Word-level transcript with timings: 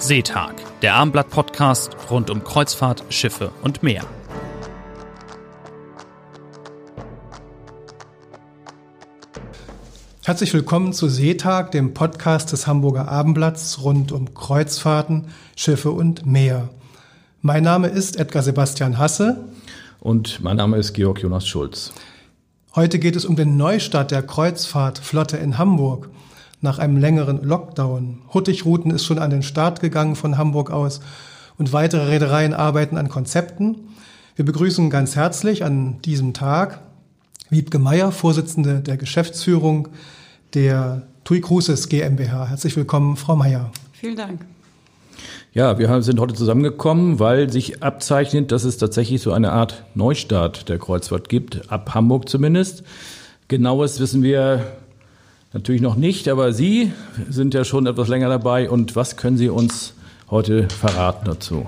Seetag, 0.00 0.54
der 0.80 0.94
Abendblatt-Podcast 0.94 1.96
rund 2.08 2.30
um 2.30 2.44
Kreuzfahrt, 2.44 3.02
Schiffe 3.08 3.50
und 3.62 3.82
Meer. 3.82 4.04
Herzlich 10.24 10.54
willkommen 10.54 10.92
zu 10.92 11.08
Seetag, 11.08 11.72
dem 11.72 11.94
Podcast 11.94 12.52
des 12.52 12.68
Hamburger 12.68 13.08
Abendblatts 13.08 13.82
rund 13.82 14.12
um 14.12 14.34
Kreuzfahrten, 14.34 15.26
Schiffe 15.56 15.90
und 15.90 16.24
Meer. 16.24 16.68
Mein 17.42 17.64
Name 17.64 17.88
ist 17.88 18.20
Edgar 18.20 18.44
Sebastian 18.44 18.98
Hasse. 18.98 19.48
Und 19.98 20.40
mein 20.40 20.58
Name 20.58 20.76
ist 20.76 20.92
Georg 20.92 21.20
Jonas 21.20 21.48
Schulz. 21.48 21.92
Heute 22.76 23.00
geht 23.00 23.16
es 23.16 23.24
um 23.24 23.34
den 23.34 23.56
Neustart 23.56 24.12
der 24.12 24.22
Kreuzfahrtflotte 24.22 25.38
in 25.38 25.58
Hamburg 25.58 26.08
nach 26.60 26.78
einem 26.78 26.96
längeren 26.96 27.42
Lockdown. 27.42 28.20
Hurtigruten 28.32 28.90
ist 28.90 29.04
schon 29.04 29.18
an 29.18 29.30
den 29.30 29.42
Start 29.42 29.80
gegangen 29.80 30.16
von 30.16 30.38
Hamburg 30.38 30.70
aus 30.70 31.00
und 31.56 31.72
weitere 31.72 32.06
Reedereien 32.08 32.54
arbeiten 32.54 32.96
an 32.96 33.08
Konzepten. 33.08 33.76
Wir 34.36 34.44
begrüßen 34.44 34.90
ganz 34.90 35.16
herzlich 35.16 35.64
an 35.64 36.00
diesem 36.02 36.34
Tag 36.34 36.80
Wiebke 37.50 37.78
Meyer, 37.78 38.12
Vorsitzende 38.12 38.80
der 38.80 38.96
Geschäftsführung 38.96 39.88
der 40.54 41.02
TUI 41.24 41.40
Cruises 41.40 41.88
GmbH. 41.88 42.48
Herzlich 42.48 42.76
willkommen, 42.76 43.16
Frau 43.16 43.36
Meyer. 43.36 43.70
Vielen 43.92 44.16
Dank. 44.16 44.40
Ja, 45.52 45.78
wir 45.78 46.02
sind 46.02 46.20
heute 46.20 46.34
zusammengekommen, 46.34 47.18
weil 47.18 47.50
sich 47.50 47.82
abzeichnet, 47.82 48.52
dass 48.52 48.64
es 48.64 48.76
tatsächlich 48.76 49.22
so 49.22 49.32
eine 49.32 49.52
Art 49.52 49.82
Neustart 49.94 50.68
der 50.68 50.78
Kreuzfahrt 50.78 51.28
gibt, 51.28 51.72
ab 51.72 51.94
Hamburg 51.94 52.28
zumindest. 52.28 52.84
Genaues 53.48 53.98
wissen 53.98 54.22
wir 54.22 54.66
natürlich 55.52 55.80
noch 55.80 55.96
nicht, 55.96 56.28
aber 56.28 56.52
Sie 56.52 56.92
sind 57.28 57.54
ja 57.54 57.64
schon 57.64 57.86
etwas 57.86 58.08
länger 58.08 58.28
dabei. 58.28 58.68
Und 58.70 58.96
was 58.96 59.16
können 59.16 59.36
Sie 59.36 59.48
uns 59.48 59.94
heute 60.30 60.68
verraten 60.68 61.26
dazu? 61.26 61.66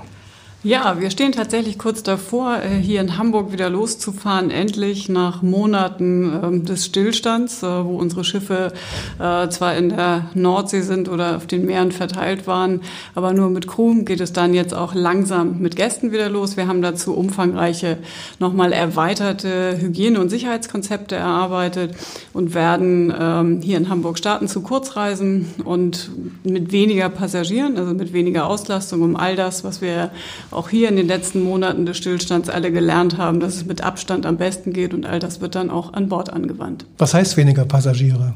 Ja, 0.63 1.01
wir 1.01 1.11
stehen 1.11 1.33
tatsächlich 1.33 1.79
kurz 1.79 2.03
davor, 2.03 2.59
äh, 2.59 2.69
hier 2.69 3.01
in 3.01 3.17
Hamburg 3.17 3.51
wieder 3.51 3.71
loszufahren, 3.71 4.51
endlich 4.51 5.09
nach 5.09 5.41
Monaten 5.41 6.39
ähm, 6.45 6.65
des 6.67 6.85
Stillstands, 6.85 7.63
äh, 7.63 7.67
wo 7.67 7.97
unsere 7.97 8.25
Schiffe 8.25 8.75
äh, 9.19 9.49
zwar 9.49 9.75
in 9.75 9.89
der 9.89 10.27
Nordsee 10.35 10.83
sind 10.83 11.09
oder 11.09 11.39
auf 11.39 11.47
den 11.47 11.65
Meeren 11.65 11.93
verteilt 11.93 12.47
waren, 12.47 12.83
aber 13.15 13.33
nur 13.33 13.49
mit 13.49 13.69
Crew 13.69 14.05
geht 14.05 14.21
es 14.21 14.35
dann 14.35 14.53
jetzt 14.53 14.75
auch 14.75 14.95
langsam 14.95 15.61
mit 15.61 15.77
Gästen 15.77 16.13
wieder 16.13 16.29
los. 16.29 16.59
Wir 16.59 16.69
haben 16.69 16.83
dazu 16.83 17.15
umfangreiche, 17.15 17.97
nochmal 18.39 18.75
erweiterte 18.75 19.79
Hygiene- 19.81 20.21
und 20.21 20.29
Sicherheitskonzepte 20.29 21.17
erarbeitet 21.17 21.95
und 22.35 22.53
werden 22.53 23.15
ähm, 23.19 23.63
hier 23.63 23.79
in 23.79 23.89
Hamburg 23.89 24.19
starten 24.19 24.47
zu 24.47 24.61
Kurzreisen 24.61 25.47
und 25.65 26.11
mit 26.45 26.71
weniger 26.71 27.09
Passagieren, 27.09 27.79
also 27.79 27.95
mit 27.95 28.13
weniger 28.13 28.47
Auslastung, 28.47 29.01
um 29.01 29.17
all 29.17 29.37
das, 29.37 29.65
was 29.65 29.81
wir 29.81 30.11
auch 30.51 30.69
hier 30.69 30.89
in 30.89 30.97
den 30.97 31.07
letzten 31.07 31.43
Monaten 31.43 31.87
des 31.87 31.97
Stillstands 31.97 32.49
alle 32.49 32.73
gelernt 32.73 33.19
haben, 33.19 33.41
dass 33.41 33.57
es 33.57 33.65
mit 33.65 33.83
Abstand 33.83 34.27
am 34.27 34.37
besten 34.37 34.73
geht 34.73 34.95
und 34.95 35.07
all 35.07 35.19
das 35.19 35.41
wird 35.41 35.55
dann 35.55 35.71
auch 35.71 35.93
an 35.93 36.09
Bord 36.09 36.33
angewandt. 36.33 36.87
Was 36.99 37.15
heißt 37.15 37.37
weniger 37.37 37.65
Passagiere? 37.65 38.35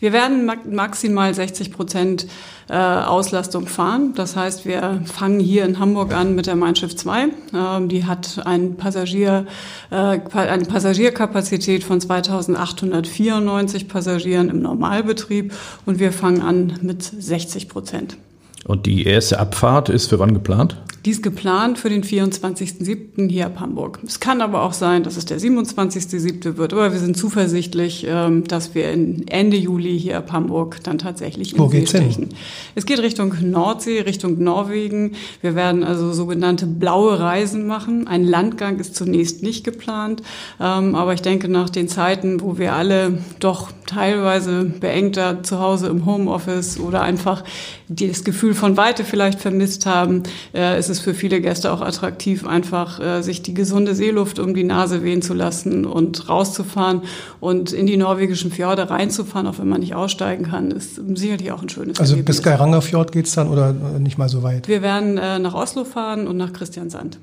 Wir 0.00 0.12
werden 0.12 0.50
maximal 0.70 1.32
60 1.32 1.72
Prozent 1.72 2.26
äh, 2.68 2.74
Auslastung 2.74 3.66
fahren. 3.66 4.12
Das 4.14 4.36
heißt, 4.36 4.66
wir 4.66 5.00
fangen 5.06 5.40
hier 5.40 5.64
in 5.64 5.78
Hamburg 5.78 6.12
an 6.12 6.34
mit 6.34 6.46
der 6.46 6.56
Mein 6.56 6.76
Schiff 6.76 6.94
2. 6.94 7.28
Ähm, 7.54 7.88
die 7.88 8.04
hat 8.04 8.42
ein 8.44 8.76
Passagier, 8.76 9.46
äh, 9.90 10.20
eine 10.34 10.64
Passagierkapazität 10.64 11.84
von 11.84 12.02
2894 12.02 13.88
Passagieren 13.88 14.50
im 14.50 14.60
Normalbetrieb 14.60 15.54
und 15.86 15.98
wir 16.00 16.12
fangen 16.12 16.42
an 16.42 16.78
mit 16.82 17.02
60 17.02 17.70
Prozent. 17.70 18.18
Und 18.66 18.84
die 18.84 19.04
erste 19.04 19.38
Abfahrt 19.38 19.88
ist 19.88 20.08
für 20.08 20.18
wann 20.18 20.34
geplant? 20.34 20.76
Die 21.04 21.10
ist 21.10 21.22
geplant 21.22 21.78
für 21.78 21.90
den 21.90 22.02
24.07. 22.02 23.28
hier 23.28 23.44
ab 23.46 23.60
Hamburg. 23.60 23.98
Es 24.06 24.20
kann 24.20 24.40
aber 24.40 24.62
auch 24.62 24.72
sein, 24.72 25.02
dass 25.02 25.18
es 25.18 25.26
der 25.26 25.38
27.07. 25.38 26.56
wird, 26.56 26.72
aber 26.72 26.92
wir 26.92 26.98
sind 26.98 27.14
zuversichtlich, 27.16 28.06
ähm, 28.08 28.44
dass 28.44 28.74
wir 28.74 28.88
Ende 28.88 29.58
Juli 29.58 29.98
hier 30.00 30.16
ab 30.16 30.32
Hamburg 30.32 30.82
dann 30.82 30.96
tatsächlich 30.96 31.52
in 31.52 31.58
Wo 31.58 31.68
See 31.68 31.86
stechen. 31.86 32.30
Es 32.74 32.86
geht 32.86 33.00
Richtung 33.00 33.34
Nordsee, 33.42 34.00
Richtung 34.00 34.42
Norwegen. 34.42 35.12
Wir 35.42 35.54
werden 35.54 35.84
also 35.84 36.10
sogenannte 36.14 36.66
blaue 36.66 37.20
Reisen 37.20 37.66
machen. 37.66 38.06
Ein 38.06 38.24
Landgang 38.24 38.78
ist 38.78 38.96
zunächst 38.96 39.42
nicht 39.42 39.62
geplant, 39.62 40.22
ähm, 40.58 40.94
aber 40.94 41.12
ich 41.12 41.22
denke, 41.22 41.48
nach 41.48 41.68
den 41.68 41.88
Zeiten, 41.88 42.40
wo 42.40 42.56
wir 42.56 42.72
alle 42.72 43.18
doch 43.40 43.72
teilweise 43.86 44.64
beengter 44.64 45.42
zu 45.42 45.60
Hause 45.60 45.88
im 45.88 46.06
Homeoffice 46.06 46.80
oder 46.80 47.02
einfach 47.02 47.44
das 47.88 48.24
Gefühl 48.24 48.54
von 48.54 48.76
Weite 48.76 49.04
vielleicht 49.04 49.40
vermisst 49.40 49.86
haben, 49.86 50.22
äh, 50.54 50.78
ist 50.78 50.88
es 50.88 50.93
für 51.00 51.14
viele 51.14 51.40
Gäste 51.40 51.72
auch 51.72 51.80
attraktiv, 51.80 52.46
einfach 52.46 53.00
äh, 53.00 53.22
sich 53.22 53.42
die 53.42 53.54
gesunde 53.54 53.94
Seeluft 53.94 54.38
um 54.38 54.54
die 54.54 54.64
Nase 54.64 55.02
wehen 55.02 55.22
zu 55.22 55.34
lassen 55.34 55.84
und 55.84 56.28
rauszufahren 56.28 57.02
und 57.40 57.72
in 57.72 57.86
die 57.86 57.96
norwegischen 57.96 58.50
Fjorde 58.50 58.90
reinzufahren, 58.90 59.46
auch 59.46 59.58
wenn 59.58 59.68
man 59.68 59.80
nicht 59.80 59.94
aussteigen 59.94 60.44
kann, 60.44 60.70
ist 60.70 61.00
sicherlich 61.14 61.52
auch 61.52 61.62
ein 61.62 61.68
schönes 61.68 61.98
Also 62.00 62.14
Erlebnis. 62.14 62.36
bis 62.36 62.44
Geiranger 62.44 62.82
Fjord 62.82 63.12
geht's 63.12 63.34
dann 63.34 63.48
oder 63.48 63.72
nicht 63.72 64.18
mal 64.18 64.28
so 64.28 64.42
weit? 64.42 64.68
Wir 64.68 64.82
werden 64.82 65.18
äh, 65.18 65.38
nach 65.38 65.54
Oslo 65.54 65.84
fahren 65.84 66.26
und 66.26 66.36
nach 66.36 66.52
Christiansand. 66.52 67.18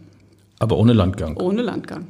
Aber 0.60 0.78
ohne 0.78 0.94
Landgang. 0.94 1.38
Ohne 1.38 1.62
Landgang. 1.62 2.08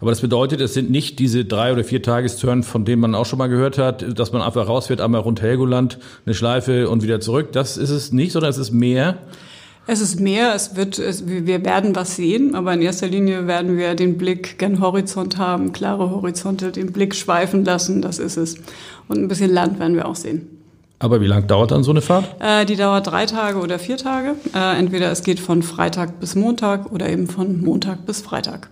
Aber 0.00 0.10
das 0.10 0.20
bedeutet, 0.20 0.60
es 0.60 0.74
sind 0.74 0.90
nicht 0.90 1.18
diese 1.18 1.44
drei 1.44 1.72
oder 1.72 1.84
vier 1.84 2.02
Tagestouren, 2.02 2.62
von 2.62 2.84
denen 2.84 3.00
man 3.00 3.14
auch 3.14 3.26
schon 3.26 3.38
mal 3.38 3.48
gehört 3.48 3.78
hat, 3.78 4.18
dass 4.18 4.32
man 4.32 4.42
einfach 4.42 4.68
rausfährt, 4.68 5.00
einmal 5.00 5.20
rund 5.20 5.42
Helgoland, 5.42 5.98
eine 6.26 6.34
Schleife 6.34 6.88
und 6.88 7.02
wieder 7.02 7.20
zurück. 7.20 7.52
Das 7.52 7.76
ist 7.76 7.90
es 7.90 8.12
nicht, 8.12 8.32
sondern 8.32 8.50
es 8.50 8.58
ist 8.58 8.70
mehr. 8.70 9.18
Es 9.86 10.00
ist 10.00 10.18
mehr, 10.18 10.54
es 10.54 10.76
wird, 10.76 10.98
es, 10.98 11.26
wir 11.26 11.64
werden 11.64 11.94
was 11.94 12.16
sehen, 12.16 12.54
aber 12.54 12.72
in 12.72 12.80
erster 12.80 13.06
Linie 13.06 13.46
werden 13.46 13.76
wir 13.76 13.94
den 13.94 14.16
Blick 14.16 14.58
gen 14.58 14.80
Horizont 14.80 15.36
haben, 15.36 15.72
klare 15.72 16.10
Horizonte, 16.10 16.72
den 16.72 16.90
Blick 16.92 17.14
schweifen 17.14 17.64
lassen, 17.64 18.00
das 18.00 18.18
ist 18.18 18.38
es. 18.38 18.56
Und 19.08 19.18
ein 19.18 19.28
bisschen 19.28 19.52
Land 19.52 19.78
werden 19.78 19.94
wir 19.94 20.08
auch 20.08 20.16
sehen. 20.16 20.48
Aber 21.00 21.20
wie 21.20 21.26
lange 21.26 21.44
dauert 21.44 21.70
dann 21.70 21.82
so 21.82 21.90
eine 21.90 22.00
Fahrt? 22.00 22.36
Äh, 22.40 22.64
die 22.64 22.76
dauert 22.76 23.06
drei 23.06 23.26
Tage 23.26 23.58
oder 23.58 23.78
vier 23.78 23.98
Tage. 23.98 24.36
Äh, 24.54 24.78
entweder 24.78 25.12
es 25.12 25.22
geht 25.22 25.38
von 25.38 25.62
Freitag 25.62 26.18
bis 26.18 26.34
Montag 26.34 26.90
oder 26.90 27.10
eben 27.10 27.26
von 27.26 27.60
Montag 27.60 28.06
bis 28.06 28.22
Freitag. 28.22 28.70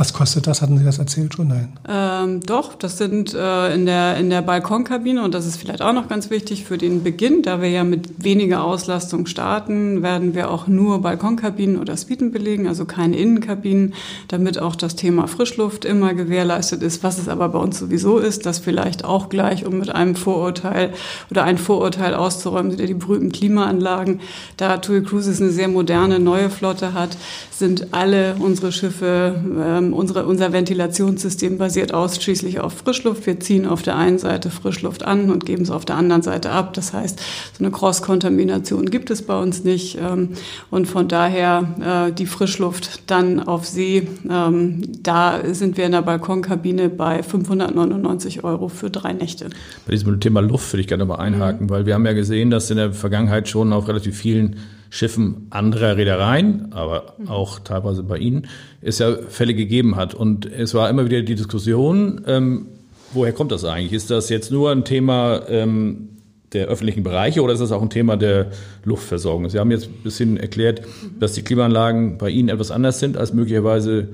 Was 0.00 0.14
kostet 0.14 0.46
das? 0.46 0.62
Hatten 0.62 0.78
Sie 0.78 0.84
das 0.84 0.98
erzählt 0.98 1.34
schon? 1.34 1.48
Nein. 1.48 1.74
Ähm, 1.86 2.40
doch, 2.40 2.74
das 2.74 2.96
sind 2.96 3.34
äh, 3.34 3.74
in, 3.74 3.84
der, 3.84 4.16
in 4.16 4.30
der 4.30 4.40
Balkonkabine 4.40 5.22
und 5.22 5.34
das 5.34 5.44
ist 5.44 5.58
vielleicht 5.58 5.82
auch 5.82 5.92
noch 5.92 6.08
ganz 6.08 6.30
wichtig 6.30 6.64
für 6.64 6.78
den 6.78 7.02
Beginn, 7.02 7.42
da 7.42 7.60
wir 7.60 7.68
ja 7.68 7.84
mit 7.84 8.24
weniger 8.24 8.64
Auslastung 8.64 9.26
starten, 9.26 10.02
werden 10.02 10.34
wir 10.34 10.50
auch 10.50 10.68
nur 10.68 11.02
Balkonkabinen 11.02 11.78
oder 11.78 11.98
Suiten 11.98 12.32
belegen, 12.32 12.66
also 12.66 12.86
keine 12.86 13.14
Innenkabinen, 13.18 13.92
damit 14.28 14.58
auch 14.58 14.74
das 14.74 14.96
Thema 14.96 15.26
Frischluft 15.28 15.84
immer 15.84 16.14
gewährleistet 16.14 16.82
ist, 16.82 17.02
was 17.02 17.18
es 17.18 17.28
aber 17.28 17.50
bei 17.50 17.58
uns 17.58 17.78
sowieso 17.78 18.16
ist, 18.16 18.46
das 18.46 18.58
vielleicht 18.58 19.04
auch 19.04 19.28
gleich, 19.28 19.66
um 19.66 19.80
mit 19.80 19.94
einem 19.94 20.16
Vorurteil 20.16 20.94
oder 21.30 21.44
ein 21.44 21.58
Vorurteil 21.58 22.14
auszuräumen, 22.14 22.74
die 22.74 22.94
berühmten 22.94 23.32
Klimaanlagen. 23.32 24.20
Da 24.56 24.78
TUI 24.78 25.02
Cruises 25.02 25.42
eine 25.42 25.50
sehr 25.50 25.68
moderne 25.68 26.18
neue 26.20 26.48
Flotte 26.48 26.94
hat, 26.94 27.18
sind 27.60 27.92
alle 27.92 28.34
unsere 28.40 28.72
Schiffe 28.72 29.36
ähm, 29.64 29.92
unsere, 29.92 30.26
unser 30.26 30.52
Ventilationssystem 30.52 31.58
basiert 31.58 31.94
ausschließlich 31.94 32.58
auf 32.58 32.78
Frischluft. 32.78 33.26
Wir 33.26 33.38
ziehen 33.38 33.66
auf 33.66 33.82
der 33.82 33.96
einen 33.96 34.18
Seite 34.18 34.50
Frischluft 34.50 35.04
an 35.04 35.30
und 35.30 35.46
geben 35.46 35.62
es 35.62 35.70
auf 35.70 35.84
der 35.84 35.96
anderen 35.96 36.22
Seite 36.22 36.50
ab. 36.50 36.74
Das 36.74 36.92
heißt, 36.92 37.20
so 37.56 37.64
eine 37.64 37.70
Cross-Kontamination 37.70 38.90
gibt 38.90 39.10
es 39.10 39.22
bei 39.22 39.38
uns 39.38 39.62
nicht. 39.62 39.98
Ähm, 40.00 40.30
und 40.70 40.86
von 40.86 41.06
daher 41.06 42.08
äh, 42.08 42.12
die 42.12 42.26
Frischluft 42.26 43.02
dann 43.10 43.40
auf 43.40 43.66
See, 43.66 44.08
ähm, 44.28 44.82
da 45.02 45.40
sind 45.52 45.76
wir 45.76 45.86
in 45.86 45.92
der 45.92 46.02
Balkonkabine 46.02 46.88
bei 46.88 47.22
599 47.22 48.42
Euro 48.42 48.68
für 48.68 48.90
drei 48.90 49.12
Nächte. 49.12 49.50
Bei 49.86 49.92
diesem 49.92 50.18
Thema 50.18 50.40
Luft 50.40 50.72
würde 50.72 50.80
ich 50.80 50.88
gerne 50.88 51.04
mal 51.04 51.16
einhaken, 51.16 51.66
mhm. 51.66 51.70
weil 51.70 51.86
wir 51.86 51.94
haben 51.94 52.06
ja 52.06 52.14
gesehen, 52.14 52.50
dass 52.50 52.70
in 52.70 52.78
der 52.78 52.92
Vergangenheit 52.92 53.48
schon 53.48 53.72
auf 53.72 53.86
relativ 53.86 54.16
vielen 54.16 54.56
Schiffen 54.90 55.46
anderer 55.50 55.96
Reedereien, 55.96 56.72
aber 56.72 57.14
auch 57.26 57.60
teilweise 57.60 58.02
bei 58.02 58.18
Ihnen, 58.18 58.48
es 58.82 58.98
ja 58.98 59.16
Fälle 59.28 59.54
gegeben 59.54 59.96
hat. 59.96 60.14
Und 60.14 60.46
es 60.46 60.74
war 60.74 60.90
immer 60.90 61.06
wieder 61.06 61.22
die 61.22 61.36
Diskussion, 61.36 62.22
ähm, 62.26 62.66
woher 63.12 63.32
kommt 63.32 63.52
das 63.52 63.64
eigentlich? 63.64 63.92
Ist 63.92 64.10
das 64.10 64.28
jetzt 64.28 64.50
nur 64.50 64.72
ein 64.72 64.84
Thema 64.84 65.42
ähm, 65.48 66.08
der 66.52 66.66
öffentlichen 66.66 67.04
Bereiche 67.04 67.42
oder 67.42 67.52
ist 67.52 67.60
das 67.60 67.70
auch 67.70 67.82
ein 67.82 67.90
Thema 67.90 68.16
der 68.16 68.50
Luftversorgung? 68.84 69.48
Sie 69.48 69.60
haben 69.60 69.70
jetzt 69.70 69.86
ein 69.86 70.02
bisschen 70.02 70.36
erklärt, 70.36 70.82
dass 71.20 71.34
die 71.34 71.42
Klimaanlagen 71.42 72.18
bei 72.18 72.28
Ihnen 72.30 72.48
etwas 72.48 72.72
anders 72.72 72.98
sind 72.98 73.16
als 73.16 73.32
möglicherweise 73.32 74.08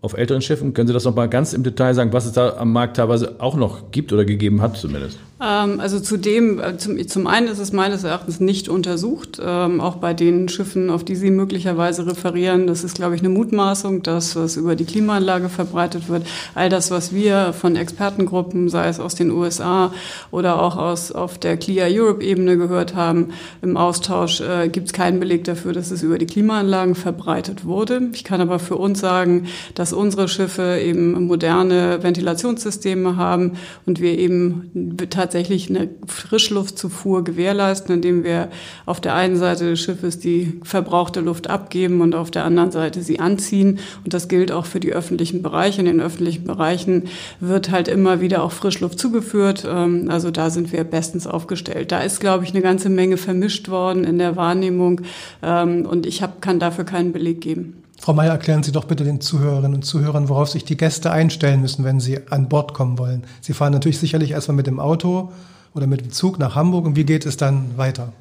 auf 0.00 0.16
älteren 0.16 0.40
Schiffen. 0.40 0.72
Können 0.72 0.88
Sie 0.88 0.94
das 0.94 1.04
noch 1.04 1.14
mal 1.14 1.28
ganz 1.28 1.52
im 1.52 1.64
Detail 1.64 1.92
sagen, 1.92 2.14
was 2.14 2.24
es 2.24 2.32
da 2.32 2.56
am 2.56 2.72
Markt 2.72 2.96
teilweise 2.96 3.40
auch 3.40 3.56
noch 3.56 3.90
gibt 3.90 4.12
oder 4.12 4.24
gegeben 4.24 4.62
hat 4.62 4.78
zumindest? 4.78 5.18
Ähm, 5.40 5.78
also 5.78 6.00
zudem, 6.00 6.58
äh, 6.58 6.76
zum, 6.76 7.26
einen 7.26 7.46
ist 7.46 7.60
es 7.60 7.72
meines 7.72 8.02
Erachtens 8.02 8.40
nicht 8.40 8.68
untersucht, 8.68 9.40
ähm, 9.40 9.80
auch 9.80 9.96
bei 9.96 10.12
den 10.12 10.48
Schiffen, 10.48 10.90
auf 10.90 11.04
die 11.04 11.14
Sie 11.14 11.30
möglicherweise 11.30 12.06
referieren. 12.06 12.66
Das 12.66 12.82
ist, 12.82 12.96
glaube 12.96 13.14
ich, 13.14 13.20
eine 13.20 13.28
Mutmaßung, 13.28 14.02
dass 14.02 14.34
was 14.34 14.56
über 14.56 14.74
die 14.74 14.84
Klimaanlage 14.84 15.48
verbreitet 15.48 16.08
wird. 16.08 16.26
All 16.54 16.68
das, 16.68 16.90
was 16.90 17.14
wir 17.14 17.52
von 17.52 17.76
Expertengruppen, 17.76 18.68
sei 18.68 18.88
es 18.88 18.98
aus 18.98 19.14
den 19.14 19.30
USA 19.30 19.92
oder 20.32 20.60
auch 20.60 20.76
aus 20.76 21.12
auf 21.12 21.38
der 21.38 21.56
Clear 21.56 21.88
Europe 21.88 22.24
Ebene 22.24 22.56
gehört 22.56 22.96
haben, 22.96 23.28
im 23.62 23.76
Austausch 23.76 24.40
äh, 24.40 24.68
gibt 24.68 24.88
es 24.88 24.92
keinen 24.92 25.20
Beleg 25.20 25.44
dafür, 25.44 25.72
dass 25.72 25.92
es 25.92 26.02
über 26.02 26.18
die 26.18 26.26
Klimaanlagen 26.26 26.96
verbreitet 26.96 27.64
wurde. 27.64 28.08
Ich 28.12 28.24
kann 28.24 28.40
aber 28.40 28.58
für 28.58 28.76
uns 28.76 28.98
sagen, 28.98 29.46
dass 29.76 29.92
unsere 29.92 30.26
Schiffe 30.26 30.80
eben 30.82 31.26
moderne 31.26 32.02
Ventilationssysteme 32.02 33.16
haben 33.16 33.52
und 33.86 34.00
wir 34.00 34.18
eben 34.18 34.96
tatsächlich 35.10 35.27
tatsächlich 35.28 35.68
eine 35.68 35.90
Frischluftzufuhr 36.06 37.22
gewährleisten, 37.22 37.94
indem 37.94 38.24
wir 38.24 38.48
auf 38.86 38.98
der 38.98 39.14
einen 39.14 39.36
Seite 39.36 39.68
des 39.68 39.80
Schiffes 39.80 40.18
die 40.18 40.58
verbrauchte 40.62 41.20
Luft 41.20 41.50
abgeben 41.50 42.00
und 42.00 42.14
auf 42.14 42.30
der 42.30 42.44
anderen 42.44 42.70
Seite 42.70 43.02
sie 43.02 43.20
anziehen. 43.20 43.78
Und 44.04 44.14
das 44.14 44.28
gilt 44.28 44.50
auch 44.50 44.64
für 44.64 44.80
die 44.80 44.94
öffentlichen 44.94 45.42
Bereiche. 45.42 45.80
In 45.80 45.86
den 45.86 46.00
öffentlichen 46.00 46.44
Bereichen 46.44 47.08
wird 47.40 47.70
halt 47.70 47.88
immer 47.88 48.22
wieder 48.22 48.42
auch 48.42 48.52
Frischluft 48.52 48.98
zugeführt. 48.98 49.66
Ähm, 49.68 50.08
also 50.10 50.30
da 50.30 50.48
sind 50.48 50.72
wir 50.72 50.82
bestens 50.84 51.26
aufgestellt. 51.26 51.92
Da 51.92 52.00
ist, 52.00 52.20
glaube 52.20 52.44
ich, 52.44 52.50
eine 52.52 52.62
ganze 52.62 52.88
Menge 52.88 53.18
vermischt 53.18 53.68
worden 53.68 54.04
in 54.04 54.16
der 54.16 54.36
Wahrnehmung. 54.36 55.02
Ähm, 55.42 55.84
und 55.84 56.06
ich 56.06 56.22
hab, 56.22 56.40
kann 56.40 56.58
dafür 56.58 56.84
keinen 56.84 57.12
Beleg 57.12 57.42
geben. 57.42 57.82
Frau 58.00 58.14
Mayer, 58.14 58.30
erklären 58.30 58.62
Sie 58.62 58.72
doch 58.72 58.84
bitte 58.84 59.04
den 59.04 59.20
Zuhörerinnen 59.20 59.74
und 59.74 59.82
Zuhörern, 59.82 60.28
worauf 60.28 60.48
sich 60.48 60.64
die 60.64 60.76
Gäste 60.76 61.10
einstellen 61.10 61.60
müssen, 61.60 61.84
wenn 61.84 62.00
sie 62.00 62.20
an 62.30 62.48
Bord 62.48 62.72
kommen 62.72 62.96
wollen. 62.96 63.24
Sie 63.40 63.52
fahren 63.52 63.72
natürlich 63.72 63.98
sicherlich 63.98 64.30
erstmal 64.30 64.56
mit 64.56 64.66
dem 64.66 64.80
Auto 64.80 65.32
oder 65.74 65.86
mit 65.86 66.00
dem 66.00 66.12
Zug 66.12 66.38
nach 66.38 66.54
Hamburg 66.54 66.86
und 66.86 66.96
wie 66.96 67.04
geht 67.04 67.26
es 67.26 67.36
dann 67.36 67.76
weiter? 67.76 68.12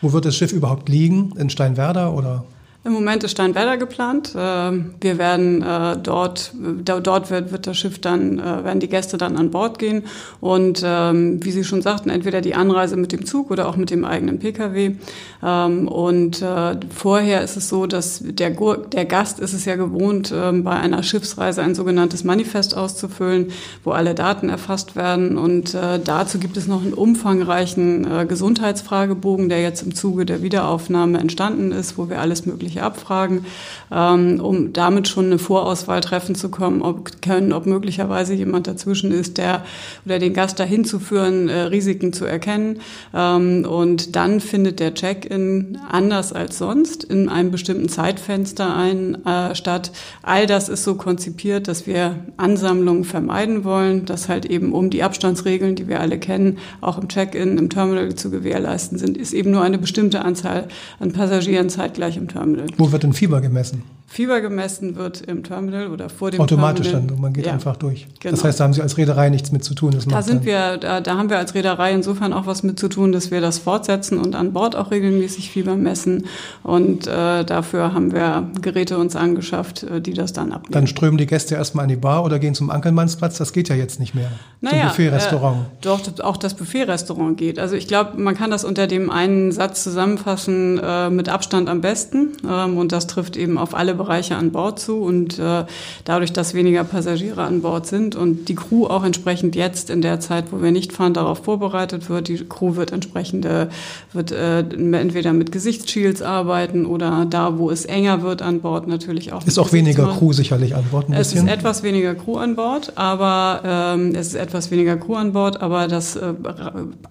Wo 0.00 0.12
wird 0.12 0.26
das 0.26 0.36
Schiff 0.36 0.52
überhaupt 0.52 0.88
liegen? 0.88 1.32
In 1.36 1.50
Steinwerder 1.50 2.12
oder? 2.12 2.44
Im 2.84 2.94
Moment 2.94 3.22
ist 3.22 3.30
Steinwerder 3.30 3.76
geplant. 3.76 4.34
Ähm, 4.36 4.94
wir 5.00 5.16
werden 5.16 5.62
äh, 5.62 5.96
dort, 6.02 6.52
dort 6.84 7.30
wird, 7.30 7.52
wird 7.52 7.68
das 7.68 7.78
Schiff 7.78 8.00
dann, 8.00 8.40
äh, 8.40 8.64
werden 8.64 8.80
die 8.80 8.88
Gäste 8.88 9.18
dann 9.18 9.36
an 9.36 9.52
Bord 9.52 9.78
gehen 9.78 10.02
und 10.40 10.82
ähm, 10.84 11.44
wie 11.44 11.52
Sie 11.52 11.62
schon 11.62 11.80
sagten, 11.80 12.10
entweder 12.10 12.40
die 12.40 12.56
Anreise 12.56 12.96
mit 12.96 13.12
dem 13.12 13.24
Zug 13.24 13.52
oder 13.52 13.68
auch 13.68 13.76
mit 13.76 13.90
dem 13.90 14.04
eigenen 14.04 14.40
Pkw. 14.40 14.96
Ähm, 15.44 15.86
und 15.86 16.42
äh, 16.42 16.76
vorher 16.92 17.42
ist 17.42 17.56
es 17.56 17.68
so, 17.68 17.86
dass 17.86 18.18
der, 18.20 18.50
der 18.50 19.04
Gast 19.04 19.38
ist 19.38 19.52
es 19.52 19.64
ja 19.64 19.76
gewohnt, 19.76 20.32
bei 20.32 20.72
einer 20.72 21.02
Schiffsreise 21.02 21.62
ein 21.62 21.74
sogenanntes 21.74 22.24
Manifest 22.24 22.76
auszufüllen, 22.76 23.52
wo 23.84 23.92
alle 23.92 24.14
Daten 24.14 24.48
erfasst 24.48 24.96
werden. 24.96 25.36
Und 25.36 25.74
dazu 25.74 26.38
gibt 26.38 26.56
es 26.56 26.66
noch 26.66 26.82
einen 26.82 26.94
umfangreichen 26.94 28.28
Gesundheitsfragebogen, 28.28 29.48
der 29.48 29.62
jetzt 29.62 29.82
im 29.82 29.94
Zuge 29.94 30.26
der 30.26 30.42
Wiederaufnahme 30.42 31.18
entstanden 31.18 31.72
ist, 31.72 31.98
wo 31.98 32.08
wir 32.08 32.20
alles 32.20 32.46
Mögliche 32.46 32.71
persönliche 32.72 32.82
Abfragen, 32.82 33.44
ähm, 33.90 34.40
um 34.40 34.72
damit 34.72 35.08
schon 35.08 35.26
eine 35.26 35.38
Vorauswahl 35.38 36.00
treffen 36.00 36.34
zu 36.34 36.50
kommen, 36.50 36.82
ob 36.82 37.22
können, 37.22 37.52
ob 37.52 37.66
möglicherweise 37.66 38.34
jemand 38.34 38.66
dazwischen 38.66 39.12
ist, 39.12 39.38
der 39.38 39.64
oder 40.04 40.18
den 40.18 40.32
Gast 40.32 40.58
dahin 40.58 40.84
zu 40.84 40.98
führen, 40.98 41.48
äh, 41.48 41.62
Risiken 41.62 42.12
zu 42.12 42.24
erkennen. 42.24 42.80
Ähm, 43.14 43.66
und 43.68 44.16
dann 44.16 44.40
findet 44.40 44.80
der 44.80 44.94
Check-in 44.94 45.78
anders 45.90 46.32
als 46.32 46.58
sonst 46.58 47.04
in 47.04 47.28
einem 47.28 47.50
bestimmten 47.50 47.88
Zeitfenster 47.88 48.74
ein, 48.74 49.24
äh, 49.26 49.54
statt. 49.54 49.92
All 50.22 50.46
das 50.46 50.68
ist 50.68 50.84
so 50.84 50.94
konzipiert, 50.94 51.68
dass 51.68 51.86
wir 51.86 52.16
Ansammlungen 52.36 53.04
vermeiden 53.04 53.64
wollen, 53.64 54.04
dass 54.04 54.28
halt 54.28 54.46
eben 54.46 54.72
um 54.72 54.90
die 54.90 55.02
Abstandsregeln, 55.02 55.74
die 55.74 55.88
wir 55.88 56.00
alle 56.00 56.18
kennen, 56.18 56.58
auch 56.80 56.98
im 56.98 57.08
Check-in, 57.08 57.58
im 57.58 57.68
Terminal 57.68 58.14
zu 58.14 58.30
gewährleisten 58.30 58.98
sind, 58.98 59.16
ist 59.16 59.32
eben 59.32 59.50
nur 59.50 59.62
eine 59.62 59.78
bestimmte 59.78 60.24
Anzahl 60.24 60.68
an 61.00 61.12
Passagieren 61.12 61.68
zeitgleich 61.68 62.16
im 62.16 62.28
Terminal. 62.28 62.61
Terminal. 62.66 62.86
Wo 62.86 62.92
wird 62.92 63.02
denn 63.02 63.12
Fieber 63.12 63.40
gemessen? 63.40 63.82
Fieber 64.06 64.42
gemessen 64.42 64.96
wird 64.96 65.22
im 65.22 65.42
Terminal 65.42 65.88
oder 65.88 66.10
vor 66.10 66.30
dem 66.30 66.40
Automatisch 66.40 66.88
Terminal. 66.88 67.14
dann, 67.14 67.20
man 67.20 67.32
geht 67.32 67.46
ja, 67.46 67.52
einfach 67.52 67.76
durch. 67.76 68.06
Genau. 68.20 68.32
Das 68.32 68.44
heißt, 68.44 68.60
da 68.60 68.64
haben 68.64 68.74
Sie 68.74 68.82
als 68.82 68.98
Reederei 68.98 69.30
nichts 69.30 69.52
mit 69.52 69.64
zu 69.64 69.74
tun. 69.74 69.92
Das 69.92 70.06
da 70.06 70.20
sind 70.20 70.44
wir, 70.44 70.76
da, 70.76 71.00
da, 71.00 71.16
haben 71.16 71.30
wir 71.30 71.38
als 71.38 71.54
Reederei 71.54 71.94
insofern 71.94 72.34
auch 72.34 72.44
was 72.44 72.62
mit 72.62 72.78
zu 72.78 72.88
tun, 72.88 73.12
dass 73.12 73.30
wir 73.30 73.40
das 73.40 73.58
fortsetzen 73.58 74.18
und 74.18 74.34
an 74.34 74.52
Bord 74.52 74.76
auch 74.76 74.90
regelmäßig 74.90 75.50
Fieber 75.50 75.76
messen. 75.76 76.26
Und 76.62 77.06
äh, 77.06 77.42
dafür 77.44 77.94
haben 77.94 78.12
wir 78.12 78.50
Geräte 78.60 78.98
uns 78.98 79.16
angeschafft, 79.16 79.84
äh, 79.84 80.02
die 80.02 80.12
das 80.12 80.34
dann 80.34 80.52
abnehmen. 80.52 80.72
Dann 80.72 80.86
strömen 80.86 81.16
die 81.16 81.26
Gäste 81.26 81.54
erstmal 81.54 81.84
an 81.84 81.88
die 81.88 81.96
Bar 81.96 82.22
oder 82.22 82.38
gehen 82.38 82.54
zum 82.54 82.68
Ankelmannsplatz. 82.68 83.38
Das 83.38 83.54
geht 83.54 83.70
ja 83.70 83.76
jetzt 83.76 83.98
nicht 83.98 84.14
mehr. 84.14 84.30
Naja, 84.60 84.80
zum 84.80 84.88
Buffet-Restaurant. 84.88 85.56
Äh, 85.56 85.76
doch, 85.80 86.00
auch 86.22 86.36
das 86.36 86.52
Buffet-Restaurant 86.52 87.38
geht. 87.38 87.58
Also 87.58 87.76
ich 87.76 87.88
glaube, 87.88 88.20
man 88.20 88.34
kann 88.34 88.50
das 88.50 88.62
unter 88.62 88.86
dem 88.86 89.08
einen 89.08 89.52
Satz 89.52 89.82
zusammenfassen, 89.82 90.78
äh, 90.84 91.08
mit 91.08 91.30
Abstand 91.30 91.70
am 91.70 91.80
besten. 91.80 92.28
Ähm, 92.52 92.76
und 92.76 92.92
das 92.92 93.06
trifft 93.06 93.36
eben 93.36 93.58
auf 93.58 93.74
alle 93.74 93.94
Bereiche 93.94 94.36
an 94.36 94.52
Bord 94.52 94.78
zu 94.78 94.98
und 94.98 95.38
äh, 95.38 95.64
dadurch, 96.04 96.32
dass 96.32 96.54
weniger 96.54 96.84
Passagiere 96.84 97.42
an 97.42 97.62
Bord 97.62 97.86
sind 97.86 98.16
und 98.16 98.48
die 98.48 98.54
Crew 98.54 98.86
auch 98.86 99.04
entsprechend 99.04 99.56
jetzt 99.56 99.90
in 99.90 100.02
der 100.02 100.20
Zeit, 100.20 100.46
wo 100.50 100.62
wir 100.62 100.70
nicht 100.70 100.92
fahren, 100.92 101.14
darauf 101.14 101.44
vorbereitet 101.44 102.08
wird. 102.08 102.28
Die 102.28 102.44
Crew 102.44 102.76
wird 102.76 102.92
entsprechend 102.92 103.44
äh, 103.44 103.68
wird 104.12 104.32
äh, 104.32 104.60
entweder 104.60 105.32
mit 105.32 105.52
Gesichtsshields 105.52 106.22
arbeiten 106.22 106.86
oder 106.86 107.26
da, 107.28 107.58
wo 107.58 107.70
es 107.70 107.84
enger 107.84 108.22
wird 108.22 108.42
an 108.42 108.60
Bord, 108.60 108.86
natürlich 108.86 109.32
auch. 109.32 109.44
Ist 109.46 109.58
auch 109.58 109.72
weniger 109.72 110.06
Crew 110.18 110.32
sicherlich 110.32 110.74
an 110.74 110.84
Bord. 110.90 111.08
Ein 111.08 111.14
es 111.14 111.30
bisschen. 111.30 111.46
ist 111.46 111.52
etwas 111.52 111.82
weniger 111.82 112.14
Crew 112.14 112.36
an 112.36 112.56
Bord, 112.56 112.92
aber 112.96 113.62
ähm, 113.64 114.14
es 114.14 114.28
ist 114.28 114.34
etwas 114.34 114.70
weniger 114.70 114.96
Crew 114.96 115.14
an 115.14 115.32
Bord, 115.32 115.62
aber 115.62 115.88
das 115.88 116.16
äh, 116.16 116.34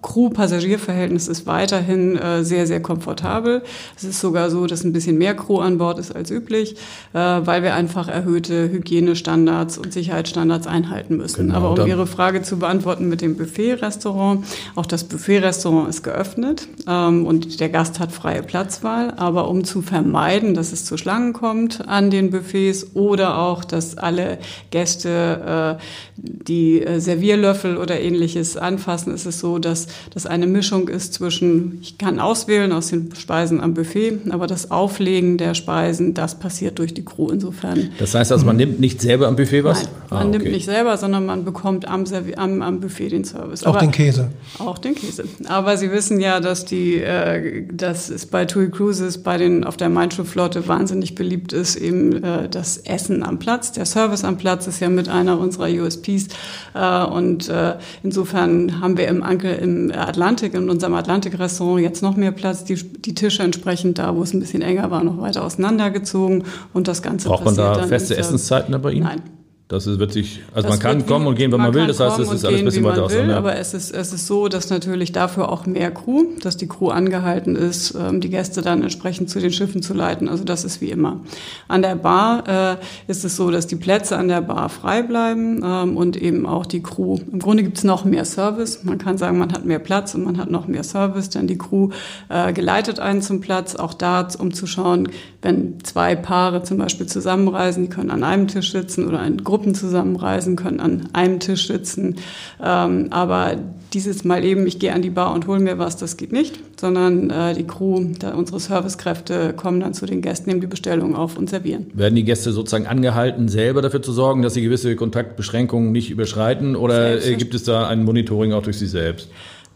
Crew-Passagier-Verhältnis 0.02 1.28
ist 1.28 1.46
weiterhin 1.46 2.16
äh, 2.16 2.44
sehr, 2.44 2.66
sehr 2.66 2.80
komfortabel. 2.80 3.62
Es 3.96 4.04
ist 4.04 4.20
sogar 4.20 4.50
so, 4.50 4.66
dass 4.66 4.84
ein 4.84 4.92
bisschen 4.92 5.18
mehr 5.18 5.31
Crew 5.34 5.58
an 5.58 5.78
Bord 5.78 5.98
ist 5.98 6.14
als 6.14 6.30
üblich, 6.30 6.76
äh, 7.12 7.18
weil 7.18 7.62
weil 7.62 7.62
wir 7.62 7.74
einfach 7.74 8.08
erhöhte 8.08 8.70
Hygienestandards 8.70 9.78
und 9.78 9.92
Sicherheitsstandards 9.92 10.66
einhalten 10.66 11.16
müssen. 11.16 11.48
Genau, 11.48 11.58
Aber 11.58 11.82
um 11.82 11.86
Ihre 11.86 12.08
Frage 12.08 12.42
zu 12.42 12.58
beantworten 12.58 13.08
mit 13.08 13.20
dem 13.20 13.36
Buffet-Restaurant, 13.36 14.44
auch 14.74 14.86
das 14.86 15.04
Buffet-Restaurant 15.04 15.88
ist 15.88 16.02
geöffnet 16.02 16.66
ähm, 16.88 17.24
und 17.24 17.60
der 17.60 17.68
Gast 17.68 18.00
hat 18.00 18.10
freie 18.10 18.42
Platzwahl. 18.42 19.12
Aber 19.16 19.48
um 19.48 19.64
zu 19.64 19.80
vermeiden, 19.82 20.54
dass 20.54 20.72
es 20.72 20.84
zu 20.84 20.96
Schlangen 20.96 21.34
kommt 21.34 21.86
an 21.86 22.10
den 22.10 22.30
Buffets 22.30 22.96
oder 22.96 23.38
auch, 23.38 23.64
dass 23.64 23.96
alle 23.96 24.38
Gäste 24.72 25.78
äh, 25.78 25.82
die 26.16 26.82
äh, 26.82 26.98
Servierlöffel 26.98 27.76
oder 27.76 28.00
ähnliches 28.00 28.56
anfassen, 28.56 29.14
ist 29.14 29.26
es 29.26 29.38
so, 29.38 29.58
dass 29.58 29.86
das 30.12 30.26
eine 30.26 30.48
Mischung 30.48 30.88
ist 30.88 31.14
zwischen, 31.14 31.78
ich 31.80 31.96
kann 31.96 32.18
auswählen 32.18 32.72
aus 32.72 32.88
den 32.88 33.14
Speisen 33.14 33.60
am 33.60 33.74
Buffet, 33.74 34.18
aber 34.30 34.48
das 34.48 34.72
Auflegen 34.72 35.21
der 35.38 35.54
Speisen, 35.54 36.14
das 36.14 36.38
passiert 36.38 36.78
durch 36.78 36.94
die 36.94 37.04
Crew. 37.04 37.30
Insofern 37.30 37.52
insofern. 37.52 37.90
Das 37.98 38.14
heißt 38.14 38.32
also, 38.32 38.46
man 38.46 38.56
nimmt 38.56 38.80
nicht 38.80 39.00
selber 39.00 39.28
am 39.28 39.36
Buffet 39.36 39.64
was? 39.64 39.82
Nein, 39.82 39.92
man 40.10 40.18
ah, 40.18 40.20
okay. 40.22 40.38
nimmt 40.38 40.52
nicht 40.52 40.64
selber, 40.64 40.96
sondern 40.96 41.26
man 41.26 41.44
bekommt 41.44 41.88
am, 41.88 42.04
am, 42.36 42.62
am 42.62 42.80
Buffet 42.80 43.10
den 43.10 43.24
Service. 43.24 43.64
Auch 43.64 43.70
Aber, 43.70 43.80
den 43.80 43.90
Käse? 43.90 44.28
Auch 44.58 44.78
den 44.78 44.94
Käse. 44.94 45.24
Aber 45.46 45.76
Sie 45.76 45.90
wissen 45.90 46.20
ja, 46.20 46.40
dass 46.40 46.64
die, 46.64 46.96
äh, 46.96 47.64
dass 47.72 48.10
es 48.10 48.26
bei 48.26 48.44
TUI 48.44 48.70
Cruises, 48.70 49.22
bei 49.22 49.38
den, 49.38 49.64
auf 49.64 49.76
der 49.76 49.88
Main 49.88 50.10
Flotte 50.10 50.68
wahnsinnig 50.68 51.14
beliebt 51.14 51.52
ist, 51.52 51.76
eben 51.76 52.22
äh, 52.22 52.48
das 52.48 52.78
Essen 52.78 53.22
am 53.22 53.38
Platz. 53.38 53.72
Der 53.72 53.86
Service 53.86 54.24
am 54.24 54.36
Platz 54.36 54.66
ist 54.66 54.80
ja 54.80 54.90
mit 54.90 55.08
einer 55.08 55.38
unserer 55.38 55.68
USPs. 55.68 56.28
Äh, 56.74 57.04
und 57.04 57.48
äh, 57.48 57.76
insofern 58.02 58.80
haben 58.80 58.98
wir 58.98 59.08
im, 59.08 59.22
Anke, 59.22 59.52
im 59.52 59.90
Atlantik, 59.90 60.54
in 60.54 60.68
unserem 60.68 60.94
Atlantik-Restaurant 60.94 61.82
jetzt 61.82 62.02
noch 62.02 62.16
mehr 62.16 62.32
Platz. 62.32 62.64
Die, 62.64 62.74
die 62.74 63.14
Tische 63.14 63.42
entsprechend 63.42 63.98
da, 63.98 64.14
wo 64.14 64.22
es 64.22 64.34
ein 64.34 64.40
bisschen 64.40 64.62
enger 64.62 64.90
war, 64.90 65.01
noch 65.02 65.20
weiter 65.20 65.44
auseinandergezogen 65.44 66.44
und 66.72 66.88
das 66.88 67.02
Ganze 67.02 67.28
Braucht 67.28 67.44
man 67.44 67.56
da 67.56 67.86
feste 67.86 68.16
Essenszeiten 68.16 68.80
bei 68.80 68.92
Ihnen? 68.92 69.04
Nein. 69.04 69.41
Das 69.72 69.86
ist 69.86 69.98
wirklich, 69.98 70.42
also 70.54 70.68
das 70.68 70.76
man 70.76 70.82
kann 70.82 71.06
kommen 71.06 71.26
und 71.26 71.34
gehen, 71.34 71.50
wenn 71.50 71.58
man, 71.58 71.68
man 71.68 71.74
will. 71.74 71.86
Das 71.86 71.98
heißt, 71.98 72.18
es 72.18 72.30
ist 72.30 72.44
alles 72.44 72.58
ein 72.58 72.66
bisschen 72.66 72.84
weiter 72.84 73.04
auseinander. 73.04 73.38
Aber 73.38 73.56
es 73.56 73.72
ist, 73.72 73.90
es 73.90 74.12
ist 74.12 74.26
so, 74.26 74.48
dass 74.48 74.68
natürlich 74.68 75.12
dafür 75.12 75.50
auch 75.50 75.64
mehr 75.64 75.90
Crew, 75.90 76.24
dass 76.42 76.58
die 76.58 76.68
Crew 76.68 76.90
angehalten 76.90 77.56
ist, 77.56 77.94
ähm, 77.94 78.20
die 78.20 78.28
Gäste 78.28 78.60
dann 78.60 78.82
entsprechend 78.82 79.30
zu 79.30 79.40
den 79.40 79.50
Schiffen 79.50 79.80
zu 79.80 79.94
leiten. 79.94 80.28
Also 80.28 80.44
das 80.44 80.64
ist 80.64 80.82
wie 80.82 80.90
immer. 80.90 81.20
An 81.68 81.80
der 81.80 81.94
Bar 81.94 82.76
äh, 82.76 83.10
ist 83.10 83.24
es 83.24 83.34
so, 83.34 83.50
dass 83.50 83.66
die 83.66 83.76
Plätze 83.76 84.18
an 84.18 84.28
der 84.28 84.42
Bar 84.42 84.68
frei 84.68 85.00
bleiben 85.00 85.62
ähm, 85.64 85.96
und 85.96 86.18
eben 86.18 86.44
auch 86.44 86.66
die 86.66 86.82
Crew. 86.82 87.16
Im 87.32 87.38
Grunde 87.38 87.62
gibt 87.62 87.78
es 87.78 87.84
noch 87.84 88.04
mehr 88.04 88.26
Service. 88.26 88.84
Man 88.84 88.98
kann 88.98 89.16
sagen, 89.16 89.38
man 89.38 89.54
hat 89.54 89.64
mehr 89.64 89.78
Platz 89.78 90.14
und 90.14 90.22
man 90.22 90.36
hat 90.36 90.50
noch 90.50 90.66
mehr 90.66 90.84
Service, 90.84 91.30
denn 91.30 91.46
die 91.46 91.56
Crew 91.56 91.88
äh, 92.28 92.52
geleitet 92.52 93.00
einen 93.00 93.22
zum 93.22 93.40
Platz. 93.40 93.74
Auch 93.74 93.94
da, 93.94 94.28
um 94.38 94.52
zu 94.52 94.66
schauen, 94.66 95.08
wenn 95.40 95.82
zwei 95.82 96.14
Paare 96.14 96.62
zum 96.62 96.76
Beispiel 96.76 97.06
zusammenreisen, 97.06 97.84
die 97.84 97.88
können 97.88 98.10
an 98.10 98.22
einem 98.22 98.48
Tisch 98.48 98.70
sitzen 98.70 99.08
oder 99.08 99.24
in 99.24 99.42
Gruppen 99.42 99.61
Gruppen 99.62 99.74
zusammenreisen, 99.76 100.56
können 100.56 100.80
an 100.80 101.08
einem 101.12 101.38
Tisch 101.38 101.68
sitzen. 101.68 102.16
Ähm, 102.62 103.06
aber 103.10 103.56
dieses 103.92 104.24
Mal 104.24 104.44
eben, 104.44 104.66
ich 104.66 104.80
gehe 104.80 104.92
an 104.92 105.02
die 105.02 105.10
Bar 105.10 105.32
und 105.32 105.46
hole 105.46 105.60
mir 105.60 105.78
was, 105.78 105.96
das 105.96 106.16
geht 106.16 106.32
nicht, 106.32 106.58
sondern 106.80 107.30
äh, 107.30 107.54
die 107.54 107.64
Crew, 107.64 108.06
da 108.18 108.34
unsere 108.34 108.58
Servicekräfte 108.58 109.52
kommen 109.52 109.78
dann 109.78 109.94
zu 109.94 110.04
den 110.04 110.20
Gästen, 110.20 110.50
nehmen 110.50 110.60
die 110.60 110.66
Bestellung 110.66 111.14
auf 111.14 111.38
und 111.38 111.48
servieren. 111.48 111.86
Werden 111.94 112.16
die 112.16 112.24
Gäste 112.24 112.50
sozusagen 112.50 112.88
angehalten, 112.88 113.48
selber 113.48 113.82
dafür 113.82 114.02
zu 114.02 114.12
sorgen, 114.12 114.42
dass 114.42 114.54
sie 114.54 114.62
gewisse 114.62 114.96
Kontaktbeschränkungen 114.96 115.92
nicht 115.92 116.10
überschreiten 116.10 116.74
oder 116.74 117.24
äh, 117.24 117.36
gibt 117.36 117.54
es 117.54 117.62
da 117.62 117.86
ein 117.86 118.04
Monitoring 118.04 118.52
auch 118.52 118.62
durch 118.62 118.78
sie 118.78 118.88
selbst? 118.88 119.28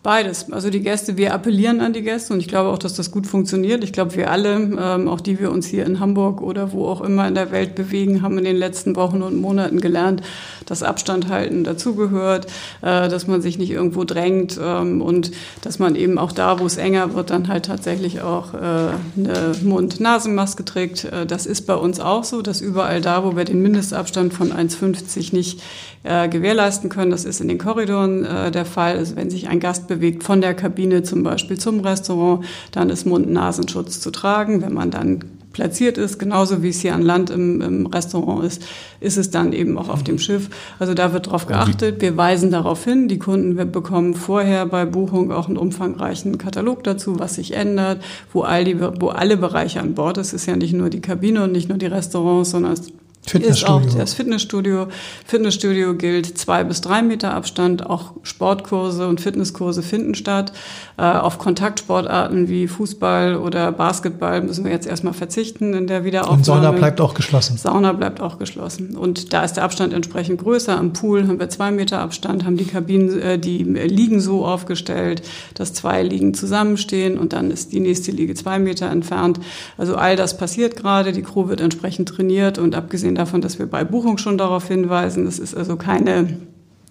Beides. 0.06 0.52
Also 0.52 0.70
die 0.70 0.82
Gäste, 0.82 1.16
wir 1.16 1.34
appellieren 1.34 1.80
an 1.80 1.92
die 1.92 2.02
Gäste 2.02 2.32
und 2.32 2.38
ich 2.38 2.46
glaube 2.46 2.68
auch, 2.68 2.78
dass 2.78 2.94
das 2.94 3.10
gut 3.10 3.26
funktioniert. 3.26 3.82
Ich 3.82 3.92
glaube, 3.92 4.14
wir 4.14 4.30
alle, 4.30 4.54
ähm, 4.54 5.08
auch 5.08 5.20
die 5.20 5.40
wir 5.40 5.50
uns 5.50 5.66
hier 5.66 5.84
in 5.84 5.98
Hamburg 5.98 6.42
oder 6.42 6.70
wo 6.70 6.86
auch 6.86 7.00
immer 7.00 7.26
in 7.26 7.34
der 7.34 7.50
Welt 7.50 7.74
bewegen, 7.74 8.22
haben 8.22 8.38
in 8.38 8.44
den 8.44 8.54
letzten 8.54 8.94
Wochen 8.94 9.20
und 9.20 9.40
Monaten 9.40 9.80
gelernt, 9.80 10.22
dass 10.64 10.84
Abstand 10.84 11.28
halten 11.28 11.64
dazugehört, 11.64 12.46
äh, 12.82 13.08
dass 13.08 13.26
man 13.26 13.42
sich 13.42 13.58
nicht 13.58 13.72
irgendwo 13.72 14.04
drängt 14.04 14.60
ähm, 14.62 15.02
und 15.02 15.32
dass 15.62 15.80
man 15.80 15.96
eben 15.96 16.18
auch 16.18 16.30
da, 16.30 16.60
wo 16.60 16.66
es 16.66 16.76
enger 16.76 17.14
wird, 17.14 17.30
dann 17.30 17.48
halt 17.48 17.64
tatsächlich 17.64 18.20
auch 18.20 18.54
äh, 18.54 18.58
eine 18.58 19.56
Mund-Nasen-Maske 19.64 20.64
trägt. 20.64 21.06
Äh, 21.06 21.26
das 21.26 21.46
ist 21.46 21.62
bei 21.62 21.74
uns 21.74 21.98
auch 21.98 22.22
so, 22.22 22.42
dass 22.42 22.60
überall 22.60 23.00
da, 23.00 23.24
wo 23.24 23.34
wir 23.34 23.44
den 23.44 23.60
Mindestabstand 23.60 24.32
von 24.32 24.52
1,50 24.52 25.34
nicht 25.34 25.62
äh, 26.04 26.28
gewährleisten 26.28 26.90
können, 26.90 27.10
das 27.10 27.24
ist 27.24 27.40
in 27.40 27.48
den 27.48 27.58
Korridoren 27.58 28.24
äh, 28.24 28.52
der 28.52 28.66
Fall. 28.66 28.98
Also 28.98 29.16
wenn 29.16 29.30
sich 29.30 29.48
ein 29.48 29.58
Gast 29.58 29.88
bewegt 29.88 29.95
von 30.20 30.40
der 30.40 30.54
Kabine 30.54 31.02
zum 31.02 31.22
Beispiel 31.22 31.58
zum 31.58 31.80
Restaurant, 31.80 32.44
dann 32.72 32.90
ist 32.90 33.06
Mund-Nasenschutz 33.06 34.00
zu 34.00 34.10
tragen. 34.10 34.62
Wenn 34.62 34.74
man 34.74 34.90
dann 34.90 35.20
platziert 35.56 35.96
ist, 35.96 36.18
genauso 36.18 36.62
wie 36.62 36.68
es 36.68 36.80
hier 36.80 36.94
an 36.94 37.00
Land 37.00 37.30
im, 37.30 37.62
im, 37.62 37.86
Restaurant 37.86 38.44
ist, 38.44 38.62
ist 39.00 39.16
es 39.16 39.30
dann 39.30 39.54
eben 39.54 39.78
auch 39.78 39.88
auf 39.88 40.04
dem 40.04 40.18
Schiff. 40.18 40.50
Also 40.78 40.92
da 40.92 41.14
wird 41.14 41.28
darauf 41.28 41.46
geachtet. 41.46 42.02
Wir 42.02 42.14
weisen 42.14 42.50
darauf 42.50 42.84
hin. 42.84 43.08
Die 43.08 43.18
Kunden 43.18 43.56
bekommen 43.72 44.14
vorher 44.14 44.66
bei 44.66 44.84
Buchung 44.84 45.32
auch 45.32 45.48
einen 45.48 45.56
umfangreichen 45.56 46.36
Katalog 46.36 46.84
dazu, 46.84 47.18
was 47.18 47.36
sich 47.36 47.54
ändert, 47.54 48.02
wo, 48.34 48.42
all 48.42 48.64
die, 48.64 48.78
wo 48.78 49.08
alle 49.08 49.38
Bereiche 49.38 49.80
an 49.80 49.94
Bord 49.94 50.18
ist. 50.18 50.28
Es 50.28 50.42
ist 50.42 50.46
ja 50.46 50.56
nicht 50.56 50.74
nur 50.74 50.90
die 50.90 51.00
Kabine 51.00 51.44
und 51.44 51.52
nicht 51.52 51.70
nur 51.70 51.78
die 51.78 51.86
Restaurants, 51.86 52.50
sondern 52.50 52.74
es 52.74 52.92
ist 53.34 53.68
auch 53.68 53.82
das 53.96 54.14
Fitnessstudio. 54.14 54.88
Fitnessstudio 55.24 55.94
gilt 55.94 56.38
zwei 56.38 56.64
bis 56.64 56.80
drei 56.80 57.02
Meter 57.02 57.34
Abstand. 57.34 57.86
Auch 57.86 58.12
Sportkurse 58.22 59.06
und 59.08 59.20
Fitnesskurse 59.20 59.82
finden 59.82 60.14
statt. 60.14 60.52
Äh, 60.98 61.02
auf 61.02 61.38
Kontaktsportarten 61.38 62.48
wie 62.48 62.68
Fußball 62.68 63.36
oder 63.36 63.72
Basketball 63.72 64.40
müssen 64.42 64.64
wir 64.64 64.72
jetzt 64.72 64.86
erstmal 64.86 65.12
verzichten 65.12 65.74
in 65.74 65.86
der 65.86 66.04
Wiederaufnahme. 66.04 66.38
Und 66.38 66.44
Sauna 66.44 66.70
bleibt 66.72 67.00
auch 67.00 67.14
geschlossen. 67.14 67.56
Sauna 67.58 67.92
bleibt 67.92 68.20
auch 68.20 68.38
geschlossen. 68.38 68.96
Und 68.96 69.32
da 69.32 69.44
ist 69.44 69.54
der 69.54 69.64
Abstand 69.64 69.92
entsprechend 69.92 70.40
größer. 70.40 70.76
Am 70.78 70.92
Pool 70.92 71.26
haben 71.26 71.38
wir 71.38 71.48
zwei 71.48 71.70
Meter 71.70 72.00
Abstand, 72.00 72.44
haben 72.44 72.56
die 72.56 72.64
Kabinen, 72.64 73.20
äh, 73.20 73.38
die 73.38 73.62
Liegen 73.62 74.20
so 74.20 74.44
aufgestellt, 74.44 75.22
dass 75.54 75.74
zwei 75.74 76.02
Liegen 76.02 76.32
zusammenstehen 76.32 77.18
und 77.18 77.32
dann 77.32 77.50
ist 77.50 77.72
die 77.72 77.80
nächste 77.80 78.12
Liege 78.12 78.34
zwei 78.34 78.58
Meter 78.58 78.88
entfernt. 78.88 79.40
Also 79.76 79.96
all 79.96 80.16
das 80.16 80.36
passiert 80.36 80.76
gerade. 80.76 81.12
Die 81.12 81.22
Crew 81.22 81.48
wird 81.48 81.60
entsprechend 81.60 82.08
trainiert 82.08 82.58
und 82.58 82.74
abgesehen 82.74 83.15
davon, 83.16 83.40
dass 83.40 83.58
wir 83.58 83.66
bei 83.66 83.84
Buchung 83.84 84.18
schon 84.18 84.38
darauf 84.38 84.68
hinweisen. 84.68 85.26
Es 85.26 85.38
ist 85.38 85.56
also 85.56 85.76
keine 85.76 86.38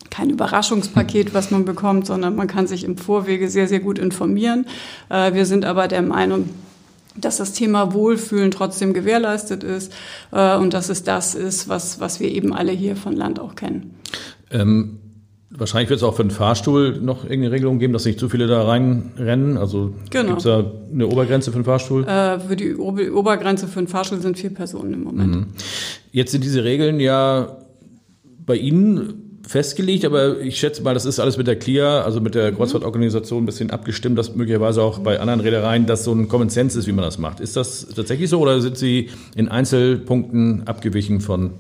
kein 0.10 0.30
Überraschungspaket, 0.30 1.34
was 1.34 1.52
man 1.52 1.66
bekommt, 1.66 2.06
sondern 2.06 2.36
man 2.36 2.48
kann 2.48 2.68
sich 2.68 2.86
im 2.86 2.98
Vorwege 2.98 3.50
sehr, 3.50 3.68
sehr 3.68 3.82
gut 3.82 4.00
informieren. 4.00 4.66
Äh, 5.10 5.34
wir 5.34 5.46
sind 5.46 5.66
aber 5.66 5.90
der 5.90 6.04
Meinung, 6.04 6.50
dass 7.18 7.38
das 7.38 7.52
Thema 7.52 7.94
Wohlfühlen 7.94 8.52
trotzdem 8.52 8.94
gewährleistet 8.94 9.64
ist 9.64 9.92
äh, 10.32 10.56
und 10.56 10.74
dass 10.74 10.90
es 10.90 11.04
das 11.04 11.36
ist, 11.36 11.68
was, 11.68 12.00
was 12.00 12.20
wir 12.20 12.30
eben 12.30 12.54
alle 12.54 12.72
hier 12.72 12.96
von 12.96 13.14
Land 13.14 13.40
auch 13.40 13.56
kennen. 13.56 13.96
Ähm 14.52 15.00
Wahrscheinlich 15.58 15.90
wird 15.90 15.98
es 15.98 16.04
auch 16.04 16.16
für 16.16 16.24
den 16.24 16.32
Fahrstuhl 16.32 17.00
noch 17.02 17.24
irgendeine 17.24 17.52
Regelung 17.52 17.80
geben, 17.80 17.94
dass 17.94 18.06
nicht 18.06 18.20
zu 18.20 18.30
viele 18.30 18.48
da 18.48 18.64
reinrennen. 18.64 19.58
Also 19.58 19.94
genau. 20.10 20.28
gibt 20.28 20.40
es 20.40 20.44
da 20.44 20.72
eine 20.92 21.08
Obergrenze 21.08 21.52
für 21.52 21.60
den 21.60 21.66
Fahrstuhl? 21.66 22.06
Äh, 22.06 22.40
für 22.40 22.56
die 22.56 22.76
Ober 22.76 23.04
Obergrenze 23.14 23.68
für 23.68 23.80
den 23.80 23.88
Fahrstuhl 23.88 24.20
sind 24.20 24.38
vier 24.38 24.54
Personen 24.54 24.94
im 24.94 25.04
Moment. 25.04 25.36
Mhm. 25.36 25.46
Jetzt 26.12 26.32
sind 26.32 26.44
diese 26.44 26.64
Regeln 26.64 27.00
ja 27.00 27.58
bei 28.46 28.56
Ihnen 28.56 29.42
festgelegt, 29.48 30.06
aber 30.06 30.40
ich 30.42 30.58
schätze 30.58 30.82
mal, 30.82 30.94
das 30.94 31.06
ist 31.06 31.20
alles 31.20 31.38
mit 31.38 31.48
der 31.48 31.58
CLIA, 31.58 32.02
also 32.02 32.20
mit 32.20 32.36
der 32.36 32.52
mhm. 32.52 32.58
Kreuzfahrtorganisation 32.58 33.44
ein 33.44 33.46
bisschen 33.46 33.72
abgestimmt, 33.72 34.18
dass 34.18 34.36
möglicherweise 34.36 34.82
auch 34.82 35.00
bei 35.00 35.20
anderen 35.20 35.40
Reedereien 35.40 35.86
das 35.86 36.04
so 36.04 36.14
ein 36.14 36.28
Common 36.28 36.50
Sense 36.50 36.78
ist, 36.78 36.88
wie 36.88 36.92
man 36.92 37.06
das 37.06 37.18
macht. 37.18 37.40
Ist 37.40 37.56
das 37.56 37.88
tatsächlich 37.96 38.30
so 38.30 38.40
oder 38.40 38.60
sind 38.62 38.78
Sie 38.78 39.10
in 39.36 39.48
Einzelpunkten 39.48 40.68
abgewichen 40.68 41.22
von 41.22 41.52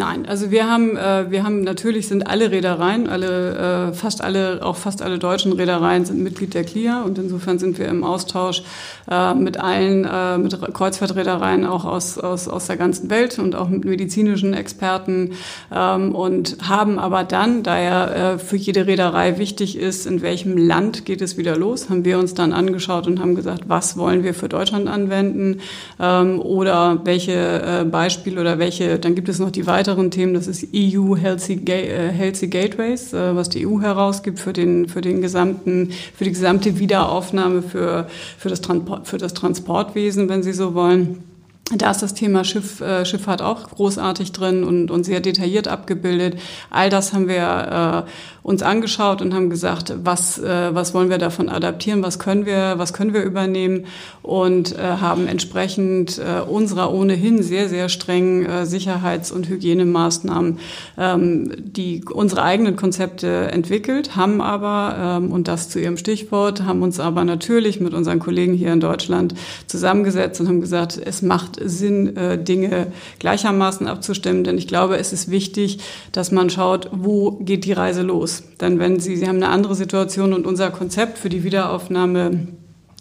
Nein, 0.00 0.24
also 0.24 0.50
wir 0.50 0.66
haben, 0.66 0.96
äh, 0.96 1.30
wir 1.30 1.44
haben 1.44 1.60
natürlich 1.60 2.08
sind 2.08 2.26
alle 2.26 2.50
Reedereien, 2.50 3.06
alle, 3.06 3.90
äh, 3.90 3.92
fast 3.92 4.24
alle, 4.24 4.60
auch 4.62 4.76
fast 4.76 5.02
alle 5.02 5.18
deutschen 5.18 5.52
Reedereien 5.52 6.06
sind 6.06 6.22
Mitglied 6.22 6.54
der 6.54 6.64
CLIA 6.64 7.02
und 7.02 7.18
insofern 7.18 7.58
sind 7.58 7.78
wir 7.78 7.86
im 7.86 8.02
Austausch 8.02 8.62
äh, 9.10 9.34
mit 9.34 9.60
allen, 9.60 10.06
äh, 10.06 10.38
mit 10.38 10.58
Kreuzfahrtreedereien 10.72 11.66
auch 11.66 11.84
aus, 11.84 12.16
aus, 12.16 12.48
aus 12.48 12.66
der 12.66 12.78
ganzen 12.78 13.10
Welt 13.10 13.38
und 13.38 13.54
auch 13.54 13.68
mit 13.68 13.84
medizinischen 13.84 14.54
Experten 14.54 15.32
ähm, 15.70 16.14
und 16.14 16.56
haben 16.66 16.98
aber 16.98 17.22
dann, 17.22 17.62
da 17.62 17.78
ja 17.78 18.06
äh, 18.06 18.38
für 18.38 18.56
jede 18.56 18.86
Reederei 18.86 19.36
wichtig 19.36 19.76
ist, 19.76 20.06
in 20.06 20.22
welchem 20.22 20.56
Land 20.56 21.04
geht 21.04 21.20
es 21.20 21.36
wieder 21.36 21.58
los, 21.58 21.90
haben 21.90 22.06
wir 22.06 22.18
uns 22.18 22.32
dann 22.32 22.54
angeschaut 22.54 23.06
und 23.06 23.20
haben 23.20 23.34
gesagt, 23.34 23.64
was 23.66 23.98
wollen 23.98 24.24
wir 24.24 24.32
für 24.32 24.48
Deutschland 24.48 24.88
anwenden 24.88 25.60
ähm, 26.00 26.40
oder 26.40 27.02
welche 27.04 27.82
äh, 27.82 27.84
Beispiele 27.84 28.40
oder 28.40 28.58
welche, 28.58 28.98
dann 28.98 29.14
gibt 29.14 29.28
es 29.28 29.38
noch 29.38 29.50
die 29.50 29.66
weiteren 29.66 29.89
Themen, 30.10 30.34
das 30.34 30.46
ist 30.46 30.68
EU 30.74 31.16
Healthy, 31.16 31.60
äh, 31.66 32.10
Healthy 32.10 32.48
Gateways, 32.48 33.12
äh, 33.12 33.34
was 33.34 33.48
die 33.48 33.66
EU 33.66 33.80
herausgibt 33.80 34.38
für 34.38 34.52
den, 34.52 34.88
für 34.88 35.00
den 35.00 35.20
gesamten, 35.20 35.90
für 36.14 36.24
die 36.24 36.30
gesamte 36.30 36.78
Wiederaufnahme 36.78 37.62
für, 37.62 38.08
für, 38.38 38.48
das, 38.48 38.60
Transport, 38.60 39.06
für 39.08 39.18
das 39.18 39.34
Transportwesen, 39.34 40.28
wenn 40.28 40.42
Sie 40.42 40.52
so 40.52 40.74
wollen. 40.74 41.29
Da 41.72 41.92
ist 41.92 42.02
das 42.02 42.14
Thema 42.14 42.42
Schiff, 42.42 42.80
äh, 42.80 43.04
Schifffahrt 43.04 43.42
auch 43.42 43.70
großartig 43.70 44.32
drin 44.32 44.64
und, 44.64 44.90
und 44.90 45.04
sehr 45.04 45.20
detailliert 45.20 45.68
abgebildet. 45.68 46.36
All 46.68 46.90
das 46.90 47.12
haben 47.12 47.28
wir 47.28 48.06
äh, 48.06 48.10
uns 48.42 48.62
angeschaut 48.62 49.22
und 49.22 49.34
haben 49.34 49.50
gesagt, 49.50 49.94
was, 50.02 50.38
äh, 50.38 50.74
was 50.74 50.94
wollen 50.94 51.10
wir 51.10 51.18
davon 51.18 51.48
adaptieren, 51.48 52.02
was 52.02 52.18
können 52.18 52.46
wir, 52.46 52.74
was 52.78 52.92
können 52.92 53.14
wir 53.14 53.22
übernehmen 53.22 53.84
und 54.22 54.76
äh, 54.76 54.82
haben 54.82 55.28
entsprechend 55.28 56.18
äh, 56.18 56.40
unserer 56.40 56.92
ohnehin 56.92 57.42
sehr, 57.42 57.68
sehr 57.68 57.88
strengen 57.88 58.46
äh, 58.46 58.66
Sicherheits- 58.66 59.30
und 59.30 59.48
Hygienemaßnahmen 59.48 60.58
ähm, 60.98 61.52
die 61.58 62.02
unsere 62.10 62.42
eigenen 62.42 62.76
Konzepte 62.76 63.50
entwickelt, 63.52 64.16
haben 64.16 64.40
aber, 64.40 65.20
ähm, 65.22 65.32
und 65.32 65.48
das 65.48 65.68
zu 65.68 65.78
Ihrem 65.78 65.96
Stichwort, 65.96 66.64
haben 66.64 66.82
uns 66.82 66.98
aber 66.98 67.24
natürlich 67.24 67.80
mit 67.80 67.94
unseren 67.94 68.18
Kollegen 68.18 68.54
hier 68.54 68.72
in 68.72 68.80
Deutschland 68.80 69.34
zusammengesetzt 69.66 70.40
und 70.40 70.48
haben 70.48 70.60
gesagt, 70.60 71.00
es 71.02 71.22
macht 71.22 71.59
Sinn, 71.64 72.16
äh, 72.16 72.42
Dinge 72.42 72.88
gleichermaßen 73.18 73.86
abzustimmen, 73.86 74.44
denn 74.44 74.56
ich 74.56 74.68
glaube, 74.68 74.98
es 74.98 75.12
ist 75.12 75.30
wichtig, 75.30 75.78
dass 76.12 76.30
man 76.30 76.50
schaut, 76.50 76.88
wo 76.92 77.32
geht 77.32 77.64
die 77.64 77.72
Reise 77.72 78.02
los 78.02 78.20
los. 78.20 78.42
Denn 78.60 78.78
wenn 78.78 79.00
Sie, 79.00 79.16
Sie 79.16 79.26
haben 79.26 79.36
eine 79.36 79.48
andere 79.48 79.74
Situation 79.74 80.32
und 80.32 80.46
unser 80.46 80.70
Konzept 80.70 81.18
für 81.18 81.28
die 81.28 81.44
Wiederaufnahme 81.44 82.48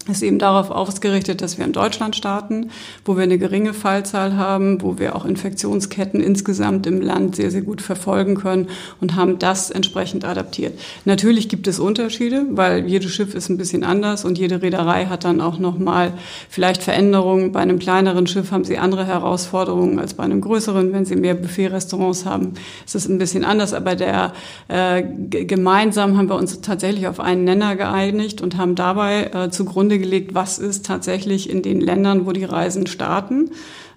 ist 0.07 0.23
eben 0.23 0.39
darauf 0.39 0.71
ausgerichtet, 0.71 1.41
dass 1.41 1.57
wir 1.57 1.65
in 1.65 1.73
Deutschland 1.73 2.15
starten, 2.15 2.71
wo 3.05 3.15
wir 3.15 3.23
eine 3.23 3.37
geringe 3.37 3.73
Fallzahl 3.73 4.37
haben, 4.37 4.81
wo 4.81 4.97
wir 4.97 5.15
auch 5.15 5.25
Infektionsketten 5.25 6.21
insgesamt 6.21 6.87
im 6.87 7.01
Land 7.01 7.35
sehr, 7.35 7.51
sehr 7.51 7.61
gut 7.61 7.81
verfolgen 7.81 8.35
können 8.35 8.69
und 9.01 9.15
haben 9.15 9.39
das 9.39 9.69
entsprechend 9.69 10.25
adaptiert. 10.25 10.79
Natürlich 11.05 11.49
gibt 11.49 11.67
es 11.67 11.79
Unterschiede, 11.79 12.45
weil 12.51 12.87
jedes 12.87 13.11
Schiff 13.11 13.35
ist 13.35 13.49
ein 13.49 13.57
bisschen 13.57 13.83
anders 13.83 14.25
und 14.25 14.37
jede 14.37 14.61
Reederei 14.61 15.05
hat 15.05 15.25
dann 15.25 15.41
auch 15.41 15.59
nochmal 15.59 16.13
vielleicht 16.49 16.81
Veränderungen. 16.81 17.51
Bei 17.51 17.59
einem 17.59 17.77
kleineren 17.77 18.25
Schiff 18.25 18.51
haben 18.51 18.63
sie 18.63 18.77
andere 18.77 19.05
Herausforderungen 19.05 19.99
als 19.99 20.13
bei 20.13 20.23
einem 20.23 20.41
größeren. 20.41 20.91
Wenn 20.93 21.05
sie 21.05 21.17
mehr 21.17 21.35
Buffet-Restaurants 21.35 22.25
haben, 22.25 22.53
ist 22.85 22.95
es 22.95 23.07
ein 23.07 23.17
bisschen 23.17 23.43
anders. 23.43 23.73
Aber 23.73 23.95
der, 23.95 24.33
äh, 24.69 25.03
gemeinsam 25.29 26.17
haben 26.17 26.29
wir 26.29 26.35
uns 26.35 26.61
tatsächlich 26.61 27.07
auf 27.07 27.19
einen 27.19 27.43
Nenner 27.43 27.75
geeinigt 27.75 28.41
und 28.41 28.57
haben 28.57 28.75
dabei 28.75 29.29
äh, 29.33 29.49
zugrunde 29.51 29.88
gelegt, 29.97 30.33
was 30.35 30.59
ist 30.59 30.85
tatsächlich 30.85 31.49
in 31.49 31.61
den 31.61 31.81
Ländern, 31.81 32.25
wo 32.25 32.31
die 32.31 32.43
Reisen 32.43 32.85
starten 32.87 33.51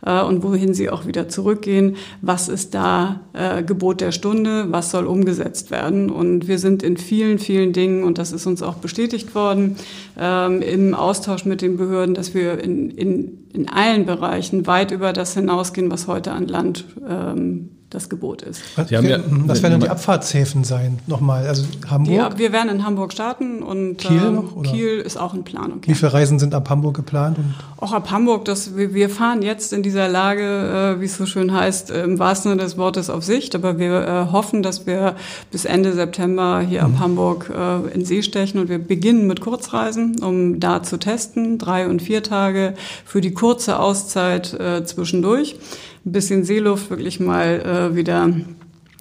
äh, 0.05 0.23
und 0.23 0.43
wohin 0.43 0.75
sie 0.75 0.91
auch 0.91 1.07
wieder 1.07 1.29
zurückgehen, 1.29 1.97
was 2.21 2.49
ist 2.49 2.75
da 2.75 3.21
äh, 3.33 3.63
Gebot 3.63 4.01
der 4.01 4.13
Stunde, 4.13 4.67
was 4.71 4.91
soll 4.91 5.07
umgesetzt 5.07 5.71
werden. 5.71 6.11
Und 6.11 6.49
wir 6.49 6.59
sind 6.59 6.83
in 6.83 6.97
vielen, 6.97 7.39
vielen 7.39 7.73
Dingen, 7.73 8.05
und 8.05 8.19
das 8.19 8.33
ist 8.33 8.47
uns 8.47 8.63
auch 8.63 8.77
bestätigt 8.77 9.35
worden, 9.35 9.77
ähm, 10.19 10.63
im 10.63 10.95
Austausch 10.95 11.45
mit 11.45 11.63
den 11.63 11.77
Behörden, 11.77 12.15
dass 12.15 12.35
wir 12.35 12.63
in, 12.63 12.91
in, 12.91 13.49
in 13.53 13.69
allen 13.69 14.07
Bereichen 14.07 14.67
weit 14.67 14.91
über 14.91 15.13
das 15.13 15.35
hinausgehen, 15.35 15.91
was 15.91 16.07
heute 16.07 16.33
an 16.33 16.49
Land 16.49 16.85
ähm, 17.09 17.71
das 17.93 18.09
Gebot 18.09 18.43
ist. 18.43 18.63
Was, 18.77 18.91
ja, 18.91 19.01
was 19.03 19.63
werden 19.63 19.75
denn 19.75 19.81
die 19.81 19.89
Abfahrtshäfen 19.89 20.65
sein? 20.65 20.99
Nochmal, 21.07 21.47
also 21.47 21.65
Hamburg? 21.89 22.37
Die, 22.37 22.39
wir 22.39 22.53
werden 22.53 22.71
in 22.71 22.85
Hamburg 22.85 23.13
starten 23.13 23.63
und 23.63 23.99
Kiel, 23.99 24.23
ähm, 24.27 24.35
noch, 24.35 24.57
oder? 24.57 24.71
Kiel 24.71 24.99
ist 24.99 25.19
auch 25.19 25.35
in 25.35 25.45
Planung. 25.45 25.81
Wie 25.85 25.95
viele 25.95 26.13
Reisen 26.13 26.39
sind 26.39 26.55
ab 26.55 26.71
Hamburg 26.71 26.97
geplant? 26.97 27.39
Und 27.39 27.55
auch 27.79 27.93
ab 27.93 28.11
Hamburg, 28.11 28.47
das, 28.47 28.77
wir 28.77 29.11
fahren 29.11 29.43
jetzt 29.43 29.73
in 29.73 29.83
dieser 29.83 30.09
Lage, 30.09 30.97
äh, 30.97 31.01
wie 31.01 31.05
es 31.05 31.17
so 31.17 31.27
schön 31.27 31.53
heißt, 31.53 31.91
im 31.91 32.19
wahrsten 32.19 32.53
Sinne 32.53 32.63
des 32.63 32.79
Wortes 32.79 33.11
auf 33.11 33.25
Sicht, 33.25 33.55
aber 33.55 33.79
wir 33.79 34.07
äh, 34.07 34.33
hoffen, 34.33 34.63
dass 34.63 34.87
wir 34.87 35.15
bis 35.51 35.67
Ende 35.67 35.93
September 35.93 36.61
hier 36.61 36.87
mhm. 36.87 36.95
ab 36.95 37.01
Hamburg 37.01 37.51
äh, 37.55 37.95
in 37.95 38.05
See 38.05 38.23
stechen 38.23 38.59
und 38.59 38.69
wir 38.69 38.79
beginnen 38.79 39.27
mit 39.27 39.41
Kurzreisen, 39.43 40.23
um 40.23 40.61
da 40.61 40.83
zu 40.83 40.99
testen, 40.99 41.59
drei 41.59 41.87
und 41.87 42.01
vier 42.01 42.23
Tage 42.23 42.75
für 43.05 43.21
die 43.21 43.33
kurze 43.33 43.79
Auszeit 43.79 44.57
zwischendurch 44.85 45.57
ein 46.05 46.13
bisschen 46.13 46.45
Seeluft 46.45 46.91
wirklich 46.91 47.21
mal 47.21 47.91
äh, 47.93 47.97
wieder 47.97 48.31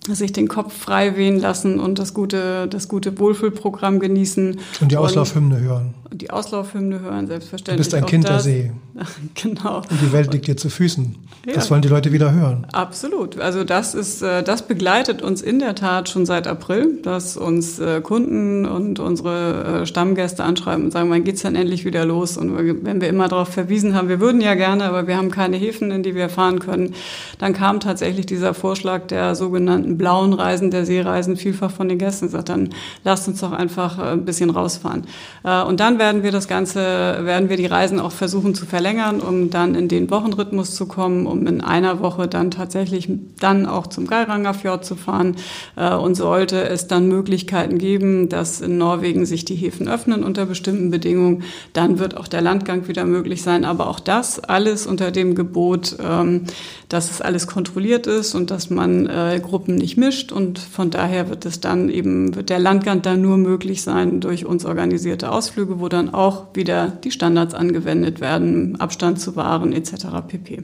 sich 0.08 0.32
den 0.32 0.48
Kopf 0.48 0.74
frei 0.74 1.16
wehen 1.16 1.40
lassen 1.40 1.80
und 1.80 2.00
das 2.00 2.14
gute, 2.14 2.68
das 2.68 2.88
gute 2.88 3.20
Wohlfühlprogramm 3.20 4.00
genießen. 4.00 4.60
Und 4.82 4.92
die 4.92 4.98
Auslaufhymne 4.98 5.60
hören 5.60 5.94
die 6.14 6.30
Auslaufhymne 6.30 7.00
hören, 7.00 7.28
selbstverständlich. 7.28 7.88
Du 7.88 7.92
bist 7.92 8.04
ein 8.04 8.10
Kind 8.10 8.26
das. 8.26 8.44
der 8.44 8.54
See. 8.54 8.72
genau. 9.34 9.78
Und 9.78 10.02
die 10.02 10.12
Welt 10.12 10.34
liegt 10.34 10.48
dir 10.48 10.58
zu 10.58 10.70
Füßen. 10.70 11.16
Ja. 11.46 11.54
Das 11.54 11.72
wollen 11.72 11.82
die 11.82 11.88
Leute 11.88 12.12
wieder 12.12 12.34
hören. 12.34 12.68
Absolut. 12.74 13.40
Also 13.40 13.64
das 13.64 13.96
ist, 13.96 14.22
äh, 14.22 14.44
das 14.44 14.68
begleitet 14.68 15.22
uns 15.22 15.42
in 15.42 15.60
der 15.60 15.74
Tat 15.74 16.10
schon 16.10 16.26
seit 16.26 16.48
April, 16.48 17.00
dass 17.02 17.38
uns 17.38 17.80
äh, 17.80 18.02
Kunden 18.02 18.66
und 18.66 19.00
unsere 19.00 19.82
äh, 19.82 19.86
Stammgäste 19.86 20.44
anschreiben 20.44 20.84
und 20.86 20.92
sagen, 20.92 21.10
wann 21.10 21.24
geht's 21.24 21.44
dann 21.44 21.56
endlich 21.56 21.86
wieder 21.86 22.06
los? 22.06 22.38
Und 22.38 22.58
wenn 22.58 23.00
wir 23.00 23.08
immer 23.08 23.30
darauf 23.30 23.48
verwiesen 23.48 23.96
haben, 23.96 24.10
wir 24.10 24.20
würden 24.20 24.42
ja 24.42 24.56
gerne, 24.56 24.84
aber 24.84 25.08
wir 25.08 25.16
haben 25.16 25.32
keine 25.32 25.56
Häfen, 25.56 25.92
in 25.92 26.04
die 26.04 26.14
wir 26.14 26.28
fahren 26.28 26.60
können, 26.60 26.94
dann 27.40 27.54
kam 27.54 27.80
tatsächlich 27.80 28.26
dieser 28.26 28.54
Vorschlag 28.54 29.08
der 29.08 29.36
sogenannten 29.36 29.91
blauen 29.98 30.34
Reisen, 30.34 30.72
der 30.72 30.86
Seereisen, 30.86 31.38
vielfach 31.38 31.72
von 31.72 31.90
den 31.90 31.98
Gästen. 31.98 32.30
Sagt 32.30 32.50
dann, 32.50 32.70
lasst 33.04 33.28
uns 33.28 33.42
doch 33.42 33.52
einfach 33.52 33.98
ein 34.00 34.26
bisschen 34.26 34.50
rausfahren. 34.50 35.04
Und 35.44 35.80
dann 35.80 36.00
werden 36.00 36.24
wir 36.24 36.32
das 36.32 36.48
Ganze, 36.48 36.80
werden 36.80 37.50
wir 37.50 37.58
die 37.58 37.66
Reisen 37.66 38.00
auch 38.00 38.12
versuchen 38.12 38.54
zu 38.56 38.66
verlängern, 38.66 39.20
um 39.20 39.50
dann 39.50 39.76
in 39.76 39.88
den 39.88 40.10
Wochenrhythmus 40.10 40.76
zu 40.76 40.86
kommen, 40.86 41.26
um 41.26 41.48
in 41.48 41.62
einer 41.62 42.00
Woche 42.00 42.28
dann 42.28 42.52
tatsächlich 42.52 43.10
dann 43.40 43.66
auch 43.66 43.88
zum 43.88 44.08
Geiranger 44.08 44.54
Fjord 44.54 44.86
zu 44.86 44.96
fahren. 44.96 45.36
Äh, 45.76 45.96
und 45.96 46.16
sollte 46.16 46.64
es 46.64 46.88
dann 46.88 47.08
Möglichkeiten 47.08 47.78
geben, 47.78 48.30
dass 48.30 48.62
in 48.62 48.78
Norwegen 48.78 49.26
sich 49.26 49.46
die 49.46 49.56
Häfen 49.56 49.88
öffnen 49.88 50.24
unter 50.24 50.46
bestimmten 50.46 50.92
Bedingungen, 50.92 51.44
dann 51.74 52.00
wird 52.00 52.18
auch 52.18 52.28
der 52.28 52.42
Landgang 52.42 52.88
wieder 52.88 53.06
möglich 53.06 53.42
sein. 53.42 53.66
Aber 53.66 53.88
auch 53.88 54.00
das 54.00 54.40
alles 54.40 54.88
unter 54.88 55.12
dem 55.12 55.36
Gebot, 55.36 55.98
ähm, 56.04 56.46
dass 56.90 57.10
es 57.10 57.22
alles 57.22 57.48
kontrolliert 57.48 58.08
ist 58.08 58.36
und 58.36 58.52
dass 58.52 58.70
man 58.70 59.08
äh, 59.08 59.42
Gruppen 59.44 59.81
nicht 59.82 59.98
mischt. 59.98 60.32
Und 60.32 60.60
von 60.60 60.90
daher 60.90 61.30
wird 61.30 61.46
es 61.46 61.60
dann 61.60 61.90
eben, 61.90 62.36
wird 62.36 62.50
der 62.50 62.60
Landgang 62.60 63.02
dann 63.02 63.22
nur 63.22 63.38
möglich 63.38 63.82
sein 63.82 64.22
durch 64.22 64.46
uns 64.46 64.64
organisierte 64.66 65.32
Ausflüge, 65.32 65.80
wo 65.80 65.90
dann 65.90 66.14
auch 66.14 66.56
wieder 66.56 66.88
die 66.88 67.12
Standards 67.12 67.54
angewendet 67.54 68.22
werden, 68.22 68.80
Abstand 68.80 69.20
zu 69.20 69.36
wahren 69.36 69.74
etc. 69.74 70.08
pp. 70.28 70.64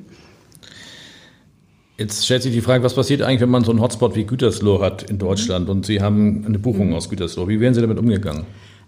Jetzt 1.98 2.26
stellt 2.26 2.44
sich 2.44 2.54
die 2.54 2.62
Frage, 2.62 2.84
was 2.84 2.94
passiert 2.94 3.24
eigentlich, 3.24 3.42
wenn 3.42 3.50
man 3.50 3.64
so 3.64 3.72
einen 3.72 3.82
Hotspot 3.82 4.16
wie 4.16 4.24
Gütersloh 4.24 4.82
hat 4.82 5.10
in 5.10 5.18
Deutschland 5.18 5.68
und 5.68 5.86
Sie 5.86 6.00
haben 6.00 6.46
eine 6.46 6.60
Buchung 6.60 6.94
aus 6.94 7.10
Gütersloh. 7.10 7.48
Wie 7.48 7.60
wären 7.60 7.74
Sie 7.74 7.82
damit 7.82 7.98
umgegangen? 7.98 8.46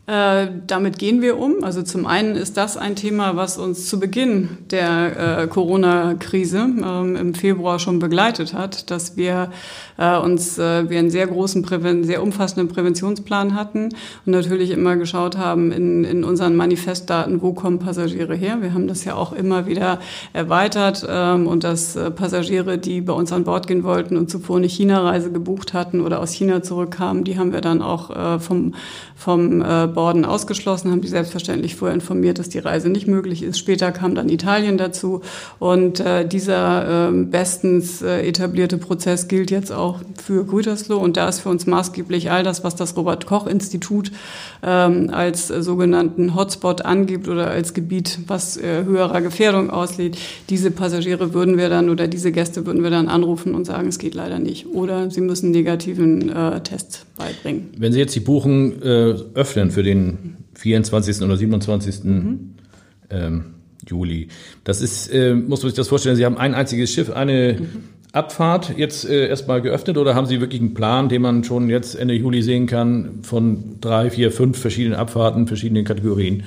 Äh, 0.10 0.48
damit 0.66 0.98
gehen 0.98 1.22
wir 1.22 1.38
um. 1.38 1.64
Also 1.64 1.84
zum 1.84 2.08
einen 2.08 2.36
ist 2.36 2.58
das 2.58 2.78
ein 2.78 2.96
Thema, 2.96 3.36
was 3.36 3.60
uns 3.60 3.86
zu 3.88 4.00
Beginn 4.00 4.58
der 4.72 5.42
äh, 5.44 5.48
Corona-Krise 5.48 6.58
ähm, 6.58 7.16
im 7.16 7.36
Februar 7.36 7.78
schon 7.78 8.00
begleitet 8.00 8.56
hat, 8.56 8.90
dass 8.90 9.18
wir 9.18 9.52
äh, 10.00 10.18
uns 10.18 10.58
äh, 10.58 10.90
wir 10.90 10.98
einen 10.98 11.12
sehr 11.12 11.28
großen, 11.28 11.62
Präven 11.62 12.04
sehr 12.06 12.24
umfassenden 12.24 12.70
Präventionsplan 12.70 13.54
hatten 13.54 13.90
und 14.26 14.32
natürlich 14.32 14.72
immer 14.72 14.96
geschaut 14.96 15.38
haben 15.38 15.72
in, 15.72 16.04
in 16.06 16.24
unseren 16.24 16.56
Manifestdaten, 16.56 17.44
wo 17.44 17.54
kommen 17.54 17.78
Passagiere 17.78 18.34
her. 18.34 18.64
Wir 18.64 18.74
haben 18.74 18.88
das 18.88 19.06
ja 19.06 19.14
auch 19.14 19.32
immer 19.32 19.68
wieder 19.68 20.00
erweitert 20.34 21.06
ähm, 21.08 21.46
und 21.46 21.64
dass 21.64 21.96
äh, 21.96 22.10
Passagiere, 22.10 22.80
die 22.80 23.02
bei 23.02 23.14
uns 23.14 23.32
an 23.32 23.44
Bord 23.44 23.68
gehen 23.68 23.84
wollten 23.84 24.18
und 24.18 24.32
zuvor 24.32 24.58
eine 24.58 24.70
China-Reise 24.70 25.32
gebucht 25.32 25.76
hatten 25.76 26.02
oder 26.02 26.20
aus 26.20 26.32
China 26.32 26.64
zurückkamen, 26.64 27.26
die 27.26 27.38
haben 27.38 27.54
wir 27.54 27.62
dann 27.62 27.84
auch 27.84 28.40
vom, 28.40 28.74
vom 29.16 29.62
äh, 29.62 29.88
Borden 30.00 30.24
ausgeschlossen, 30.24 30.92
haben 30.92 31.02
die 31.02 31.10
selbstverständlich 31.10 31.76
vorher 31.76 31.94
informiert, 31.94 32.40
dass 32.40 32.48
die 32.48 32.60
Reise 32.60 32.88
nicht 32.88 33.06
möglich 33.06 33.44
ist. 33.44 33.60
Später 33.60 33.92
kam 33.92 34.16
dann 34.16 34.30
Italien 34.30 34.78
dazu 34.78 35.20
und 35.60 36.00
äh, 36.00 36.26
dieser 36.26 37.10
äh, 37.10 37.12
bestens 37.12 38.02
äh, 38.02 38.26
etablierte 38.26 38.78
Prozess 38.78 39.28
gilt 39.28 39.52
jetzt 39.52 39.74
auch 39.74 40.00
für 40.16 40.46
Gütersloh 40.46 40.98
und 40.98 41.18
da 41.18 41.28
ist 41.28 41.42
für 41.42 41.50
uns 41.50 41.68
maßgeblich 41.68 42.32
all 42.32 42.44
das, 42.44 42.64
was 42.64 42.78
das 42.78 42.96
Robert 42.96 43.26
Koch 43.26 43.46
Institut 43.46 44.14
ähm, 44.64 45.10
als 45.12 45.50
sogenannten 45.50 46.34
Hotspot 46.34 46.86
angibt 46.86 47.28
oder 47.28 47.50
als 47.50 47.74
Gebiet, 47.74 48.20
was 48.26 48.56
äh, 48.56 48.86
höherer 48.86 49.20
Gefährdung 49.20 49.70
auslädt. 49.70 50.18
Diese 50.50 50.72
Passagiere 50.72 51.34
würden 51.34 51.58
wir 51.58 51.68
dann 51.68 51.90
oder 51.90 52.08
diese 52.08 52.32
Gäste 52.32 52.66
würden 52.66 52.84
wir 52.84 52.90
dann 52.90 53.10
anrufen 53.10 53.54
und 53.54 53.66
sagen, 53.66 53.90
es 53.90 54.00
geht 54.00 54.16
leider 54.16 54.40
nicht 54.40 54.68
oder 54.68 55.12
sie 55.12 55.20
müssen 55.20 55.52
negativen 55.52 56.30
äh, 56.30 56.62
Test 56.62 57.06
beibringen. 57.18 57.72
Wenn 57.78 57.92
Sie 57.92 58.00
jetzt 58.00 58.16
die 58.16 58.22
Buchen 58.22 58.82
äh, 58.82 59.16
öffnen 59.34 59.72
für 59.72 59.84
den 59.84 59.89
24. 60.56 61.22
oder 61.22 61.38
27. 61.38 62.04
Mhm. 62.04 62.56
Ähm, 63.10 63.46
Juli. 63.88 64.28
Das 64.64 64.82
ist, 64.82 65.08
äh, 65.08 65.34
muss 65.34 65.62
man 65.62 65.70
sich 65.70 65.78
das 65.78 65.88
vorstellen, 65.88 66.16
Sie 66.16 66.26
haben 66.26 66.38
ein 66.38 66.54
einziges 66.54 66.92
Schiff, 66.92 67.10
eine 67.10 67.58
mhm. 67.60 67.68
Abfahrt 68.12 68.74
jetzt 68.76 69.08
äh, 69.08 69.28
erstmal 69.28 69.62
geöffnet 69.62 69.98
oder 69.98 70.16
haben 70.16 70.26
Sie 70.26 70.42
wirklich 70.42 70.62
einen 70.62 70.74
Plan, 70.74 71.10
den 71.10 71.22
man 71.22 71.44
schon 71.44 71.70
jetzt 71.70 71.96
Ende 71.96 72.16
Juli 72.16 72.42
sehen 72.42 72.66
kann, 72.66 73.20
von 73.22 73.78
drei, 73.82 74.10
vier, 74.10 74.32
fünf 74.32 74.58
verschiedenen 74.58 74.98
Abfahrten, 74.98 75.48
verschiedenen 75.48 75.86
Kategorien? 75.86 76.44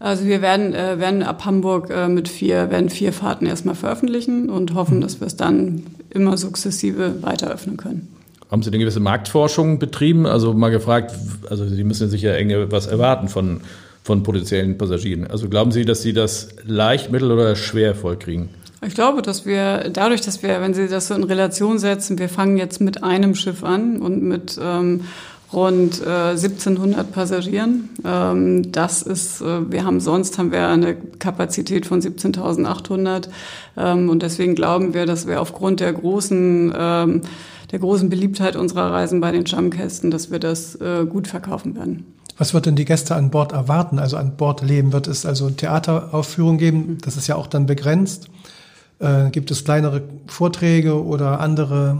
Also 0.00 0.24
wir 0.24 0.42
werden, 0.42 0.74
äh, 0.74 0.98
werden 0.98 1.22
ab 1.22 1.44
Hamburg 1.44 1.90
äh, 1.90 2.08
mit 2.08 2.28
vier, 2.28 2.70
werden 2.70 2.88
vier 2.88 3.12
Fahrten 3.12 3.46
erstmal 3.46 3.74
veröffentlichen 3.74 4.50
und 4.50 4.74
hoffen, 4.74 5.00
dass 5.00 5.20
wir 5.20 5.26
es 5.26 5.36
dann 5.36 5.82
immer 6.10 6.36
sukzessive 6.36 7.22
weiter 7.22 7.52
öffnen 7.52 7.76
können. 7.76 8.08
Haben 8.52 8.62
Sie 8.62 8.68
eine 8.68 8.78
gewisse 8.78 9.00
Marktforschung 9.00 9.78
betrieben? 9.78 10.26
Also 10.26 10.52
mal 10.52 10.68
gefragt, 10.68 11.14
also 11.48 11.66
Sie 11.66 11.84
müssen 11.84 12.10
sicher 12.10 12.34
was 12.70 12.86
erwarten 12.86 13.28
von, 13.28 13.62
von 14.04 14.22
potenziellen 14.22 14.76
Passagieren. 14.76 15.26
Also 15.26 15.48
glauben 15.48 15.72
Sie, 15.72 15.86
dass 15.86 16.02
Sie 16.02 16.12
das 16.12 16.48
leicht, 16.66 17.10
mittel 17.10 17.32
oder 17.32 17.56
schwer 17.56 17.94
vollkriegen? 17.94 18.50
Ich 18.86 18.94
glaube, 18.94 19.22
dass 19.22 19.46
wir 19.46 19.88
dadurch, 19.90 20.20
dass 20.20 20.42
wir, 20.42 20.60
wenn 20.60 20.74
Sie 20.74 20.86
das 20.86 21.08
so 21.08 21.14
in 21.14 21.24
Relation 21.24 21.78
setzen, 21.78 22.18
wir 22.18 22.28
fangen 22.28 22.58
jetzt 22.58 22.82
mit 22.82 23.02
einem 23.02 23.34
Schiff 23.34 23.64
an 23.64 23.96
und 24.02 24.22
mit 24.22 24.60
ähm, 24.62 25.04
rund 25.50 26.02
äh, 26.02 26.32
1700 26.32 27.10
Passagieren. 27.10 27.88
Ähm, 28.04 28.70
das 28.70 29.00
ist, 29.00 29.40
äh, 29.40 29.70
wir 29.70 29.84
haben 29.84 29.98
sonst 29.98 30.36
haben 30.36 30.52
wir 30.52 30.68
eine 30.68 30.94
Kapazität 30.94 31.86
von 31.86 32.02
17.800 32.02 33.28
ähm, 33.78 34.10
und 34.10 34.22
deswegen 34.22 34.54
glauben 34.54 34.92
wir, 34.92 35.06
dass 35.06 35.26
wir 35.26 35.40
aufgrund 35.40 35.80
der 35.80 35.94
großen 35.94 36.74
ähm, 36.76 37.22
der 37.72 37.78
großen 37.78 38.08
Beliebtheit 38.10 38.54
unserer 38.54 38.92
Reisen 38.92 39.20
bei 39.20 39.32
den 39.32 39.46
Stammkästen, 39.46 40.10
dass 40.10 40.30
wir 40.30 40.38
das 40.38 40.76
äh, 40.76 41.06
gut 41.06 41.26
verkaufen 41.26 41.74
werden. 41.74 42.04
Was 42.38 42.54
wird 42.54 42.66
denn 42.66 42.76
die 42.76 42.84
Gäste 42.84 43.14
an 43.14 43.30
Bord 43.30 43.52
erwarten, 43.52 43.98
also 43.98 44.16
an 44.16 44.36
Bord 44.36 44.62
leben? 44.62 44.92
Wird 44.92 45.08
es 45.08 45.26
also 45.26 45.50
Theateraufführungen 45.50 46.58
geben? 46.58 46.98
Das 47.02 47.16
ist 47.16 47.26
ja 47.26 47.36
auch 47.36 47.46
dann 47.46 47.66
begrenzt. 47.66 48.28
Äh, 48.98 49.30
gibt 49.30 49.50
es 49.50 49.64
kleinere 49.64 50.02
Vorträge 50.26 51.02
oder 51.02 51.40
andere 51.40 51.98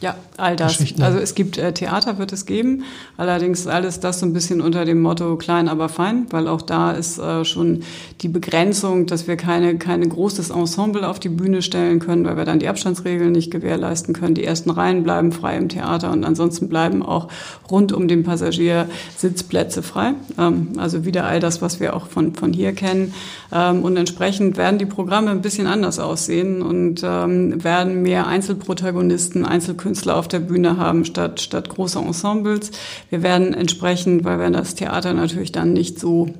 ja, 0.00 0.14
all 0.38 0.56
das. 0.56 0.78
Also 1.00 1.18
es 1.18 1.34
gibt 1.34 1.58
äh, 1.58 1.72
Theater 1.72 2.18
wird 2.18 2.32
es 2.32 2.46
geben, 2.46 2.84
allerdings 3.16 3.66
alles 3.66 4.00
das 4.00 4.20
so 4.20 4.26
ein 4.26 4.32
bisschen 4.32 4.60
unter 4.60 4.84
dem 4.84 5.02
Motto 5.02 5.36
klein, 5.36 5.68
aber 5.68 5.88
fein, 5.88 6.26
weil 6.30 6.48
auch 6.48 6.62
da 6.62 6.92
ist 6.92 7.18
äh, 7.18 7.44
schon 7.44 7.82
die 8.20 8.28
Begrenzung, 8.28 9.06
dass 9.06 9.26
wir 9.26 9.36
keine 9.36 9.76
keine 9.78 10.08
großes 10.08 10.50
Ensemble 10.50 11.08
auf 11.08 11.18
die 11.18 11.28
Bühne 11.28 11.62
stellen 11.62 11.98
können, 11.98 12.24
weil 12.24 12.36
wir 12.36 12.44
dann 12.44 12.58
die 12.58 12.68
Abstandsregeln 12.68 13.32
nicht 13.32 13.50
gewährleisten 13.50 14.14
können. 14.14 14.34
Die 14.34 14.44
ersten 14.44 14.70
Reihen 14.70 15.02
bleiben 15.02 15.32
frei 15.32 15.56
im 15.56 15.68
Theater 15.68 16.12
und 16.12 16.24
ansonsten 16.24 16.68
bleiben 16.68 17.02
auch 17.02 17.28
rund 17.70 17.92
um 17.92 18.08
den 18.08 18.22
Passagier 18.24 18.88
Sitzplätze 19.16 19.82
frei. 19.82 20.14
Ähm, 20.38 20.72
also 20.76 21.04
wieder 21.04 21.24
all 21.24 21.40
das, 21.40 21.62
was 21.62 21.80
wir 21.80 21.96
auch 21.96 22.08
von 22.08 22.34
von 22.34 22.52
hier 22.52 22.72
kennen. 22.72 23.14
Ähm, 23.52 23.82
und 23.82 23.96
entsprechend 23.96 24.56
werden 24.56 24.78
die 24.78 24.86
Programme 24.86 25.30
ein 25.30 25.42
bisschen 25.42 25.66
anders 25.66 25.98
aussehen 25.98 26.62
und 26.62 27.02
ähm, 27.04 27.62
werden 27.62 28.02
mehr 28.02 28.26
Einzelprotagonisten, 28.26 29.44
Einzelkünstler 29.44 29.84
Künstler 29.84 30.16
auf 30.24 30.28
der 30.28 30.40
Bühne 30.40 30.78
haben 30.78 31.04
statt, 31.04 31.42
statt 31.42 31.68
große 31.68 31.98
Ensembles. 31.98 32.70
Wir 33.10 33.22
werden 33.22 33.52
entsprechend, 33.52 34.24
weil 34.24 34.38
wir 34.38 34.48
das 34.48 34.74
Theater 34.74 35.12
natürlich 35.12 35.52
dann 35.52 35.74
nicht 35.74 36.00
so 36.00 36.30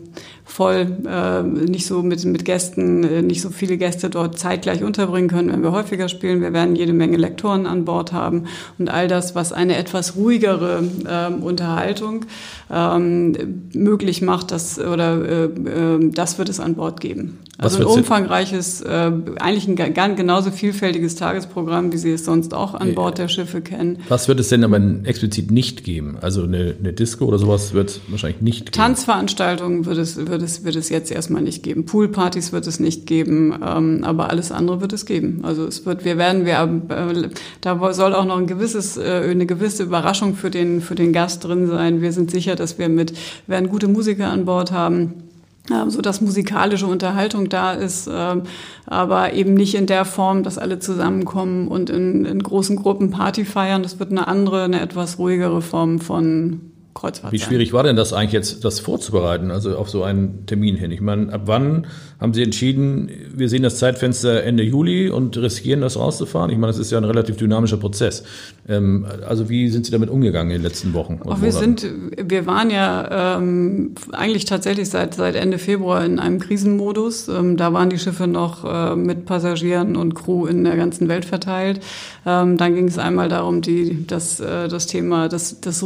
voll, 0.42 0.86
äh, 1.06 1.42
nicht 1.42 1.86
so 1.86 2.02
mit, 2.02 2.24
mit 2.24 2.46
Gästen, 2.46 3.04
äh, 3.04 3.20
nicht 3.20 3.42
so 3.42 3.50
viele 3.50 3.76
Gäste 3.76 4.08
dort 4.08 4.38
zeitgleich 4.38 4.82
unterbringen 4.82 5.28
können, 5.28 5.52
wenn 5.52 5.62
wir 5.62 5.72
häufiger 5.72 6.08
spielen. 6.08 6.40
Wir 6.40 6.54
werden 6.54 6.76
jede 6.76 6.94
Menge 6.94 7.18
Lektoren 7.18 7.66
an 7.66 7.84
Bord 7.84 8.14
haben 8.14 8.44
und 8.78 8.88
all 8.88 9.06
das, 9.06 9.34
was 9.34 9.52
eine 9.52 9.76
etwas 9.76 10.16
ruhigere 10.16 10.82
äh, 11.06 11.42
Unterhaltung 11.42 12.24
ähm, 12.70 13.68
möglich 13.74 14.22
macht, 14.22 14.50
das 14.50 14.79
oder 14.79 15.24
äh, 15.24 15.44
äh, 15.44 16.11
das 16.11 16.38
wird 16.38 16.48
es 16.48 16.61
an 16.61 16.74
Bord 16.74 17.00
geben. 17.00 17.38
Also 17.57 17.79
ein 17.79 17.85
umfangreiches, 17.85 18.81
äh, 18.81 19.12
eigentlich 19.38 19.68
ein 19.68 19.94
ganz 19.94 20.16
genauso 20.16 20.50
vielfältiges 20.50 21.14
Tagesprogramm, 21.14 21.92
wie 21.92 21.98
Sie 21.98 22.11
es 22.11 22.24
sonst 22.24 22.53
auch 22.53 22.74
an 22.74 22.94
Bord 22.94 23.18
der 23.18 23.29
Schiffe 23.29 23.61
kennen. 23.61 23.98
Was 24.09 24.27
wird 24.27 24.40
es 24.40 24.48
denn 24.48 24.64
aber 24.64 24.81
explizit 25.05 25.53
nicht 25.53 25.85
geben? 25.85 26.16
Also 26.20 26.42
eine, 26.42 26.74
eine 26.79 26.92
Disco 26.92 27.27
oder 27.27 27.38
sowas 27.38 27.72
wird 27.72 27.90
es 27.90 28.00
wahrscheinlich 28.09 28.40
nicht 28.40 28.72
geben. 28.72 28.72
Tanzveranstaltungen 28.72 29.87
wird 29.87 29.98
es, 29.98 30.16
wird, 30.27 30.42
es, 30.42 30.64
wird 30.64 30.74
es 30.74 30.88
jetzt 30.88 31.12
erstmal 31.12 31.42
nicht 31.42 31.62
geben. 31.62 31.87
Poolpartys 31.87 32.53
wird 32.53 32.66
es 32.66 32.81
nicht 32.81 33.07
geben, 33.07 33.55
ähm, 33.64 34.03
aber 34.03 34.31
alles 34.31 34.50
andere 34.50 34.81
wird 34.81 34.92
es 34.92 35.07
geben. 35.07 35.40
Also 35.44 35.64
es 35.64 35.87
wird, 35.87 36.05
wir 36.05 36.18
werden, 36.18 36.46
wir, 36.46 36.59
äh, 36.88 37.29
da 37.61 37.92
soll 37.92 38.14
auch 38.14 38.24
noch 38.24 38.38
ein 38.38 38.48
gewisses, 38.48 38.96
äh, 38.96 39.29
eine 39.31 39.46
gewisse 39.46 39.85
Überraschung 39.85 40.35
für 40.35 40.50
den, 40.50 40.81
für 40.81 40.96
den 40.96 41.12
Gast 41.12 41.44
drin 41.44 41.68
sein. 41.68 42.03
Wir 42.03 42.11
sind 42.11 42.33
sicher, 42.33 42.53
dass 42.56 42.78
wir 42.78 42.88
mit, 42.88 43.14
werden 43.46 43.68
gute 43.68 43.88
Musiker 43.88 44.28
an 44.28 44.44
Bord 44.44 44.72
haben 44.72 45.24
ähm, 45.70 45.88
so 45.88 46.02
dass 46.02 46.20
musikalische 46.20 46.86
Unterhaltung 46.86 47.48
da 47.48 47.72
ist, 47.72 48.08
ähm, 48.12 48.42
aber 48.84 49.32
eben 49.32 49.54
nicht 49.54 49.74
in 49.74 49.86
der 49.86 50.04
Form, 50.04 50.42
dass 50.42 50.58
alle 50.58 50.78
zusammenkommen 50.78 51.68
und 51.68 51.88
in, 51.88 52.26
in 52.26 52.42
großen 52.42 52.76
Gruppen 52.76 53.10
Party 53.10 53.46
feiern. 53.46 53.82
Das 53.82 53.98
wird 53.98 54.10
eine 54.10 54.28
andere, 54.28 54.64
eine 54.64 54.80
etwas 54.80 55.18
ruhigere 55.18 55.62
Form 55.62 56.00
von 56.00 56.73
Kreuzfahrt. 56.94 57.33
Wie 57.33 57.38
schwierig 57.38 57.72
war 57.72 57.83
denn 57.83 57.96
das 57.96 58.12
eigentlich 58.12 58.33
jetzt, 58.33 58.64
das 58.64 58.80
vorzubereiten, 58.80 59.50
also 59.50 59.76
auf 59.76 59.90
so 59.90 60.04
einen 60.04 60.46
Termin 60.46 60.76
hin? 60.76 60.90
Ich 60.92 61.00
meine, 61.00 61.33
ab 61.33 61.42
wann 61.46 61.87
haben 62.20 62.33
Sie 62.33 62.42
entschieden, 62.42 63.11
wir 63.35 63.48
sehen 63.48 63.62
das 63.62 63.78
Zeitfenster 63.78 64.44
Ende 64.44 64.62
Juli 64.62 65.11
und 65.11 65.37
riskieren 65.37 65.80
das 65.80 65.98
rauszufahren? 65.98 66.50
Ich 66.50 66.57
meine, 66.57 66.72
das 66.72 66.78
ist 66.78 66.92
ja 66.92 66.98
ein 66.98 67.04
relativ 67.04 67.37
dynamischer 67.37 67.76
Prozess. 67.76 68.22
Ähm, 68.68 69.07
also 69.26 69.48
wie 69.48 69.68
sind 69.68 69.85
Sie 69.87 69.92
damit 69.92 70.09
umgegangen 70.09 70.52
in 70.52 70.59
den 70.59 70.62
letzten 70.62 70.94
Wochen? 70.94 71.20
Auch 71.24 71.42
wir 71.42 71.52
sind, 71.52 71.87
wir 72.16 72.46
waren 72.46 72.70
ja 72.70 73.37
ähm, 73.37 73.94
eigentlich 74.12 74.44
tatsächlich 74.44 74.88
seit, 74.88 75.14
seit 75.14 75.35
Ende 75.35 75.59
Februar 75.59 76.04
in 76.04 76.20
einem 76.20 76.38
Krisenmodus. 76.38 77.28
Ähm, 77.28 77.57
da 77.57 77.72
waren 77.72 77.90
die 77.90 77.98
Schiffe 77.98 78.28
noch 78.28 78.64
äh, 78.64 78.94
mit 78.94 79.26
Passagieren 79.26 79.96
und 79.96 80.14
Crew 80.14 80.46
in 80.46 80.62
der 80.62 80.76
ganzen 80.76 81.09
Welt 81.09 81.24
verteilt. 81.24 81.80
Ähm, 82.24 82.57
dann 82.57 82.74
ging 82.74 82.87
es 82.87 82.98
einmal 82.98 83.28
darum, 83.28 83.61
die, 83.61 84.07
das, 84.07 84.38
äh, 84.40 84.68
das 84.68 84.87
Thema, 84.87 85.28
das, 85.28 85.61
das 85.61 85.85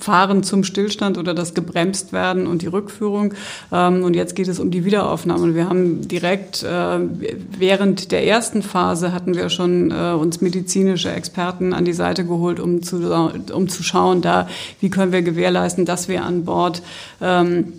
Fahren 0.00 0.43
zum 0.44 0.64
Stillstand 0.64 1.18
oder 1.18 1.34
das 1.34 1.54
gebremst 1.54 2.12
werden 2.12 2.46
und 2.46 2.62
die 2.62 2.66
Rückführung. 2.66 3.34
Ähm, 3.72 4.04
und 4.04 4.14
jetzt 4.14 4.36
geht 4.36 4.48
es 4.48 4.60
um 4.60 4.70
die 4.70 4.84
Wiederaufnahme. 4.84 5.54
Wir 5.54 5.68
haben 5.68 6.06
direkt 6.06 6.62
äh, 6.62 6.98
während 7.58 8.12
der 8.12 8.26
ersten 8.26 8.62
Phase 8.62 9.12
hatten 9.12 9.34
wir 9.34 9.48
schon 9.48 9.90
äh, 9.90 10.12
uns 10.12 10.40
medizinische 10.40 11.10
Experten 11.10 11.72
an 11.72 11.84
die 11.84 11.92
Seite 11.92 12.24
geholt, 12.24 12.60
um 12.60 12.82
zu, 12.82 13.12
um 13.52 13.68
zu 13.68 13.82
schauen, 13.82 14.22
da 14.22 14.48
wie 14.80 14.90
können 14.90 15.12
wir 15.12 15.22
gewährleisten, 15.22 15.84
dass 15.84 16.08
wir 16.08 16.24
an 16.24 16.44
Bord 16.44 16.82
ähm, 17.20 17.72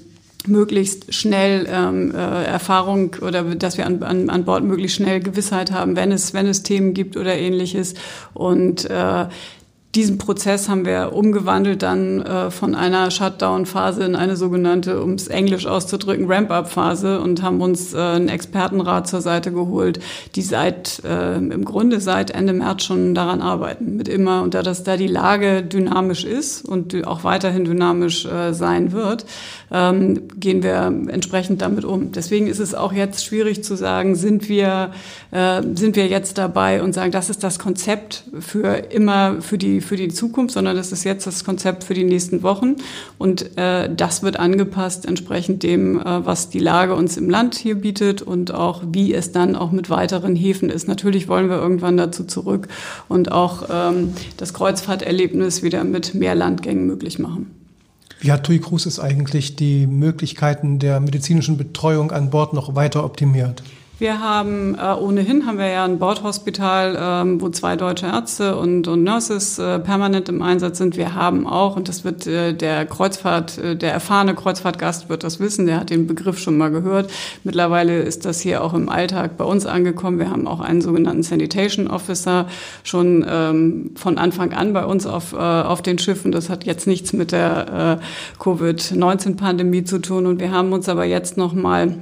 möglichst 0.47 1.13
schnell 1.13 1.67
ähm, 1.69 2.13
äh, 2.13 2.43
Erfahrung 2.43 3.15
oder 3.21 3.43
dass 3.43 3.78
wir 3.78 3.86
an, 3.86 4.01
an, 4.04 4.30
an 4.30 4.45
Bord 4.45 4.63
möglichst 4.63 4.97
schnell 4.97 5.19
Gewissheit 5.19 5.71
haben, 5.71 5.95
wenn 5.95 6.12
es, 6.12 6.34
wenn 6.34 6.47
es 6.47 6.63
Themen 6.63 6.93
gibt 6.93 7.17
oder 7.17 7.36
ähnliches. 7.36 7.95
Und 8.34 8.89
äh, 8.89 9.25
diesen 9.96 10.18
Prozess 10.18 10.68
haben 10.68 10.86
wir 10.86 11.14
umgewandelt 11.14 11.82
dann 11.82 12.22
äh, 12.22 12.52
von 12.52 12.76
einer 12.76 13.10
Shutdown-Phase 13.12 14.04
in 14.04 14.16
eine 14.16 14.36
sogenannte, 14.36 15.02
um 15.02 15.14
es 15.14 15.28
englisch 15.28 15.66
auszudrücken, 15.66 16.30
Ramp-up-Phase 16.30 17.22
und 17.22 17.42
haben 17.42 17.62
uns 17.62 17.94
äh, 17.94 17.98
einen 17.98 18.28
Expertenrat 18.28 19.08
zur 19.08 19.22
Seite 19.22 19.52
geholt, 19.52 20.00
die 20.36 20.42
seit 20.42 21.02
äh, 21.06 21.38
im 21.38 21.64
Grunde 21.64 22.02
seit 22.02 22.32
Ende 22.32 22.54
März 22.54 22.84
schon 22.84 23.16
daran 23.16 23.42
arbeiten. 23.42 23.96
Mit 23.96 24.08
immer 24.10 24.44
und 24.44 24.54
da 24.54 24.62
das 24.62 24.84
da 24.84 24.98
die 24.98 25.08
Lage 25.08 25.64
dynamisch 25.64 26.26
ist 26.26 26.66
und 26.66 27.08
auch 27.08 27.24
weiterhin 27.24 27.64
dynamisch 27.64 28.26
äh, 28.26 28.54
sein 28.54 28.92
wird, 28.92 29.26
ähm, 29.76 30.22
gehen 30.40 30.64
wir 30.64 30.86
entsprechend 31.10 31.62
damit 31.62 31.84
um. 31.84 32.14
Deswegen 32.14 32.48
ist 32.48 32.60
es 32.60 32.74
auch 32.74 32.94
jetzt 32.94 33.26
schwierig 33.26 33.64
zu 33.64 33.76
sagen, 33.76 34.16
sind 34.16 34.48
wir 34.48 34.92
äh, 35.32 35.62
sind 35.76 35.98
wir 35.98 36.08
jetzt 36.08 36.38
dabei 36.38 36.82
und 36.82 36.94
sagen, 36.94 37.12
das 37.12 37.30
ist 37.30 37.44
das 37.44 37.60
Konzept 37.60 38.24
für 38.40 38.68
immer 38.92 39.42
für 39.42 39.58
die 39.58 39.82
für 39.82 39.98
die 39.98 40.08
Zukunft, 40.08 40.54
sondern 40.54 40.78
das 40.78 40.94
ist 40.94 41.04
jetzt 41.04 41.28
das 41.28 41.44
Konzept 41.44 41.84
für 41.84 41.94
die 41.94 42.06
nächsten 42.06 42.42
Wochen. 42.42 42.78
Und 43.18 43.58
äh, 43.58 43.94
das 43.94 44.24
wird 44.24 44.40
angepasst 44.40 45.06
entsprechend 45.06 45.64
dem, 45.64 46.00
äh, 46.00 46.26
was 46.26 46.50
die 46.50 46.60
Lage 46.60 46.96
uns 46.96 47.18
im 47.18 47.30
Land 47.30 47.56
hier 47.56 47.76
bietet 47.76 48.22
und 48.22 48.54
auch 48.54 48.82
wie 48.90 49.14
es 49.14 49.34
dann 49.34 49.58
auch 49.58 49.72
mit 49.72 49.90
weiteren 49.90 50.38
Häfen 50.38 50.70
ist. 50.70 50.88
Natürlich 50.88 51.28
wollen 51.28 51.50
wir 51.50 51.58
irgendwann 51.58 51.98
dazu 51.98 52.24
zurück 52.24 52.70
und 53.10 53.34
auch 53.34 53.68
ähm, 53.70 54.14
das 54.38 54.54
Kreuzfahrterlebnis 54.54 55.64
wieder 55.64 55.84
mit 55.84 56.14
mehr 56.14 56.36
Landgängen 56.36 56.88
möglich 56.88 57.20
machen. 57.20 57.55
Hat 58.32 58.44
TUI 58.44 58.60
Cruises 58.60 59.00
eigentlich 59.00 59.56
die 59.56 59.88
Möglichkeiten 59.88 60.80
der 60.80 61.00
medizinischen 61.00 61.58
Betreuung 61.58 62.12
an 62.12 62.30
Bord 62.30 62.54
noch 62.54 62.76
weiter 62.76 63.04
optimiert? 63.04 63.64
Wir 63.98 64.20
haben 64.20 64.76
äh, 64.76 64.94
ohnehin 64.94 65.46
haben 65.46 65.58
wir 65.58 65.70
ja 65.70 65.86
ein 65.86 66.00
Bordhospital, 66.00 66.98
ähm, 67.00 67.40
wo 67.40 67.48
zwei 67.48 67.78
deutsche 67.78 68.08
Ärzte 68.08 68.58
und, 68.58 68.90
und 68.90 69.04
Nurses 69.04 69.58
äh, 69.58 69.80
permanent 69.80 70.28
im 70.28 70.42
Einsatz 70.42 70.80
sind. 70.80 70.98
Wir 70.98 71.16
haben 71.16 71.48
auch, 71.48 71.78
und 71.78 71.88
das 71.88 72.04
wird 72.04 72.28
äh, 72.28 72.54
der 72.54 72.86
Kreuzfahrt, 72.86 73.58
äh, 73.58 73.78
der 73.78 73.94
erfahrene 73.94 74.36
Kreuzfahrtgast 74.36 75.08
wird 75.08 75.24
das 75.24 75.40
wissen, 75.40 75.66
der 75.66 75.80
hat 75.80 75.92
den 75.92 76.08
Begriff 76.08 76.40
schon 76.40 76.58
mal 76.58 76.72
gehört. 76.72 77.10
Mittlerweile 77.46 78.02
ist 78.02 78.26
das 78.26 78.42
hier 78.42 78.66
auch 78.66 78.74
im 78.74 78.90
Alltag 78.90 79.38
bei 79.38 79.46
uns 79.46 79.66
angekommen. 79.66 80.20
Wir 80.20 80.30
haben 80.30 80.46
auch 80.46 80.60
einen 80.60 80.82
sogenannten 80.82 81.24
Sanitation 81.24 81.88
Officer 81.88 82.48
schon 82.84 83.26
ähm, 83.26 83.92
von 83.96 84.18
Anfang 84.18 84.52
an 84.52 84.74
bei 84.74 84.84
uns 84.84 85.06
auf, 85.06 85.32
äh, 85.32 85.38
auf 85.38 85.82
den 85.82 86.00
Schiffen. 86.00 86.34
Das 86.34 86.50
hat 86.50 86.66
jetzt 86.66 86.86
nichts 86.86 87.14
mit 87.14 87.32
der 87.32 88.00
äh, 88.02 88.42
Covid-19-Pandemie 88.44 89.86
zu 89.86 90.00
tun. 90.00 90.26
Und 90.26 90.42
wir 90.42 90.52
haben 90.52 90.74
uns 90.74 90.90
aber 90.90 91.06
jetzt 91.06 91.38
noch 91.38 91.54
mal 91.54 91.96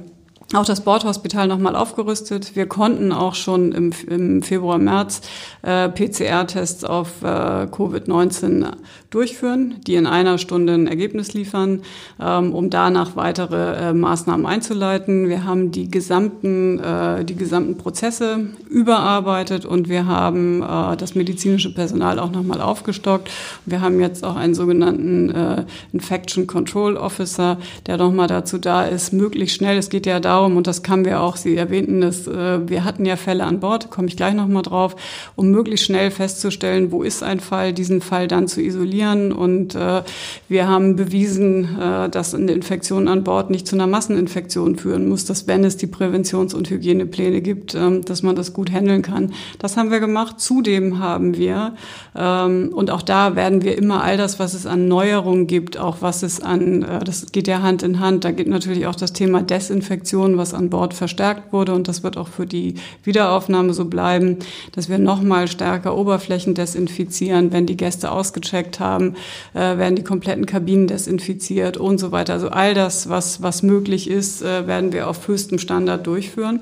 auch 0.56 0.64
das 0.64 0.82
Bordhospital 0.82 1.48
nochmal 1.48 1.76
aufgerüstet. 1.76 2.54
Wir 2.54 2.66
konnten 2.66 3.12
auch 3.12 3.34
schon 3.34 3.72
im, 3.72 3.92
im 4.08 4.42
Februar, 4.42 4.78
März 4.78 5.22
äh, 5.62 5.88
PCR-Tests 5.88 6.84
auf 6.84 7.22
äh, 7.22 7.26
Covid-19 7.26 8.72
durchführen, 9.10 9.76
die 9.86 9.94
in 9.94 10.06
einer 10.06 10.38
Stunde 10.38 10.74
ein 10.74 10.86
Ergebnis 10.86 11.34
liefern, 11.34 11.82
ähm, 12.20 12.52
um 12.52 12.70
danach 12.70 13.16
weitere 13.16 13.90
äh, 13.90 13.92
Maßnahmen 13.92 14.46
einzuleiten. 14.46 15.28
Wir 15.28 15.44
haben 15.44 15.70
die 15.70 15.90
gesamten, 15.90 16.78
äh, 16.78 17.24
die 17.24 17.36
gesamten 17.36 17.76
Prozesse 17.76 18.48
überarbeitet 18.68 19.64
und 19.64 19.88
wir 19.88 20.06
haben 20.06 20.62
äh, 20.62 20.96
das 20.96 21.14
medizinische 21.14 21.72
Personal 21.72 22.18
auch 22.18 22.30
nochmal 22.30 22.60
aufgestockt. 22.60 23.30
Wir 23.66 23.80
haben 23.80 24.00
jetzt 24.00 24.24
auch 24.24 24.36
einen 24.36 24.54
sogenannten 24.54 25.30
äh, 25.30 25.64
Infection 25.92 26.46
Control 26.46 26.96
Officer, 26.96 27.58
der 27.86 27.96
nochmal 27.96 28.26
dazu 28.28 28.58
da 28.58 28.84
ist, 28.84 29.12
möglichst 29.12 29.56
schnell, 29.56 29.78
es 29.78 29.90
geht 29.90 30.06
ja 30.06 30.20
darum, 30.20 30.43
und 30.52 30.66
das 30.66 30.82
kann 30.82 31.04
wir 31.04 31.20
auch, 31.20 31.36
Sie 31.36 31.56
erwähnten 31.56 32.00
das, 32.00 32.26
äh, 32.26 32.68
wir 32.68 32.84
hatten 32.84 33.04
ja 33.04 33.16
Fälle 33.16 33.44
an 33.44 33.60
Bord, 33.60 33.90
komme 33.90 34.08
ich 34.08 34.16
gleich 34.16 34.34
nochmal 34.34 34.62
drauf, 34.62 34.96
um 35.36 35.50
möglichst 35.50 35.86
schnell 35.86 36.10
festzustellen, 36.10 36.92
wo 36.92 37.02
ist 37.02 37.22
ein 37.22 37.40
Fall, 37.40 37.72
diesen 37.72 38.00
Fall 38.00 38.28
dann 38.28 38.48
zu 38.48 38.62
isolieren. 38.62 39.32
Und 39.32 39.74
äh, 39.74 40.02
wir 40.48 40.68
haben 40.68 40.96
bewiesen, 40.96 41.78
äh, 41.80 42.08
dass 42.08 42.34
eine 42.34 42.52
Infektion 42.52 43.08
an 43.08 43.24
Bord 43.24 43.50
nicht 43.50 43.66
zu 43.66 43.76
einer 43.76 43.86
Masseninfektion 43.86 44.76
führen 44.76 45.08
muss, 45.08 45.24
dass 45.24 45.46
wenn 45.46 45.64
es 45.64 45.76
die 45.76 45.86
Präventions- 45.86 46.54
und 46.54 46.70
Hygienepläne 46.70 47.40
gibt, 47.40 47.74
ähm, 47.74 48.04
dass 48.04 48.22
man 48.22 48.36
das 48.36 48.52
gut 48.52 48.70
handeln 48.70 49.02
kann. 49.02 49.32
Das 49.58 49.76
haben 49.76 49.90
wir 49.90 50.00
gemacht. 50.00 50.40
Zudem 50.40 50.98
haben 50.98 51.36
wir, 51.36 51.74
ähm, 52.16 52.70
und 52.74 52.90
auch 52.90 53.02
da 53.02 53.36
werden 53.36 53.62
wir 53.62 53.76
immer 53.78 54.02
all 54.02 54.16
das, 54.16 54.38
was 54.38 54.54
es 54.54 54.66
an 54.66 54.88
Neuerungen 54.88 55.46
gibt, 55.46 55.78
auch 55.78 55.98
was 56.00 56.22
es 56.22 56.40
an, 56.40 56.86
das 57.04 57.32
geht 57.32 57.48
ja 57.48 57.62
Hand 57.62 57.82
in 57.82 58.00
Hand, 58.00 58.24
da 58.24 58.30
gibt 58.30 58.48
natürlich 58.48 58.86
auch 58.86 58.94
das 58.94 59.12
Thema 59.12 59.42
Desinfektion, 59.42 60.33
was 60.38 60.54
an 60.54 60.70
Bord 60.70 60.94
verstärkt 60.94 61.52
wurde 61.52 61.74
und 61.74 61.88
das 61.88 62.02
wird 62.02 62.16
auch 62.16 62.28
für 62.28 62.46
die 62.46 62.74
Wiederaufnahme 63.02 63.74
so 63.74 63.86
bleiben, 63.86 64.38
dass 64.72 64.88
wir 64.88 64.98
nochmal 64.98 65.48
stärker 65.48 65.96
Oberflächen 65.96 66.54
desinfizieren, 66.54 67.52
wenn 67.52 67.66
die 67.66 67.76
Gäste 67.76 68.10
ausgecheckt 68.10 68.80
haben 68.80 69.14
äh, 69.54 69.78
werden 69.78 69.96
die 69.96 70.04
kompletten 70.04 70.46
Kabinen 70.46 70.86
desinfiziert 70.86 71.76
und 71.76 71.98
so 71.98 72.12
weiter. 72.12 72.34
Also 72.34 72.48
all 72.48 72.74
das, 72.74 73.08
was, 73.08 73.42
was 73.42 73.62
möglich 73.62 74.10
ist, 74.10 74.42
äh, 74.42 74.66
werden 74.66 74.92
wir 74.92 75.08
auf 75.08 75.26
höchstem 75.28 75.58
Standard 75.58 76.06
durchführen. 76.06 76.60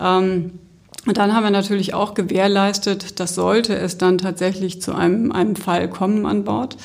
Ähm, 0.00 0.52
und 1.08 1.16
dann 1.16 1.34
haben 1.34 1.42
wir 1.42 1.50
natürlich 1.50 1.94
auch 1.94 2.12
gewährleistet, 2.12 3.18
dass 3.18 3.34
sollte 3.34 3.74
es 3.74 3.96
dann 3.96 4.18
tatsächlich 4.18 4.82
zu 4.82 4.94
einem, 4.94 5.32
einem 5.32 5.56
Fall 5.56 5.88
kommen 5.88 6.26
an 6.26 6.44
Bord. 6.44 6.76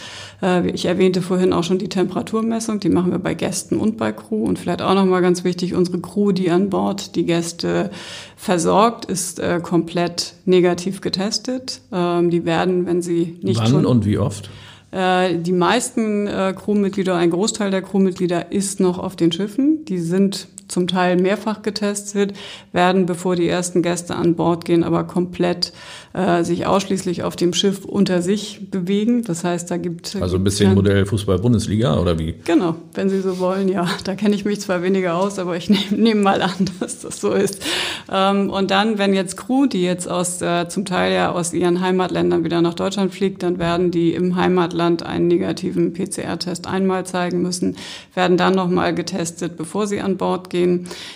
Äh, 0.42 0.70
ich 0.70 0.86
erwähnte 0.86 1.22
vorhin 1.22 1.52
auch 1.52 1.66
schon 1.66 1.78
die 1.78 1.90
Temperaturmessung, 1.90 2.80
die 2.80 2.88
machen 2.88 3.12
wir 3.12 3.20
bei 3.20 3.34
Gästen 3.34 3.82
und 3.82 3.98
bei 3.98 4.14
Crew. 4.14 4.46
Und 4.46 4.60
vielleicht 4.60 4.82
auch 4.82 4.94
nochmal 4.94 5.22
ganz 5.22 5.44
wichtig, 5.44 5.74
unsere 5.74 6.00
Crew, 6.00 6.32
die 6.32 6.50
an 6.52 6.70
Bord 6.70 7.18
die 7.18 7.26
Gäste 7.26 7.92
versorgt, 8.38 9.04
ist 9.04 9.42
äh, 9.42 9.60
komplett 9.62 10.36
negativ 10.46 11.02
getestet. 11.02 11.82
Ähm, 11.92 12.30
die 12.30 12.46
werden, 12.46 12.86
wenn 12.86 13.02
sie 13.02 13.38
nicht 13.42 13.60
Wann 13.60 13.68
schon 13.68 13.86
und 13.86 14.06
wie 14.06 14.20
oft? 14.20 14.50
Äh, 14.92 15.38
die 15.38 15.52
meisten 15.52 16.28
äh, 16.28 16.54
Crewmitglieder, 16.58 17.18
ein 17.18 17.30
Großteil 17.30 17.72
der 17.72 17.82
Crewmitglieder 17.82 18.54
ist 18.54 18.80
noch 18.80 19.00
auf 19.00 19.18
den 19.18 19.34
Schiffen. 19.34 19.84
Die 19.84 20.00
sind 20.00 20.48
zum 20.74 20.88
Teil 20.88 21.16
mehrfach 21.16 21.62
getestet, 21.62 22.34
werden, 22.72 23.06
bevor 23.06 23.36
die 23.36 23.48
ersten 23.48 23.82
Gäste 23.82 24.16
an 24.16 24.36
Bord 24.36 24.66
gehen, 24.66 24.84
aber 24.84 25.06
komplett 25.06 25.72
äh, 26.14 26.44
sich 26.44 26.66
ausschließlich 26.66 27.24
auf 27.24 27.36
dem 27.36 27.54
Schiff 27.54 27.86
unter 27.86 28.22
sich 28.22 28.70
bewegen. 28.70 29.24
Das 29.24 29.44
heißt, 29.44 29.70
da 29.72 29.78
gibt 29.78 30.16
also 30.20 30.38
ein 30.38 30.44
bisschen 30.44 30.74
Modell 30.74 31.06
Fußball-Bundesliga 31.06 32.00
oder 32.00 32.20
wie? 32.20 32.36
Genau, 32.46 32.76
wenn 32.94 33.10
Sie 33.10 33.22
so 33.22 33.40
wollen, 33.40 33.68
ja. 33.70 33.88
Da 34.04 34.16
kenne 34.16 34.36
ich 34.36 34.46
mich 34.46 34.62
zwar 34.62 34.82
weniger 34.84 35.16
aus, 35.16 35.40
aber 35.40 35.56
ich 35.58 35.70
nehme 35.92 36.02
nehm 36.02 36.22
mal 36.22 36.42
an, 36.42 36.70
dass 36.80 37.00
das 37.00 37.20
so 37.20 37.32
ist. 37.32 37.64
Ähm, 38.12 38.50
und 38.50 38.72
dann, 38.72 38.98
wenn 38.98 39.14
jetzt 39.14 39.38
Crew, 39.38 39.66
die 39.66 39.84
jetzt 39.84 40.10
aus 40.10 40.42
äh, 40.42 40.68
zum 40.68 40.86
Teil 40.86 41.14
ja 41.14 41.32
aus 41.32 41.54
ihren 41.54 41.82
Heimatländern 41.82 42.44
wieder 42.44 42.62
nach 42.62 42.74
Deutschland 42.74 43.14
fliegt, 43.14 43.44
dann 43.44 43.60
werden 43.60 43.92
die 43.92 44.14
im 44.14 44.36
Heimatland 44.36 45.04
einen 45.04 45.28
negativen 45.28 45.94
PCR-Test 45.94 46.68
einmal 46.68 47.06
zeigen 47.06 47.42
müssen, 47.42 47.76
werden 48.14 48.38
dann 48.38 48.56
nochmal 48.56 48.94
getestet, 48.94 49.58
bevor 49.58 49.88
sie 49.88 50.02
an 50.02 50.18
Bord 50.18 50.50
gehen. 50.50 50.63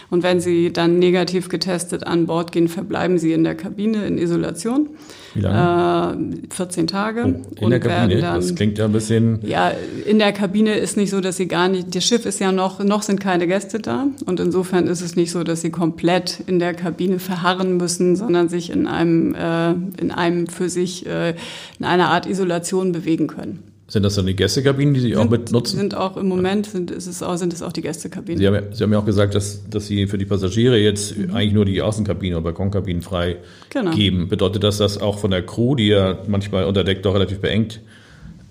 Und 0.09 0.23
wenn 0.23 0.39
sie 0.39 0.71
dann 0.71 0.99
negativ 0.99 1.49
getestet 1.49 2.05
an 2.05 2.27
Bord 2.27 2.51
gehen, 2.51 2.67
verbleiben 2.67 3.17
sie 3.17 3.33
in 3.33 3.43
der 3.43 3.55
Kabine 3.55 4.05
in 4.05 4.17
Isolation. 4.17 4.89
Wie 5.33 5.41
lange? 5.41 6.41
Äh, 6.51 6.53
14 6.53 6.87
Tage. 6.87 7.41
Oh, 7.59 7.65
in 7.65 7.69
der 7.69 7.79
Kabine? 7.79 8.21
Dann, 8.21 8.35
das 8.35 8.55
klingt 8.55 8.77
ja 8.77 8.85
ein 8.85 8.91
bisschen... 8.91 9.39
Ja, 9.45 9.71
in 10.05 10.19
der 10.19 10.33
Kabine 10.33 10.75
ist 10.75 10.97
nicht 10.97 11.09
so, 11.09 11.21
dass 11.21 11.37
sie 11.37 11.47
gar 11.47 11.69
nicht... 11.69 11.95
Das 11.95 12.03
Schiff 12.03 12.25
ist 12.25 12.39
ja 12.39 12.51
noch, 12.51 12.83
noch 12.83 13.03
sind 13.03 13.19
keine 13.19 13.47
Gäste 13.47 13.79
da. 13.79 14.07
Und 14.25 14.39
insofern 14.39 14.87
ist 14.87 15.01
es 15.01 15.15
nicht 15.15 15.31
so, 15.31 15.43
dass 15.43 15.61
sie 15.61 15.69
komplett 15.69 16.41
in 16.47 16.59
der 16.59 16.73
Kabine 16.73 17.19
verharren 17.19 17.77
müssen, 17.77 18.15
sondern 18.15 18.49
sich 18.49 18.71
in 18.71 18.87
einem, 18.87 19.35
äh, 19.35 19.71
in 20.01 20.11
einem 20.11 20.47
für 20.47 20.69
sich, 20.69 21.05
äh, 21.05 21.35
in 21.79 21.85
einer 21.85 22.09
Art 22.09 22.25
Isolation 22.25 22.91
bewegen 22.91 23.27
können. 23.27 23.66
Sind 23.89 24.03
das 24.03 24.15
dann 24.15 24.25
die 24.25 24.35
Gästekabinen, 24.35 24.93
die 24.93 24.99
Sie 24.99 25.09
sind, 25.09 25.17
auch 25.17 25.29
mit 25.29 25.51
nutzen? 25.51 25.77
Sind 25.77 25.95
auch 25.95 26.17
im 26.17 26.27
Moment 26.27 26.65
sind, 26.65 26.91
ist 26.91 27.07
es 27.07 27.23
auch, 27.23 27.37
sind 27.37 27.53
es 27.53 27.61
auch 27.61 27.71
die 27.71 27.81
Gästekabinen. 27.81 28.37
Sie 28.37 28.45
haben, 28.45 28.55
ja, 28.55 28.61
Sie 28.73 28.83
haben 28.83 28.91
ja 28.91 28.99
auch 28.99 29.05
gesagt, 29.05 29.33
dass, 29.33 29.61
dass 29.69 29.87
Sie 29.87 30.07
für 30.07 30.17
die 30.17 30.25
Passagiere 30.25 30.77
jetzt 30.77 31.17
mhm. 31.17 31.33
eigentlich 31.33 31.53
nur 31.53 31.63
die 31.63 31.81
Außenkabinen 31.81 32.35
oder 32.35 32.43
Balkonkabinen 32.43 33.01
frei 33.01 33.37
genau. 33.69 33.91
geben. 33.91 34.27
Bedeutet 34.27 34.63
das, 34.63 34.77
dass 34.77 34.99
auch 34.99 35.19
von 35.19 35.31
der 35.31 35.41
Crew, 35.45 35.75
die 35.75 35.87
ja 35.87 36.17
manchmal 36.27 36.65
unter 36.65 36.83
Deck 36.83 37.01
doch 37.03 37.15
relativ 37.15 37.39
beengt 37.39 37.79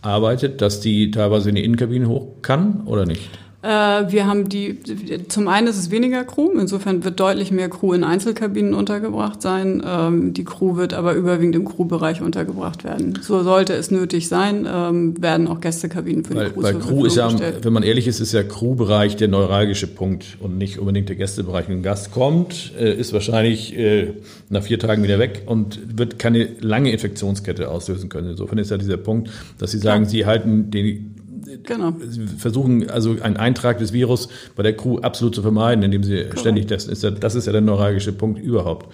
arbeitet, 0.00 0.62
dass 0.62 0.80
die 0.80 1.10
teilweise 1.10 1.50
in 1.50 1.56
die 1.56 1.64
Innenkabinen 1.64 2.08
hoch 2.08 2.28
kann 2.40 2.82
oder 2.86 3.04
nicht? 3.04 3.28
Äh, 3.66 4.12
wir 4.12 4.26
haben 4.26 4.48
die, 4.48 4.78
zum 5.26 5.48
einen 5.48 5.66
ist 5.66 5.76
es 5.76 5.90
weniger 5.90 6.22
Crew, 6.22 6.52
insofern 6.56 7.02
wird 7.02 7.18
deutlich 7.18 7.50
mehr 7.50 7.68
Crew 7.68 7.94
in 7.94 8.04
Einzelkabinen 8.04 8.74
untergebracht 8.74 9.42
sein. 9.42 9.82
Ähm, 9.84 10.32
die 10.34 10.44
Crew 10.44 10.76
wird 10.76 10.94
aber 10.94 11.14
überwiegend 11.14 11.56
im 11.56 11.64
Crewbereich 11.64 12.22
untergebracht 12.22 12.84
werden. 12.84 13.18
So 13.22 13.42
sollte 13.42 13.72
es 13.72 13.90
nötig 13.90 14.28
sein, 14.28 14.68
ähm, 14.72 15.20
werden 15.20 15.48
auch 15.48 15.60
Gästekabinen 15.60 16.24
für 16.24 16.36
weil, 16.36 16.44
die 16.46 16.52
Crew 16.52 16.62
Weil 16.62 16.74
Crew 16.78 17.04
ist 17.06 17.16
ja, 17.16 17.28
wenn 17.62 17.72
man 17.72 17.82
ehrlich 17.82 18.06
ist, 18.06 18.20
ist 18.20 18.32
ja 18.32 18.44
Crewbereich 18.44 19.16
der 19.16 19.26
neuralgische 19.26 19.88
Punkt 19.88 20.36
und 20.38 20.58
nicht 20.58 20.78
unbedingt 20.78 21.08
der 21.08 21.16
Gästebereich. 21.16 21.68
Wenn 21.68 21.78
ein 21.78 21.82
Gast 21.82 22.12
kommt, 22.12 22.72
äh, 22.78 22.94
ist 22.94 23.12
wahrscheinlich 23.12 23.76
äh, 23.76 24.12
nach 24.48 24.62
vier 24.62 24.78
Tagen 24.78 25.02
wieder 25.02 25.18
weg 25.18 25.42
und 25.46 25.98
wird 25.98 26.20
keine 26.20 26.46
lange 26.60 26.92
Infektionskette 26.92 27.68
auslösen 27.68 28.10
können. 28.10 28.30
Insofern 28.30 28.58
ist 28.58 28.70
ja 28.70 28.78
dieser 28.78 28.96
Punkt, 28.96 29.28
dass 29.58 29.72
Sie 29.72 29.78
sagen, 29.78 30.04
ja. 30.04 30.10
Sie 30.10 30.26
halten 30.26 30.70
den 30.70 31.15
Genau. 31.62 31.92
Sie 32.08 32.26
versuchen 32.26 32.90
also 32.90 33.16
einen 33.20 33.36
Eintrag 33.36 33.78
des 33.78 33.92
Virus 33.92 34.28
bei 34.54 34.62
der 34.62 34.76
Crew 34.76 34.98
absolut 34.98 35.34
zu 35.34 35.42
vermeiden, 35.42 35.82
indem 35.84 36.02
sie 36.02 36.22
Correct. 36.22 36.40
ständig 36.40 36.66
testen. 36.66 37.20
Das 37.20 37.34
ist 37.34 37.46
ja 37.46 37.52
der 37.52 37.60
neuralgische 37.60 38.12
Punkt 38.12 38.40
überhaupt. 38.40 38.92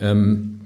Ähm, 0.00 0.60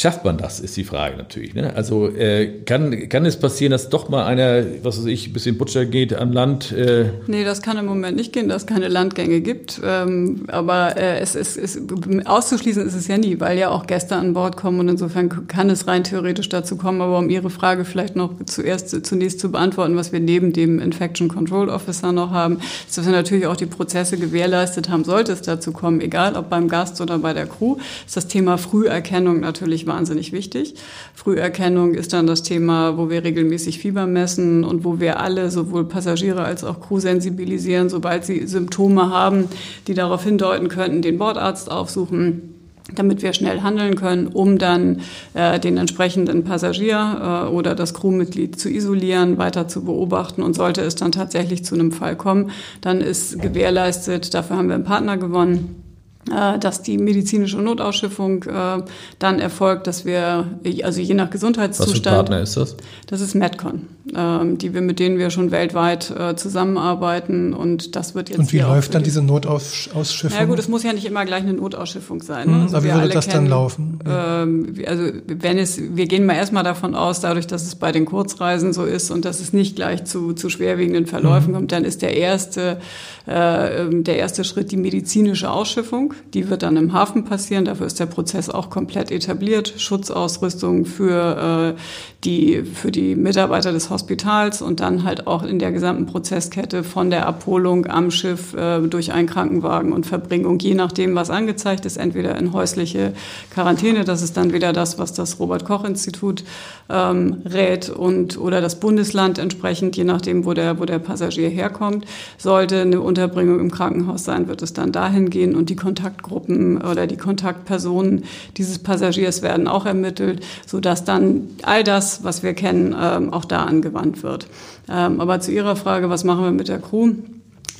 Schafft 0.00 0.24
man 0.24 0.38
das, 0.38 0.60
ist 0.60 0.78
die 0.78 0.84
Frage 0.84 1.18
natürlich. 1.18 1.52
Ne? 1.52 1.76
Also 1.76 2.08
äh, 2.08 2.62
kann, 2.64 3.10
kann 3.10 3.26
es 3.26 3.38
passieren, 3.38 3.70
dass 3.70 3.90
doch 3.90 4.08
mal 4.08 4.24
einer, 4.24 4.64
was 4.82 4.98
weiß 4.98 5.04
ich, 5.04 5.26
ein 5.26 5.34
bisschen 5.34 5.58
Butcher 5.58 5.84
geht 5.84 6.14
an 6.14 6.32
Land? 6.32 6.72
Äh 6.72 7.10
nee, 7.26 7.44
das 7.44 7.60
kann 7.60 7.76
im 7.76 7.84
Moment 7.84 8.16
nicht 8.16 8.32
gehen, 8.32 8.48
dass 8.48 8.62
es 8.62 8.66
keine 8.66 8.88
Landgänge 8.88 9.42
gibt. 9.42 9.78
Ähm, 9.84 10.46
aber 10.48 10.96
äh, 10.96 11.18
es 11.18 11.34
ist, 11.34 11.58
es, 11.58 11.78
auszuschließen 12.24 12.86
ist 12.86 12.94
es 12.94 13.08
ja 13.08 13.18
nie, 13.18 13.40
weil 13.40 13.58
ja 13.58 13.68
auch 13.68 13.86
Gäste 13.86 14.16
an 14.16 14.32
Bord 14.32 14.56
kommen 14.56 14.80
und 14.80 14.88
insofern 14.88 15.46
kann 15.48 15.68
es 15.68 15.86
rein 15.86 16.02
theoretisch 16.02 16.48
dazu 16.48 16.76
kommen. 16.76 17.02
Aber 17.02 17.18
um 17.18 17.28
Ihre 17.28 17.50
Frage 17.50 17.84
vielleicht 17.84 18.16
noch 18.16 18.30
zuerst 18.46 19.04
zunächst 19.04 19.38
zu 19.38 19.52
beantworten, 19.52 19.96
was 19.96 20.12
wir 20.12 20.20
neben 20.20 20.54
dem 20.54 20.78
Infection 20.78 21.28
Control 21.28 21.68
Officer 21.68 22.10
noch 22.12 22.30
haben, 22.30 22.56
ist, 22.88 22.96
dass 22.96 23.04
wir 23.04 23.12
natürlich 23.12 23.46
auch 23.46 23.56
die 23.56 23.66
Prozesse 23.66 24.16
gewährleistet 24.16 24.88
haben, 24.88 25.04
sollte 25.04 25.32
es 25.32 25.42
dazu 25.42 25.72
kommen, 25.72 26.00
egal 26.00 26.36
ob 26.36 26.48
beim 26.48 26.68
Gast 26.68 27.02
oder 27.02 27.18
bei 27.18 27.34
der 27.34 27.44
Crew, 27.44 27.76
ist 28.06 28.16
das 28.16 28.28
Thema 28.28 28.56
Früherkennung 28.56 29.40
natürlich 29.40 29.89
wahnsinnig 29.90 30.32
wichtig. 30.32 30.74
Früherkennung 31.14 31.94
ist 31.94 32.14
dann 32.14 32.26
das 32.26 32.42
Thema, 32.42 32.96
wo 32.96 33.10
wir 33.10 33.24
regelmäßig 33.24 33.78
Fieber 33.80 34.06
messen 34.06 34.64
und 34.64 34.84
wo 34.84 35.00
wir 35.00 35.20
alle, 35.20 35.50
sowohl 35.50 35.84
Passagiere 35.84 36.44
als 36.44 36.64
auch 36.64 36.80
Crew, 36.80 37.00
sensibilisieren, 37.00 37.90
sobald 37.90 38.24
sie 38.24 38.46
Symptome 38.46 39.10
haben, 39.10 39.48
die 39.86 39.94
darauf 39.94 40.24
hindeuten 40.24 40.68
könnten, 40.68 41.02
den 41.02 41.18
Bordarzt 41.18 41.70
aufsuchen 41.70 42.54
damit 42.96 43.22
wir 43.22 43.32
schnell 43.32 43.60
handeln 43.60 43.94
können, 43.94 44.26
um 44.26 44.58
dann 44.58 45.02
äh, 45.34 45.60
den 45.60 45.76
entsprechenden 45.76 46.42
Passagier 46.42 47.46
äh, 47.46 47.48
oder 47.48 47.76
das 47.76 47.94
Crewmitglied 47.94 48.58
zu 48.58 48.68
isolieren, 48.68 49.38
weiter 49.38 49.68
zu 49.68 49.84
beobachten. 49.84 50.42
Und 50.42 50.54
sollte 50.54 50.80
es 50.80 50.96
dann 50.96 51.12
tatsächlich 51.12 51.64
zu 51.64 51.76
einem 51.76 51.92
Fall 51.92 52.16
kommen, 52.16 52.50
dann 52.80 53.00
ist 53.00 53.40
gewährleistet, 53.40 54.34
dafür 54.34 54.56
haben 54.56 54.68
wir 54.68 54.74
einen 54.74 54.84
Partner 54.84 55.16
gewonnen, 55.18 55.89
dass 56.26 56.82
die 56.82 56.98
medizinische 56.98 57.56
Notausschiffung 57.56 58.44
äh, 58.44 58.82
dann 59.18 59.38
erfolgt, 59.40 59.86
dass 59.86 60.04
wir, 60.04 60.46
also 60.82 61.00
je 61.00 61.14
nach 61.14 61.30
Gesundheitszustand. 61.30 62.04
Was 62.04 62.12
für 62.12 62.16
Partner 62.16 62.40
ist 62.40 62.56
das? 62.58 62.76
Das 63.06 63.22
ist 63.22 63.34
Medcon, 63.34 63.86
ähm, 64.14 64.58
die 64.58 64.74
wir, 64.74 64.82
mit 64.82 64.98
denen 64.98 65.18
wir 65.18 65.30
schon 65.30 65.50
weltweit 65.50 66.10
äh, 66.10 66.36
zusammenarbeiten 66.36 67.54
und 67.54 67.96
das 67.96 68.14
wird 68.14 68.28
jetzt. 68.28 68.38
Und 68.38 68.52
wie 68.52 68.58
läuft 68.58 68.94
dann 68.94 69.02
diese 69.02 69.22
Notausschiffung? 69.22 70.38
Ja 70.38 70.44
gut, 70.44 70.58
es 70.58 70.68
muss 70.68 70.82
ja 70.82 70.92
nicht 70.92 71.06
immer 71.06 71.24
gleich 71.24 71.42
eine 71.42 71.54
Notausschiffung 71.54 72.22
sein. 72.22 72.48
Ne? 72.48 72.56
Mhm, 72.56 72.62
also 72.64 72.76
aber 72.76 72.84
wie 72.84 72.92
würde 72.92 73.08
das 73.08 73.26
kennen, 73.26 73.44
dann 73.44 73.50
laufen? 73.50 73.98
Ähm, 74.06 74.74
also 74.86 75.04
wenn 75.26 75.58
es, 75.58 75.80
wir 75.96 76.06
gehen 76.06 76.26
mal 76.26 76.34
erstmal 76.34 76.64
davon 76.64 76.94
aus, 76.94 77.20
dadurch, 77.20 77.46
dass 77.46 77.66
es 77.66 77.76
bei 77.76 77.92
den 77.92 78.04
Kurzreisen 78.04 78.74
so 78.74 78.84
ist 78.84 79.10
und 79.10 79.24
dass 79.24 79.40
es 79.40 79.54
nicht 79.54 79.74
gleich 79.74 80.04
zu, 80.04 80.34
zu 80.34 80.50
schwerwiegenden 80.50 81.06
Verläufen 81.06 81.52
mhm. 81.52 81.54
kommt, 81.54 81.72
dann 81.72 81.84
ist 81.84 82.02
der 82.02 82.14
erste, 82.14 82.78
äh, 83.26 83.82
ähm, 83.82 84.04
der 84.04 84.18
erste 84.18 84.44
Schritt 84.44 84.70
die 84.70 84.76
medizinische 84.76 85.50
Ausschiffung. 85.50 86.09
Die 86.34 86.48
wird 86.50 86.62
dann 86.62 86.76
im 86.76 86.92
Hafen 86.92 87.24
passieren. 87.24 87.64
Dafür 87.64 87.86
ist 87.86 88.00
der 88.00 88.06
Prozess 88.06 88.50
auch 88.50 88.70
komplett 88.70 89.10
etabliert. 89.10 89.74
Schutzausrüstung 89.76 90.84
für, 90.84 91.74
äh, 91.76 91.80
die, 92.24 92.62
für 92.62 92.90
die 92.90 93.14
Mitarbeiter 93.14 93.72
des 93.72 93.90
Hospitals 93.90 94.62
und 94.62 94.80
dann 94.80 95.04
halt 95.04 95.26
auch 95.26 95.42
in 95.42 95.58
der 95.58 95.72
gesamten 95.72 96.06
Prozesskette 96.06 96.84
von 96.84 97.10
der 97.10 97.26
Abholung 97.26 97.86
am 97.86 98.10
Schiff 98.10 98.54
äh, 98.54 98.80
durch 98.80 99.12
einen 99.12 99.28
Krankenwagen 99.28 99.92
und 99.92 100.06
Verbringung, 100.06 100.58
je 100.58 100.74
nachdem, 100.74 101.14
was 101.14 101.30
angezeigt 101.30 101.86
ist, 101.86 101.96
entweder 101.96 102.36
in 102.36 102.52
häusliche 102.52 103.12
Quarantäne, 103.50 104.04
das 104.04 104.22
ist 104.22 104.36
dann 104.36 104.52
wieder 104.52 104.72
das, 104.72 104.98
was 104.98 105.12
das 105.12 105.38
Robert-Koch-Institut 105.38 106.44
ähm, 106.88 107.42
rät 107.44 107.88
und 107.88 108.38
oder 108.38 108.60
das 108.60 108.80
Bundesland 108.80 109.38
entsprechend, 109.38 109.96
je 109.96 110.04
nachdem, 110.04 110.44
wo 110.44 110.54
der, 110.54 110.78
wo 110.78 110.84
der 110.84 110.98
Passagier 110.98 111.48
herkommt. 111.48 112.04
Sollte 112.36 112.80
eine 112.80 113.00
Unterbringung 113.00 113.60
im 113.60 113.70
Krankenhaus 113.70 114.24
sein, 114.24 114.48
wird 114.48 114.62
es 114.62 114.72
dann 114.72 114.92
dahin 114.92 115.30
gehen 115.30 115.54
und 115.54 115.70
die 115.70 115.76
Kontakt 115.76 115.99
Kontaktgruppen 116.00 116.80
oder 116.82 117.06
die 117.06 117.16
Kontaktpersonen 117.16 118.24
dieses 118.56 118.78
Passagiers 118.78 119.42
werden 119.42 119.68
auch 119.68 119.86
ermittelt, 119.86 120.44
sodass 120.66 121.04
dann 121.04 121.48
all 121.62 121.84
das, 121.84 122.24
was 122.24 122.42
wir 122.42 122.54
kennen, 122.54 122.94
ähm, 122.98 123.32
auch 123.32 123.44
da 123.44 123.64
angewandt 123.64 124.22
wird. 124.22 124.46
Ähm, 124.88 125.20
aber 125.20 125.40
zu 125.40 125.52
Ihrer 125.52 125.76
Frage, 125.76 126.08
was 126.08 126.24
machen 126.24 126.44
wir 126.44 126.52
mit 126.52 126.68
der 126.68 126.78
Crew? 126.78 127.12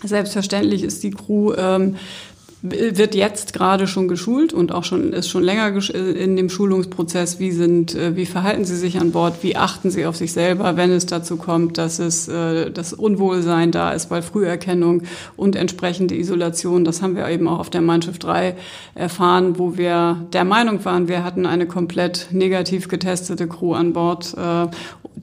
Selbstverständlich 0.03 0.83
ist 0.83 1.03
die 1.03 1.11
Crew 1.11 1.53
ähm, 1.55 1.97
wird 2.63 3.15
jetzt 3.15 3.55
gerade 3.55 3.87
schon 3.87 4.07
geschult 4.07 4.53
und 4.53 4.73
auch 4.73 4.85
schon 4.85 5.15
ist 5.15 5.29
schon 5.29 5.43
länger 5.43 5.73
in 5.95 6.37
dem 6.37 6.51
Schulungsprozess. 6.51 7.39
Wie 7.39 7.53
sind, 7.53 7.95
äh, 7.95 8.17
wie 8.17 8.27
verhalten 8.27 8.65
Sie 8.65 8.77
sich 8.77 9.01
an 9.01 9.13
Bord? 9.13 9.43
Wie 9.43 9.57
achten 9.57 9.91
Sie 9.91 10.05
auf 10.05 10.17
sich 10.17 10.33
selber, 10.33 10.77
wenn 10.77 10.91
es 10.91 11.07
dazu 11.07 11.37
kommt, 11.37 11.79
dass 11.79 11.99
es 11.99 12.29
äh, 12.29 12.71
das 12.71 12.93
Unwohlsein 12.93 13.73
da 13.73 13.93
ist, 13.93 14.11
weil 14.11 14.21
Früherkennung 14.21 15.05
und 15.37 15.57
entsprechende 15.57 16.15
Isolation, 16.15 16.85
das 16.85 17.01
haben 17.01 17.17
wir 17.17 17.29
eben 17.29 17.49
auch 17.49 17.61
auf 17.61 17.71
der 17.71 17.81
Mein 17.81 18.03
Schiff 18.03 18.19
3 18.19 18.55
erfahren, 18.95 19.59
wo 19.59 19.79
wir 19.79 20.27
der 20.33 20.45
Meinung 20.45 20.85
waren, 20.85 21.09
wir 21.09 21.25
hatten 21.25 21.47
eine 21.47 21.67
komplett 21.67 22.29
negativ 22.31 22.89
getestete 22.89 23.49
Crew 23.49 23.73
an 23.73 23.95
Bord 23.95 24.35
äh, 24.37 24.67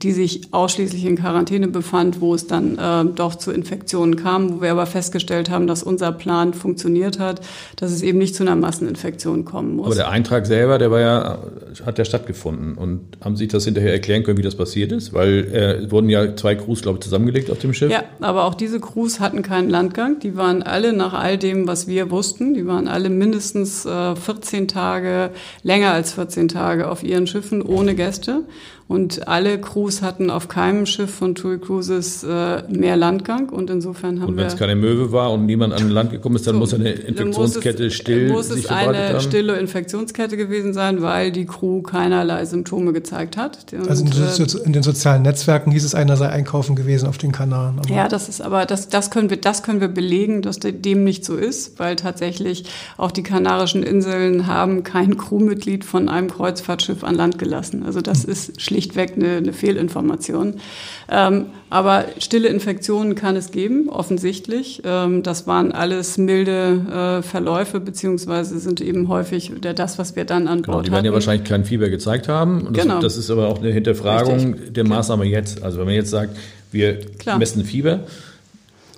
die 0.02 0.12
sich 0.12 0.52
ausschließlich 0.52 1.04
in 1.04 1.16
Quarantäne 1.16 1.68
befand, 1.68 2.20
wo 2.20 2.34
es 2.34 2.46
dann 2.46 2.78
äh, 2.78 3.04
doch 3.14 3.34
zu 3.34 3.50
Infektionen 3.50 4.16
kam, 4.16 4.54
wo 4.54 4.62
wir 4.62 4.70
aber 4.70 4.86
festgestellt 4.86 5.50
haben, 5.50 5.66
dass 5.66 5.82
unser 5.82 6.12
Plan 6.12 6.54
funktioniert 6.54 7.18
hat, 7.18 7.40
dass 7.76 7.90
es 7.90 8.02
eben 8.02 8.18
nicht 8.18 8.34
zu 8.34 8.44
einer 8.44 8.54
Masseninfektion 8.54 9.44
kommen 9.44 9.76
muss. 9.76 9.86
Aber 9.86 9.94
der 9.96 10.10
Eintrag 10.10 10.46
selber, 10.46 10.78
der 10.78 10.90
war 10.90 11.00
ja, 11.00 11.38
hat 11.84 11.98
ja 11.98 12.04
stattgefunden. 12.04 12.74
Und 12.74 13.00
haben 13.22 13.36
Sie 13.36 13.48
das 13.48 13.64
hinterher 13.64 13.92
erklären 13.92 14.22
können, 14.22 14.38
wie 14.38 14.42
das 14.42 14.54
passiert 14.54 14.92
ist? 14.92 15.12
Weil 15.12 15.84
äh, 15.84 15.90
wurden 15.90 16.08
ja 16.08 16.36
zwei 16.36 16.54
Crews, 16.54 16.82
glaube 16.82 16.98
ich, 16.98 17.04
zusammengelegt 17.04 17.50
auf 17.50 17.58
dem 17.58 17.74
Schiff. 17.74 17.90
Ja, 17.90 18.04
aber 18.20 18.44
auch 18.44 18.54
diese 18.54 18.80
Crews 18.80 19.18
hatten 19.20 19.42
keinen 19.42 19.68
Landgang. 19.68 20.20
Die 20.20 20.36
waren 20.36 20.62
alle 20.62 20.92
nach 20.92 21.14
all 21.14 21.38
dem, 21.38 21.66
was 21.66 21.88
wir 21.88 22.10
wussten, 22.10 22.54
die 22.54 22.66
waren 22.66 22.86
alle 22.86 23.10
mindestens 23.10 23.84
äh, 23.84 24.14
14 24.14 24.68
Tage, 24.68 25.30
länger 25.62 25.90
als 25.90 26.12
14 26.12 26.48
Tage 26.48 26.88
auf 26.88 27.02
ihren 27.02 27.26
Schiffen 27.26 27.62
ohne 27.62 27.94
Gäste. 27.94 28.44
Und 28.88 29.28
alle 29.28 29.60
Crews 29.60 30.00
hatten 30.00 30.30
auf 30.30 30.48
keinem 30.48 30.86
Schiff 30.86 31.10
von 31.14 31.34
TUI 31.34 31.58
Cruises 31.58 32.24
äh, 32.24 32.62
mehr 32.70 32.96
Landgang 32.96 33.50
und 33.50 33.68
insofern 33.68 34.22
haben 34.22 34.30
und 34.30 34.36
wenn 34.38 34.46
es 34.46 34.54
wir 34.54 34.58
keine 34.60 34.76
Möwe 34.76 35.12
war 35.12 35.30
und 35.30 35.44
niemand 35.44 35.74
an 35.74 35.90
Land 35.90 36.10
gekommen 36.10 36.36
ist, 36.36 36.46
dann 36.46 36.54
so, 36.54 36.60
muss 36.60 36.72
eine 36.72 36.92
Infektionskette 36.92 37.82
muss 37.82 37.92
es, 37.92 37.94
still 37.94 38.28
muss 38.32 38.48
sich 38.48 38.64
es 38.64 38.70
eine 38.70 39.08
haben. 39.10 39.20
stille 39.20 39.56
Infektionskette 39.58 40.38
gewesen 40.38 40.72
sein, 40.72 41.02
weil 41.02 41.32
die 41.32 41.44
Crew 41.44 41.82
keinerlei 41.82 42.46
Symptome 42.46 42.94
gezeigt 42.94 43.36
hat. 43.36 43.72
Und, 43.74 43.88
Also 43.90 44.04
in, 44.04 44.10
den 44.10 44.22
äh, 44.22 44.64
in 44.64 44.72
den 44.72 44.82
sozialen 44.82 45.20
Netzwerken 45.20 45.70
hieß 45.70 45.84
es, 45.84 45.94
einer 45.94 46.16
sei 46.16 46.30
einkaufen 46.30 46.74
gewesen 46.74 47.08
auf 47.08 47.18
den 47.18 47.30
Kanaren. 47.32 47.78
Aber 47.80 47.94
Ja, 47.94 48.08
das 48.08 48.30
ist 48.30 48.40
aber 48.40 48.64
das, 48.64 48.88
das 48.88 49.10
können 49.10 49.28
wir, 49.28 49.36
das 49.36 49.62
können 49.62 49.82
wir 49.82 49.88
belegen, 49.88 50.40
dass 50.40 50.60
de- 50.60 50.72
dem 50.72 51.04
nicht 51.04 51.26
so 51.26 51.36
ist, 51.36 51.78
weil 51.78 51.96
tatsächlich 51.96 52.64
auch 52.96 53.10
die 53.10 53.22
Kanarischen 53.22 53.82
Inseln 53.82 54.46
haben 54.46 54.82
kein 54.82 55.18
Crewmitglied 55.18 55.84
von 55.84 56.08
einem 56.08 56.28
Kreuzfahrtschiff 56.30 57.04
an 57.04 57.14
Land 57.16 57.38
gelassen. 57.38 57.82
Also 57.84 58.00
das 58.00 58.24
ist 58.24 58.62
schlichtweg 58.78 59.14
eine, 59.16 59.38
eine 59.38 59.52
Fehlinformation. 59.52 60.54
Ähm, 61.10 61.46
aber 61.68 62.04
stille 62.18 62.48
Infektionen 62.48 63.14
kann 63.14 63.34
es 63.36 63.50
geben, 63.50 63.88
offensichtlich. 63.88 64.82
Ähm, 64.84 65.22
das 65.22 65.46
waren 65.46 65.72
alles 65.72 66.16
milde 66.16 67.18
äh, 67.20 67.22
Verläufe, 67.22 67.80
beziehungsweise 67.80 68.58
sind 68.58 68.80
eben 68.80 69.08
häufig 69.08 69.52
der, 69.60 69.74
das, 69.74 69.98
was 69.98 70.14
wir 70.16 70.24
dann 70.24 70.46
an 70.46 70.62
Genau, 70.62 70.76
Bord 70.76 70.86
die 70.86 70.92
werden 70.92 71.06
ja 71.06 71.12
wahrscheinlich 71.12 71.48
kein 71.48 71.64
Fieber 71.64 71.88
gezeigt 71.88 72.28
haben. 72.28 72.68
Das, 72.72 72.84
Genau. 72.84 73.00
das 73.00 73.16
ist 73.16 73.30
aber 73.30 73.48
auch 73.48 73.58
eine 73.58 73.70
Hinterfragung 73.70 74.72
der 74.72 74.86
Maßnahme 74.86 75.24
jetzt. 75.24 75.62
Also 75.62 75.78
wenn 75.78 75.86
man 75.86 75.94
jetzt 75.94 76.10
sagt, 76.10 76.36
wir 76.70 77.00
Klar. 77.18 77.38
messen 77.38 77.64
Fieber, 77.64 78.00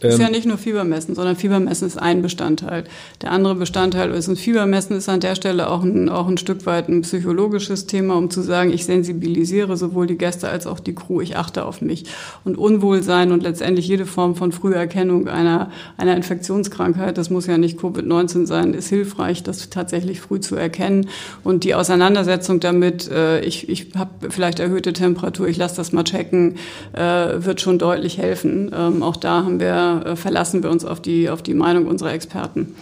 ist 0.01 0.15
Ähm, 0.15 0.21
ja 0.21 0.31
nicht 0.31 0.47
nur 0.47 0.59
Fiebermessen, 0.59 1.15
sondern 1.15 1.37
Fiebermessen 1.37 1.87
ist 1.87 1.97
ein 1.97 2.23
Bestandteil. 2.23 2.85
Der 3.23 3.33
andere 3.33 3.55
Bestandteil 3.55 4.11
ist, 4.13 4.29
und 4.29 4.39
Fiebermessen 4.39 4.97
ist 4.97 5.09
an 5.09 5.21
der 5.21 5.35
Stelle 5.35 5.71
auch 5.71 5.83
ein, 5.83 6.09
auch 6.09 6.29
ein 6.29 6.39
Stück 6.39 6.67
weit 6.67 6.89
ein 6.89 7.03
psychologisches 7.03 7.87
Thema, 7.87 8.17
um 8.17 8.31
zu 8.31 8.43
sagen, 8.43 8.73
ich 8.73 8.85
sensibilisiere 8.85 9.77
sowohl 9.77 10.07
die 10.07 10.19
Gäste 10.19 10.49
als 10.49 10.67
auch 10.67 10.81
die 10.81 10.95
Crew, 10.95 11.21
ich 11.21 11.37
achte 11.37 11.65
auf 11.65 11.81
mich. 11.81 12.05
Und 12.45 12.57
Unwohlsein 12.57 13.33
und 13.33 13.43
letztendlich 13.43 13.89
jede 13.89 14.07
Form 14.07 14.35
von 14.37 14.53
Früherkennung 14.53 15.29
einer, 15.29 15.71
einer 15.97 16.17
Infektionskrankheit, 16.17 17.19
das 17.19 17.31
muss 17.31 17.47
ja 17.47 17.59
nicht 17.59 17.79
Covid-19 17.79 18.47
sein, 18.47 18.75
ist 18.75 18.89
hilfreich, 18.89 19.43
das 19.43 19.71
tatsächlich 19.71 20.21
früh 20.21 20.41
zu 20.41 20.57
erkennen. 20.57 21.09
Und 21.45 21.65
die 21.65 21.75
Auseinandersetzung 21.75 22.61
damit, 22.61 23.11
äh, 23.11 23.41
ich, 23.41 23.69
ich 23.69 23.89
habe 23.97 24.31
vielleicht 24.31 24.61
erhöhte 24.61 24.93
Temperatur, 24.93 25.49
ich 25.49 25.57
lasse 25.57 25.77
das 25.77 25.93
mal 25.93 26.05
checken, 26.05 26.57
äh, 26.93 27.01
wird 27.45 27.61
schon 27.61 27.79
deutlich 27.79 28.19
helfen. 28.19 28.71
Ähm, 28.75 29.03
auch 29.03 29.17
da 29.17 29.45
haben 29.45 29.61
wir, 29.61 29.90
äh, 29.99 30.17
verlassen 30.17 30.63
wir 30.63 30.71
uns 30.71 30.85
auf 30.85 31.01
die, 31.01 31.29
auf 31.29 31.43
die 31.43 31.55
Meinung 31.55 31.87
unserer 31.87 32.13
Experten. 32.13 32.75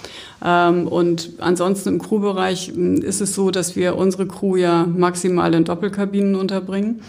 Ähm, 0.44 0.86
und 0.86 1.30
ansonsten 1.38 1.88
im 1.90 1.98
Crewbereich 2.00 2.72
mh, 2.74 3.04
ist 3.04 3.20
es 3.20 3.34
so, 3.34 3.50
dass 3.50 3.76
wir 3.76 3.96
unsere 3.96 4.26
Crew 4.26 4.56
ja 4.56 4.86
maximal 4.86 5.52
in 5.54 5.64
Doppelkabinen 5.64 6.34
unterbringen. 6.34 7.00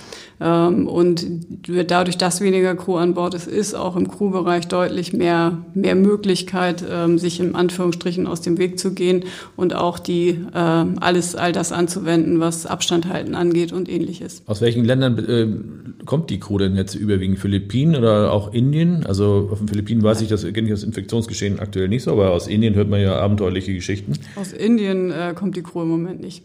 Ähm, 0.41 0.87
und 0.87 1.25
dadurch, 1.67 2.17
dass 2.17 2.41
weniger 2.41 2.75
Crew 2.75 2.95
an 2.95 3.13
Bord 3.13 3.33
ist, 3.33 3.47
ist 3.47 3.73
auch 3.73 3.95
im 3.95 4.09
Crewbereich 4.09 4.67
deutlich 4.67 5.11
mehr, 5.13 5.57
mehr 5.73 5.95
Möglichkeit, 5.95 6.83
ähm, 6.89 7.17
sich 7.17 7.39
in 7.39 7.55
Anführungsstrichen 7.55 8.25
aus 8.25 8.41
dem 8.41 8.57
Weg 8.57 8.79
zu 8.79 8.93
gehen 8.93 9.25
und 9.57 9.75
auch 9.75 9.99
die, 9.99 10.29
äh, 10.53 10.85
alles, 10.99 11.35
all 11.35 11.51
das 11.51 11.71
anzuwenden, 11.71 12.39
was 12.39 12.65
Abstand 12.65 13.07
halten 13.07 13.35
angeht 13.35 13.73
und 13.73 13.89
ähnliches. 13.89 14.41
aus 14.45 14.61
welchen 14.61 14.85
Ländern 14.85 15.17
äh, 15.19 16.05
kommt 16.05 16.29
die 16.29 16.39
Crew 16.39 16.57
denn 16.57 16.75
jetzt 16.75 16.95
überwiegend? 16.95 17.39
Philippinen 17.39 17.95
oder 17.95 18.31
auch 18.31 18.53
Indien? 18.53 19.05
Also 19.05 19.49
auf 19.51 19.59
den 19.59 19.67
Philippinen 19.67 20.01
weiß 20.01 20.21
ich, 20.21 20.29
das 20.29 20.43
kenne 20.43 20.67
ich 20.67 20.73
das 20.73 20.83
Infektionsgeschehen 20.83 21.59
aktuell 21.59 21.89
nicht 21.89 22.03
so, 22.03 22.11
aber 22.11 22.31
aus 22.31 22.47
Indien 22.47 22.75
hört 22.75 22.89
man 22.89 23.01
ja 23.01 23.18
abenteuerliche 23.21 23.73
Geschichten. 23.73 24.13
Aus 24.35 24.53
Indien 24.53 25.11
äh, 25.11 25.33
kommt 25.35 25.55
die 25.55 25.63
Crew 25.63 25.83
im 25.83 25.89
Moment 25.89 26.21
nicht. 26.21 26.43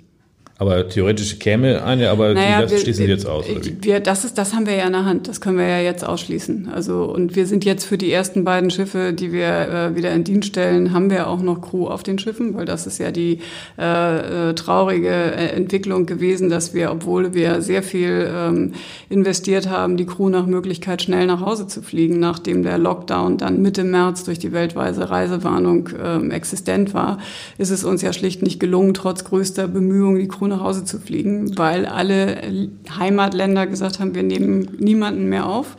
Aber 0.56 0.88
theoretisch 0.88 1.40
käme 1.40 1.82
eine, 1.82 2.10
aber 2.10 2.32
Naja, 2.32 2.62
das 2.62 2.70
wir- 2.70 2.78
schließen 2.78 3.06
Sie 3.06 3.10
jetzt 3.10 3.26
aus. 3.26 3.44
Oder 3.50 3.64
wie? 3.64 3.76
Wir, 3.80 3.98
das, 3.98 4.24
ist, 4.24 4.38
das 4.38 4.54
haben 4.54 4.66
wir 4.66 4.76
ja 4.76 4.86
in 4.86 4.92
der 4.92 5.04
Hand. 5.04 5.26
Das 5.26 5.40
können 5.40 5.58
wir 5.58 5.66
ja 5.66 5.80
jetzt 5.80 6.06
ausschließen. 6.06 6.68
Also, 6.72 7.02
und 7.04 7.34
wir 7.34 7.46
sind 7.46 7.64
jetzt 7.64 7.84
für 7.84 7.98
die 7.98 8.12
ersten 8.12 8.44
beiden 8.44 8.70
Schiffe, 8.70 9.12
die 9.12 9.32
wir 9.32 9.48
äh, 9.48 9.96
wieder 9.96 10.12
in 10.12 10.22
Dienst 10.22 10.48
stellen, 10.50 10.92
haben 10.92 11.10
wir 11.10 11.26
auch 11.26 11.42
noch 11.42 11.60
Crew 11.60 11.88
auf 11.88 12.04
den 12.04 12.20
Schiffen, 12.20 12.54
weil 12.54 12.66
das 12.66 12.86
ist 12.86 12.98
ja 12.98 13.10
die 13.10 13.40
äh, 13.78 14.50
äh, 14.50 14.54
traurige 14.54 15.08
äh, 15.08 15.48
Entwicklung 15.56 16.06
gewesen, 16.06 16.50
dass 16.50 16.72
wir, 16.72 16.92
obwohl 16.92 17.34
wir 17.34 17.60
sehr 17.60 17.82
viel 17.82 18.30
ähm, 18.32 18.74
investiert 19.08 19.68
haben, 19.68 19.96
die 19.96 20.06
Crew 20.06 20.28
nach 20.28 20.46
Möglichkeit 20.46 21.02
schnell 21.02 21.26
nach 21.26 21.40
Hause 21.40 21.66
zu 21.66 21.82
fliegen, 21.82 22.20
nachdem 22.20 22.62
der 22.62 22.78
Lockdown 22.78 23.38
dann 23.38 23.60
Mitte 23.60 23.82
März 23.82 24.22
durch 24.22 24.38
die 24.38 24.52
weltweite 24.52 25.10
Reisewarnung 25.10 25.88
ähm, 26.00 26.30
existent 26.30 26.94
war, 26.94 27.18
ist 27.58 27.70
es 27.70 27.82
uns 27.82 28.02
ja 28.02 28.12
schlicht 28.12 28.42
nicht 28.42 28.60
gelungen, 28.60 28.94
trotz 28.94 29.24
größter 29.24 29.66
Bemühungen 29.66 30.20
die 30.20 30.28
Crew 30.28 30.43
nach 30.46 30.60
Hause 30.60 30.84
zu 30.84 30.98
fliegen, 30.98 31.56
weil 31.58 31.86
alle 31.86 32.70
Heimatländer 32.98 33.66
gesagt 33.66 34.00
haben, 34.00 34.14
wir 34.14 34.22
nehmen 34.22 34.68
niemanden 34.78 35.28
mehr 35.28 35.46
auf, 35.46 35.76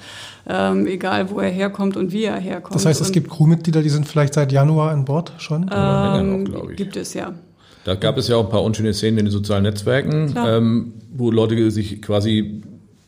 ähm, 0.47 0.85
egal 0.87 1.29
wo 1.29 1.39
er 1.39 1.49
herkommt 1.49 1.97
und 1.97 2.11
wie 2.11 2.23
er 2.25 2.37
herkommt. 2.37 2.75
das 2.75 2.85
heißt, 2.85 3.01
es 3.01 3.07
Und, 3.07 3.13
gibt 3.13 3.29
Crewmitglieder, 3.29 3.81
die 3.81 3.89
sind 3.89 4.07
vielleicht 4.07 4.33
seit 4.33 4.51
Januar 4.51 4.91
an 4.91 5.05
Bord 5.05 5.33
schon. 5.37 5.69
Ähm, 5.73 6.47
ich. 6.71 6.77
Gibt 6.77 6.95
es 6.95 7.13
ja. 7.13 7.33
Da 7.83 7.95
gab 7.95 8.17
es 8.17 8.27
ja 8.27 8.35
auch 8.37 8.45
ein 8.45 8.49
paar 8.49 8.63
unschöne 8.63 8.93
Szenen 8.93 9.19
in 9.19 9.25
den 9.25 9.31
sozialen 9.31 9.63
Netzwerken, 9.63 10.33
ähm, 10.37 10.93
wo 11.13 11.29
Leute 11.29 11.69
sich 11.69 12.01
quasi 12.01 12.63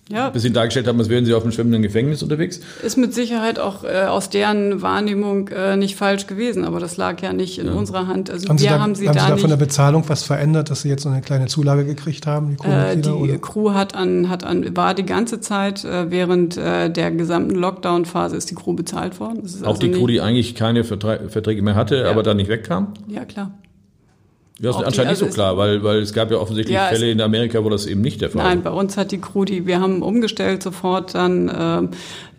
Ja, 0.10 0.28
ein 0.28 0.32
bisschen 0.34 0.54
dargestellt 0.54 0.88
haben, 0.88 0.98
als 1.00 1.10
wären 1.10 1.26
sie 1.26 1.34
auf 1.34 1.44
einem 1.44 1.52
schwimmenden 1.52 1.82
Gefängnis 1.82 2.24
unterwegs. 2.24 2.62
ist 2.82 2.98
mit 2.98 3.14
Sicherheit 3.14 3.60
auch 3.60 3.84
äh, 3.84 4.04
aus 4.06 4.30
deren 4.30 4.82
Wahrnehmung 4.82 5.50
äh, 5.50 5.76
nicht 5.76 5.96
falsch 5.98 6.28
gewesen, 6.28 6.64
aber 6.64 6.80
das 6.80 6.96
lag 6.96 7.22
ja 7.22 7.34
nicht 7.34 7.60
in 7.60 7.68
unserer 7.68 8.08
Hand. 8.08 8.30
Also 8.30 8.48
haben 8.48 8.58
Sie 8.58 8.68
da, 8.68 8.80
haben 8.80 8.96
sie 8.96 9.08
haben 9.08 9.16
da 9.16 9.22
Sie 9.22 9.28
da 9.28 9.34
nicht. 9.34 9.42
von 9.42 9.50
der 9.50 9.58
Bezahlung 9.58 10.04
was 10.08 10.24
verändert, 10.24 10.70
dass 10.70 10.82
Sie 10.84 10.90
jetzt 10.90 11.04
so 11.04 11.10
eine 11.10 11.22
kleine 11.22 11.48
Zulage 11.48 11.84
gekriegt 11.86 12.26
haben, 12.26 12.56
die 12.62 12.68
Äh, 12.68 12.70
Crewmitglieder? 12.96 13.02
die 13.12 13.32
oder? 13.34 13.38
Crew 13.40 13.72
hat 13.74 13.96
an, 13.96 14.30
hat 14.30 14.44
an, 14.46 14.76
war 14.78 14.94
die 14.94 15.06
ganze 15.06 15.42
Zeit 15.42 15.84
äh, 15.84 16.10
während 16.10 16.56
äh, 16.58 16.90
der 16.90 17.12
gesamten 17.12 17.56
Lockdown-Phase 17.56 18.36
ist 18.38 18.50
die 18.50 18.56
Crew 18.56 18.74
bezahlt 18.74 19.20
worden. 19.20 19.40
Auch 19.64 19.68
also 19.68 19.82
die 19.82 19.92
Crew, 19.92 20.08
die 20.08 20.22
eigentlich 20.22 20.56
keine 20.56 20.84
Vertra 20.86 21.18
Verträge 21.28 21.62
mehr 21.62 21.76
hatte, 21.76 22.08
aber 22.10 22.24
dann 22.24 22.38
nicht 22.38 22.50
wegkam. 22.50 22.94
Ja, 23.08 23.26
klar. 23.26 23.52
Ja, 24.60 24.72
ist 24.72 24.78
anscheinend 24.78 25.10
also 25.12 25.26
nicht 25.26 25.34
so 25.34 25.36
klar, 25.36 25.56
weil, 25.56 25.84
weil 25.84 26.00
es 26.00 26.14
gab 26.14 26.32
ja 26.32 26.38
offensichtlich 26.38 26.74
Ja, 26.74 26.88
Fälle 26.88 27.12
in 27.12 27.22
Amerika, 27.22 27.64
wo 27.64 27.70
das 27.70 27.86
eben 27.86 28.02
nicht 28.02 28.22
der 28.22 28.32
Fall 28.32 28.44
Nein, 28.44 28.64
war. 28.64 28.74
bei 28.74 28.80
uns 28.80 28.98
hat 28.98 29.12
die 29.12 29.20
Crew, 29.20 29.46
die 29.46 29.68
wir 29.68 29.80
haben 29.80 30.02
umgestellt 30.02 30.64
sofort 30.64 31.14
dann, 31.14 31.52
ähm, 31.56 31.90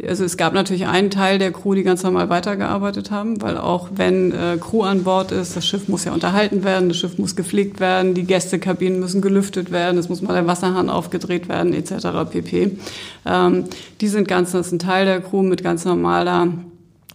also 0.04 0.24
es 0.24 0.37
gab 0.37 0.52
natürlich 0.52 0.87
einen 0.87 1.11
Teil 1.11 1.38
der 1.38 1.52
Crew, 1.52 1.74
die 1.74 1.85
ganz 1.85 2.02
normal 2.02 2.28
weitergearbeitet 2.28 3.12
haben, 3.12 3.40
weil 3.40 3.57
auch 3.57 3.90
wenn 3.94 4.33
äh, 4.33 4.59
Crew 4.61 4.83
an 4.83 5.04
Bord 5.04 5.31
ist, 5.31 5.57
das 5.57 5.64
Schiff 5.64 5.87
muss 5.87 6.04
ja 6.04 6.12
unterhalten 6.12 6.64
werden, 6.64 6.88
das 6.88 6.98
Schiff 6.98 7.18
muss 7.18 7.37
gepflegt 7.37 7.78
werden, 7.78 8.14
die 8.14 8.24
Gästekabinen 8.24 8.98
müssen 8.98 9.22
gelüftet 9.22 9.70
werden, 9.70 9.96
es 9.96 10.09
muss 10.09 10.20
mal 10.20 10.35
der 10.35 10.46
Wasserhahn 10.48 10.90
aufgedreht 10.90 11.48
werden, 11.48 11.72
etc. 11.72 12.09
pp. 12.31 12.78
Ähm, 13.26 13.64
die 14.00 14.09
sind 14.09 14.26
ganz, 14.26 14.50
das 14.50 14.66
ist 14.66 14.72
ein 14.72 14.78
Teil 14.81 15.04
der 15.07 15.20
Crew 15.20 15.42
mit 15.42 15.62
ganz 15.62 15.85
normaler 15.85 16.48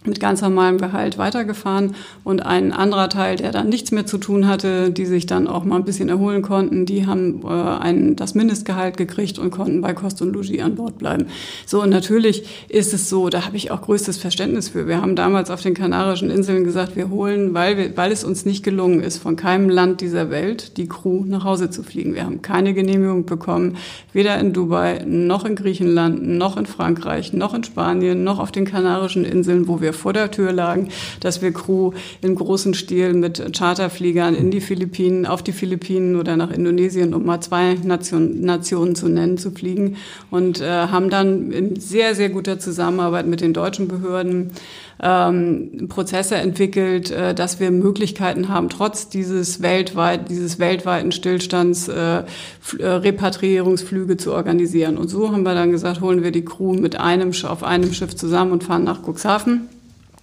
mit 0.06 0.20
ganz 0.20 0.42
normalem 0.42 0.78
Gehalt 0.78 1.16
weitergefahren 1.16 1.94
und 2.24 2.44
ein 2.44 2.72
anderer 2.72 3.08
Teil, 3.08 3.36
der 3.36 3.52
dann 3.52 3.68
nichts 3.68 3.90
mehr 3.90 4.06
zu 4.06 4.18
tun 4.18 4.46
hatte, 4.46 4.90
die 4.90 5.06
sich 5.06 5.26
dann 5.26 5.46
auch 5.46 5.64
mal 5.64 5.76
ein 5.76 5.84
bisschen 5.84 6.08
erholen 6.08 6.42
konnten, 6.42 6.84
die 6.84 7.06
haben 7.06 7.42
äh, 7.44 7.48
ein, 7.48 8.16
das 8.16 8.34
Mindestgehalt 8.34 8.96
gekriegt 8.96 9.38
und 9.38 9.50
konnten 9.50 9.80
bei 9.80 9.94
Kost 9.94 10.20
und 10.20 10.34
Logis 10.34 10.60
an 10.60 10.74
Bord 10.74 10.98
bleiben. 10.98 11.26
So, 11.66 11.82
und 11.82 11.90
natürlich 11.90 12.44
ist 12.68 12.92
es 12.92 13.08
so, 13.08 13.30
da 13.30 13.46
habe 13.46 13.56
ich 13.56 13.70
auch 13.70 13.80
größtes 13.80 14.18
Verständnis 14.18 14.68
für. 14.68 14.86
Wir 14.86 15.00
haben 15.00 15.16
damals 15.16 15.50
auf 15.50 15.62
den 15.62 15.74
Kanarischen 15.74 16.30
Inseln 16.30 16.64
gesagt, 16.64 16.96
wir 16.96 17.08
holen, 17.08 17.54
weil, 17.54 17.78
wir, 17.78 17.96
weil 17.96 18.12
es 18.12 18.24
uns 18.24 18.44
nicht 18.44 18.62
gelungen 18.62 19.00
ist, 19.00 19.18
von 19.18 19.36
keinem 19.36 19.70
Land 19.70 20.02
dieser 20.02 20.28
Welt 20.30 20.76
die 20.76 20.86
Crew 20.86 21.24
nach 21.24 21.44
Hause 21.44 21.70
zu 21.70 21.82
fliegen. 21.82 22.14
Wir 22.14 22.24
haben 22.24 22.42
keine 22.42 22.74
Genehmigung 22.74 23.24
bekommen, 23.24 23.76
weder 24.12 24.38
in 24.38 24.52
Dubai, 24.52 25.02
noch 25.06 25.46
in 25.46 25.56
Griechenland, 25.56 26.26
noch 26.26 26.58
in 26.58 26.66
Frankreich, 26.66 27.32
noch 27.32 27.54
in 27.54 27.64
Spanien, 27.64 28.22
noch 28.22 28.38
auf 28.38 28.52
den 28.52 28.66
Kanarischen 28.66 29.24
Inseln, 29.24 29.66
wo 29.66 29.80
wir 29.80 29.93
vor 29.94 30.12
der 30.12 30.30
Tür 30.30 30.52
lagen, 30.52 30.88
dass 31.20 31.42
wir 31.42 31.52
Crew 31.52 31.92
im 32.20 32.34
großen 32.34 32.74
Stil 32.74 33.14
mit 33.14 33.42
Charterfliegern 33.56 34.34
in 34.34 34.50
die 34.50 34.60
Philippinen, 34.60 35.26
auf 35.26 35.42
die 35.42 35.52
Philippinen 35.52 36.16
oder 36.16 36.36
nach 36.36 36.50
Indonesien, 36.50 37.14
um 37.14 37.24
mal 37.24 37.40
zwei 37.40 37.74
Nation, 37.74 38.40
Nationen 38.40 38.94
zu 38.94 39.08
nennen, 39.08 39.38
zu 39.38 39.50
fliegen. 39.50 39.96
Und 40.30 40.60
äh, 40.60 40.68
haben 40.68 41.10
dann 41.10 41.52
in 41.52 41.76
sehr, 41.80 42.14
sehr 42.14 42.30
guter 42.30 42.58
Zusammenarbeit 42.58 43.26
mit 43.26 43.40
den 43.40 43.52
deutschen 43.52 43.88
Behörden 43.88 44.50
ähm, 45.02 45.88
Prozesse 45.88 46.36
entwickelt, 46.36 47.10
äh, 47.10 47.34
dass 47.34 47.60
wir 47.60 47.70
Möglichkeiten 47.70 48.48
haben, 48.48 48.68
trotz 48.68 49.08
dieses 49.08 49.60
weltweit, 49.62 50.28
dieses 50.30 50.58
weltweiten 50.58 51.12
Stillstands 51.12 51.88
äh, 51.88 52.22
äh, 52.78 52.86
Repatriierungsflüge 52.86 54.16
zu 54.16 54.32
organisieren. 54.32 54.96
Und 54.96 55.08
so 55.08 55.32
haben 55.32 55.42
wir 55.42 55.54
dann 55.54 55.70
gesagt, 55.70 56.00
holen 56.00 56.22
wir 56.22 56.30
die 56.30 56.44
Crew 56.44 56.74
mit 56.74 56.98
einem 56.98 57.32
auf 57.44 57.64
einem 57.64 57.92
Schiff 57.92 58.14
zusammen 58.14 58.52
und 58.52 58.64
fahren 58.64 58.84
nach 58.84 59.02
Cuxhaven 59.02 59.68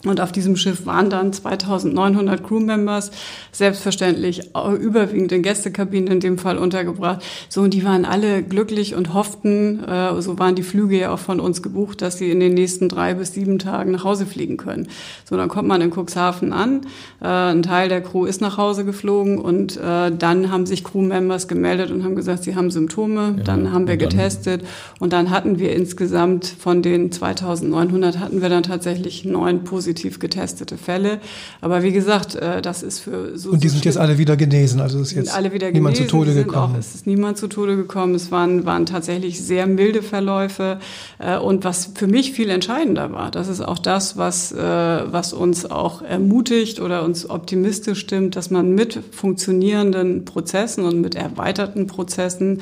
Und 0.05 0.19
auf 0.19 0.31
diesem 0.31 0.55
Schiff 0.55 0.85
waren 0.85 1.09
dann 1.09 1.31
2900 1.31 2.43
Crewmembers, 2.43 3.11
selbstverständlich 3.51 4.49
überwiegend 4.79 5.31
in 5.31 5.43
Gästekabinen 5.43 6.07
in 6.07 6.19
dem 6.19 6.37
Fall 6.39 6.57
untergebracht. 6.57 7.23
So, 7.49 7.61
und 7.61 7.73
die 7.73 7.83
waren 7.85 8.05
alle 8.05 8.41
glücklich 8.41 8.95
und 8.95 9.13
hofften, 9.13 9.83
äh, 9.83 10.19
so 10.21 10.39
waren 10.39 10.55
die 10.55 10.63
Flüge 10.63 10.97
ja 10.97 11.13
auch 11.13 11.19
von 11.19 11.39
uns 11.39 11.61
gebucht, 11.61 12.01
dass 12.01 12.17
sie 12.17 12.31
in 12.31 12.39
den 12.39 12.55
nächsten 12.55 12.89
drei 12.89 13.13
bis 13.13 13.33
sieben 13.33 13.59
Tagen 13.59 13.91
nach 13.91 14.03
Hause 14.03 14.25
fliegen 14.25 14.57
können. 14.57 14.87
So, 15.29 15.37
dann 15.37 15.49
kommt 15.49 15.67
man 15.67 15.81
in 15.81 15.91
Cuxhaven 15.91 16.51
an, 16.51 16.81
äh, 17.21 17.27
ein 17.27 17.61
Teil 17.61 17.89
der 17.89 18.01
Crew 18.01 18.25
ist 18.25 18.41
nach 18.41 18.57
Hause 18.57 18.85
geflogen 18.85 19.37
und 19.37 19.77
äh, 19.77 20.11
dann 20.11 20.51
haben 20.51 20.65
sich 20.65 20.83
Crewmembers 20.83 21.47
gemeldet 21.47 21.91
und 21.91 22.03
haben 22.03 22.15
gesagt, 22.15 22.43
sie 22.43 22.55
haben 22.55 22.71
Symptome, 22.71 23.35
ja, 23.37 23.43
dann 23.43 23.71
haben 23.71 23.87
wir 23.87 23.97
dann 23.97 24.09
getestet 24.09 24.63
und 24.99 25.13
dann 25.13 25.29
hatten 25.29 25.59
wir 25.59 25.75
insgesamt 25.75 26.47
von 26.47 26.81
den 26.81 27.11
2900 27.11 28.17
hatten 28.17 28.41
wir 28.41 28.49
dann 28.49 28.63
tatsächlich 28.63 29.25
neun 29.25 29.63
positive 29.63 29.90
positiv 29.91 30.19
getestete 30.19 30.77
Fälle. 30.77 31.19
Aber 31.59 31.83
wie 31.83 31.91
gesagt, 31.91 32.35
äh, 32.35 32.61
das 32.61 32.81
ist 32.81 32.99
für 32.99 33.37
so. 33.37 33.51
Und 33.51 33.63
die 33.63 33.67
so 33.67 33.73
sind 33.73 33.85
jetzt 33.85 33.97
alle 33.97 34.17
wieder 34.17 34.37
genesen, 34.37 34.79
also 34.79 35.01
ist 35.01 35.11
jetzt 35.11 35.35
alle 35.35 35.51
wieder 35.51 35.69
niemand 35.71 35.95
genesen, 35.95 36.09
zu 36.09 36.17
Tode 36.17 36.33
gekommen. 36.33 36.75
Auch, 36.75 36.79
es 36.79 36.95
ist 36.95 37.07
niemand 37.07 37.37
zu 37.37 37.47
Tode 37.47 37.75
gekommen. 37.75 38.15
Es 38.15 38.31
waren, 38.31 38.65
waren 38.65 38.85
tatsächlich 38.85 39.41
sehr 39.41 39.67
milde 39.67 40.01
Verläufe. 40.01 40.79
Äh, 41.19 41.37
und 41.37 41.65
was 41.65 41.91
für 41.93 42.07
mich 42.07 42.31
viel 42.31 42.49
entscheidender 42.49 43.11
war, 43.11 43.31
das 43.31 43.49
ist 43.49 43.61
auch 43.61 43.79
das, 43.79 44.15
was, 44.15 44.53
äh, 44.53 44.57
was 44.57 45.33
uns 45.33 45.69
auch 45.69 46.01
ermutigt 46.01 46.79
oder 46.79 47.03
uns 47.03 47.29
optimistisch 47.29 47.99
stimmt, 47.99 48.37
dass 48.37 48.49
man 48.49 48.73
mit 48.73 48.99
funktionierenden 49.11 50.23
Prozessen 50.23 50.85
und 50.85 51.01
mit 51.01 51.15
erweiterten 51.15 51.87
Prozessen 51.87 52.61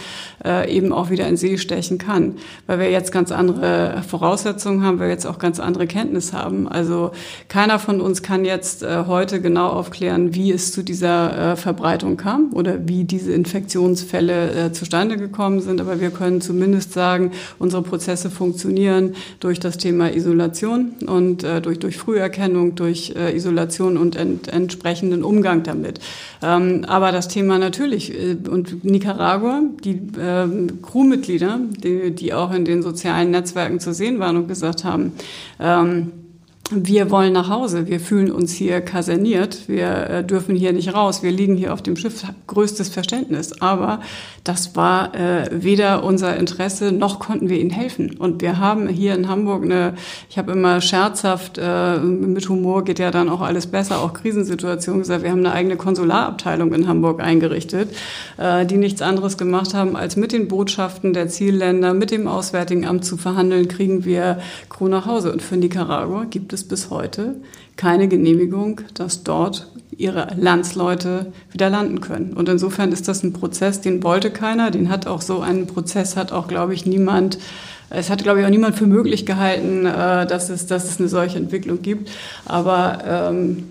eben 0.67 0.93
auch 0.93 1.09
wieder 1.09 1.27
in 1.27 1.37
See 1.37 1.57
stechen 1.57 1.97
kann. 1.97 2.35
Weil 2.67 2.79
wir 2.79 2.91
jetzt 2.91 3.11
ganz 3.11 3.31
andere 3.31 4.01
Voraussetzungen 4.07 4.83
haben, 4.83 4.99
weil 4.99 5.07
wir 5.07 5.13
jetzt 5.13 5.25
auch 5.25 5.39
ganz 5.39 5.59
andere 5.59 5.87
Kenntnis 5.87 6.33
haben. 6.33 6.67
Also 6.67 7.11
keiner 7.47 7.79
von 7.79 8.01
uns 8.01 8.21
kann 8.23 8.45
jetzt 8.45 8.83
äh, 8.83 9.05
heute 9.07 9.41
genau 9.41 9.67
aufklären, 9.67 10.33
wie 10.35 10.51
es 10.51 10.71
zu 10.71 10.83
dieser 10.83 11.53
äh, 11.53 11.55
Verbreitung 11.55 12.17
kam 12.17 12.53
oder 12.53 12.87
wie 12.87 13.03
diese 13.03 13.31
Infektionsfälle 13.31 14.51
äh, 14.51 14.71
zustande 14.71 15.17
gekommen 15.17 15.61
sind. 15.61 15.81
Aber 15.81 16.01
wir 16.01 16.11
können 16.11 16.41
zumindest 16.41 16.93
sagen, 16.93 17.31
unsere 17.57 17.81
Prozesse 17.81 18.29
funktionieren 18.29 19.15
durch 19.39 19.59
das 19.59 19.77
Thema 19.77 20.13
Isolation 20.13 20.93
und 21.05 21.43
äh, 21.43 21.61
durch, 21.61 21.79
durch 21.79 21.97
Früherkennung, 21.97 22.75
durch 22.75 23.13
äh, 23.15 23.35
Isolation 23.35 23.97
und 23.97 24.15
ent, 24.15 24.47
entsprechenden 24.47 25.23
Umgang 25.23 25.63
damit. 25.63 25.99
Ähm, 26.41 26.85
aber 26.87 27.11
das 27.11 27.27
Thema 27.27 27.57
natürlich 27.59 28.13
äh, 28.13 28.37
und 28.49 28.83
Nicaragua, 28.83 29.61
die 29.83 30.01
ähm, 30.19 30.81
Crewmitglieder, 30.81 31.59
die, 31.83 32.11
die 32.11 32.33
auch 32.33 32.53
in 32.53 32.65
den 32.65 32.81
sozialen 32.81 33.31
Netzwerken 33.31 33.79
zu 33.79 33.93
sehen 33.93 34.19
waren 34.19 34.37
und 34.37 34.47
gesagt 34.47 34.83
haben, 34.83 35.13
ähm, 35.59 36.11
wir 36.71 37.09
wollen 37.09 37.33
nach 37.33 37.49
Hause, 37.49 37.87
wir 37.87 37.99
fühlen 37.99 38.31
uns 38.31 38.51
hier 38.51 38.81
kaserniert, 38.81 39.67
wir 39.67 39.87
äh, 39.87 40.23
dürfen 40.23 40.55
hier 40.55 40.71
nicht 40.71 40.93
raus, 40.93 41.23
wir 41.23 41.31
liegen 41.31 41.55
hier 41.55 41.73
auf 41.73 41.81
dem 41.81 41.95
Schiff, 41.95 42.23
größtes 42.45 42.89
Verständnis. 42.89 43.61
Aber 43.61 44.01
das 44.43 44.75
war 44.75 45.15
äh, 45.15 45.49
weder 45.51 46.03
unser 46.03 46.37
Interesse, 46.37 46.91
noch 46.91 47.19
konnten 47.19 47.49
wir 47.49 47.59
ihnen 47.59 47.71
helfen. 47.71 48.17
Und 48.17 48.41
wir 48.41 48.59
haben 48.59 48.87
hier 48.87 49.15
in 49.15 49.27
Hamburg 49.27 49.63
eine, 49.63 49.95
ich 50.29 50.37
habe 50.37 50.51
immer 50.51 50.79
scherzhaft, 50.81 51.57
äh, 51.57 51.97
mit 51.97 52.47
Humor 52.49 52.83
geht 52.83 52.99
ja 52.99 53.09
dann 53.09 53.29
auch 53.29 53.41
alles 53.41 53.67
besser, 53.67 53.99
auch 53.99 54.13
Krisensituationen 54.13 55.01
gesagt, 55.01 55.23
wir 55.23 55.31
haben 55.31 55.39
eine 55.39 55.53
eigene 55.53 55.75
Konsularabteilung 55.75 56.73
in 56.73 56.87
Hamburg 56.87 57.21
eingerichtet, 57.21 57.89
äh, 58.37 58.65
die 58.65 58.77
nichts 58.77 59.01
anderes 59.01 59.37
gemacht 59.37 59.73
haben, 59.73 59.95
als 59.95 60.15
mit 60.15 60.31
den 60.31 60.47
Botschaften 60.47 61.13
der 61.13 61.29
Zielländer, 61.29 61.93
mit 61.93 62.11
dem 62.11 62.27
Auswärtigen 62.27 62.85
Amt 62.85 63.05
zu 63.05 63.17
verhandeln, 63.17 63.67
kriegen 63.67 64.05
wir 64.05 64.39
Crew 64.69 64.87
nach 64.87 65.07
Hause. 65.07 65.31
Und 65.31 65.41
für 65.41 65.57
Nicaragua 65.57 66.25
gibt 66.25 66.53
es 66.53 66.58
es 66.59 66.67
bis 66.67 66.89
heute 66.89 67.35
keine 67.75 68.07
Genehmigung, 68.07 68.81
dass 68.93 69.23
dort 69.23 69.71
ihre 69.95 70.35
Landsleute 70.37 71.31
wieder 71.51 71.69
landen 71.69 72.01
können. 72.01 72.33
Und 72.33 72.49
insofern 72.49 72.91
ist 72.91 73.07
das 73.07 73.23
ein 73.23 73.33
Prozess, 73.33 73.81
den 73.81 74.03
wollte 74.03 74.31
keiner, 74.31 74.71
den 74.71 74.89
hat 74.89 75.07
auch 75.07 75.21
so 75.21 75.39
einen 75.39 75.67
Prozess, 75.67 76.15
hat 76.15 76.31
auch, 76.31 76.47
glaube 76.47 76.73
ich, 76.73 76.85
niemand 76.85 77.39
es 77.91 78.09
hat, 78.11 78.21
glaube 78.21 78.39
ich, 78.39 78.45
auch 78.45 78.51
niemand 78.51 78.75
für 78.75 78.85
möglich 78.85 79.25
gehalten, 79.25 79.85
äh, 79.85 80.27
dass 80.27 80.49
es, 80.49 80.67
dass 80.67 80.85
es 80.85 80.99
eine 80.99 81.09
solche 81.09 81.39
Entwicklung 81.39 81.81
gibt. 81.81 82.11
Aber 82.45 82.99
ähm, 83.05 83.63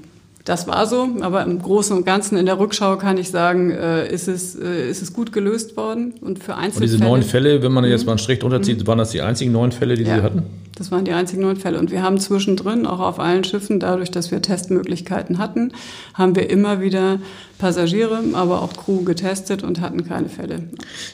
das 0.45 0.67
war 0.67 0.87
so, 0.87 1.09
aber 1.21 1.45
im 1.45 1.61
Großen 1.61 1.95
und 1.97 2.07
Ganzen 2.07 2.39
in 2.39 2.47
der 2.47 2.59
Rückschau 2.59 2.97
kann 2.97 3.19
ich 3.19 3.31
sagen, 3.31 3.71
äh, 3.71 4.11
ist, 4.11 4.29
es, 4.29 4.55
äh, 4.55 4.89
ist 4.89 5.03
es 5.03 5.13
gut 5.13 5.33
gelöst 5.33 5.77
worden. 5.77 6.15
Und 6.21 6.43
für 6.43 6.55
Einzelfälle. 6.55 6.85
Und 6.85 6.93
diese 6.93 7.05
neun 7.05 7.23
Fälle, 7.23 7.63
wenn 7.63 7.73
man 7.73 7.85
jetzt 7.85 8.07
mal 8.07 8.13
einen 8.13 8.19
Strich 8.19 8.39
drunter 8.39 8.63
zieht, 8.63 8.81
mhm. 8.81 8.87
waren 8.87 8.99
das 8.99 9.11
die 9.11 9.21
einzigen 9.21 9.53
neun 9.53 9.73
Fälle, 9.73 9.95
die 9.95 10.05
ja, 10.05 10.17
Sie 10.17 10.23
hatten? 10.23 10.45
Das 10.77 10.91
waren 10.91 11.05
die 11.05 11.13
einzigen 11.13 11.43
neun 11.43 11.57
Fälle. 11.57 11.79
Und 11.79 11.91
wir 11.91 12.03
haben 12.03 12.19
zwischendrin, 12.19 12.87
auch 12.87 13.01
auf 13.01 13.21
allen 13.21 13.45
Schiffen, 13.45 13.79
dadurch, 13.81 14.11
dass 14.11 14.31
wir 14.31 14.41
Testmöglichkeiten 14.41 15.39
hatten, 15.39 15.73
haben 16.15 16.35
wir 16.35 16.49
immer 16.49 16.81
wieder 16.81 17.19
Passagiere, 17.59 18.21
aber 18.33 18.63
auch 18.63 18.73
Crew 18.73 19.03
getestet 19.03 19.65
und 19.65 19.81
hatten 19.81 20.07
keine 20.07 20.29
Fälle. 20.29 20.63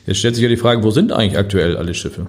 Jetzt 0.06 0.18
stellt 0.18 0.36
sich 0.36 0.42
ja 0.42 0.48
die 0.48 0.56
Frage, 0.56 0.84
wo 0.84 0.90
sind 0.90 1.12
eigentlich 1.12 1.38
aktuell 1.38 1.76
alle 1.76 1.94
Schiffe? 1.94 2.26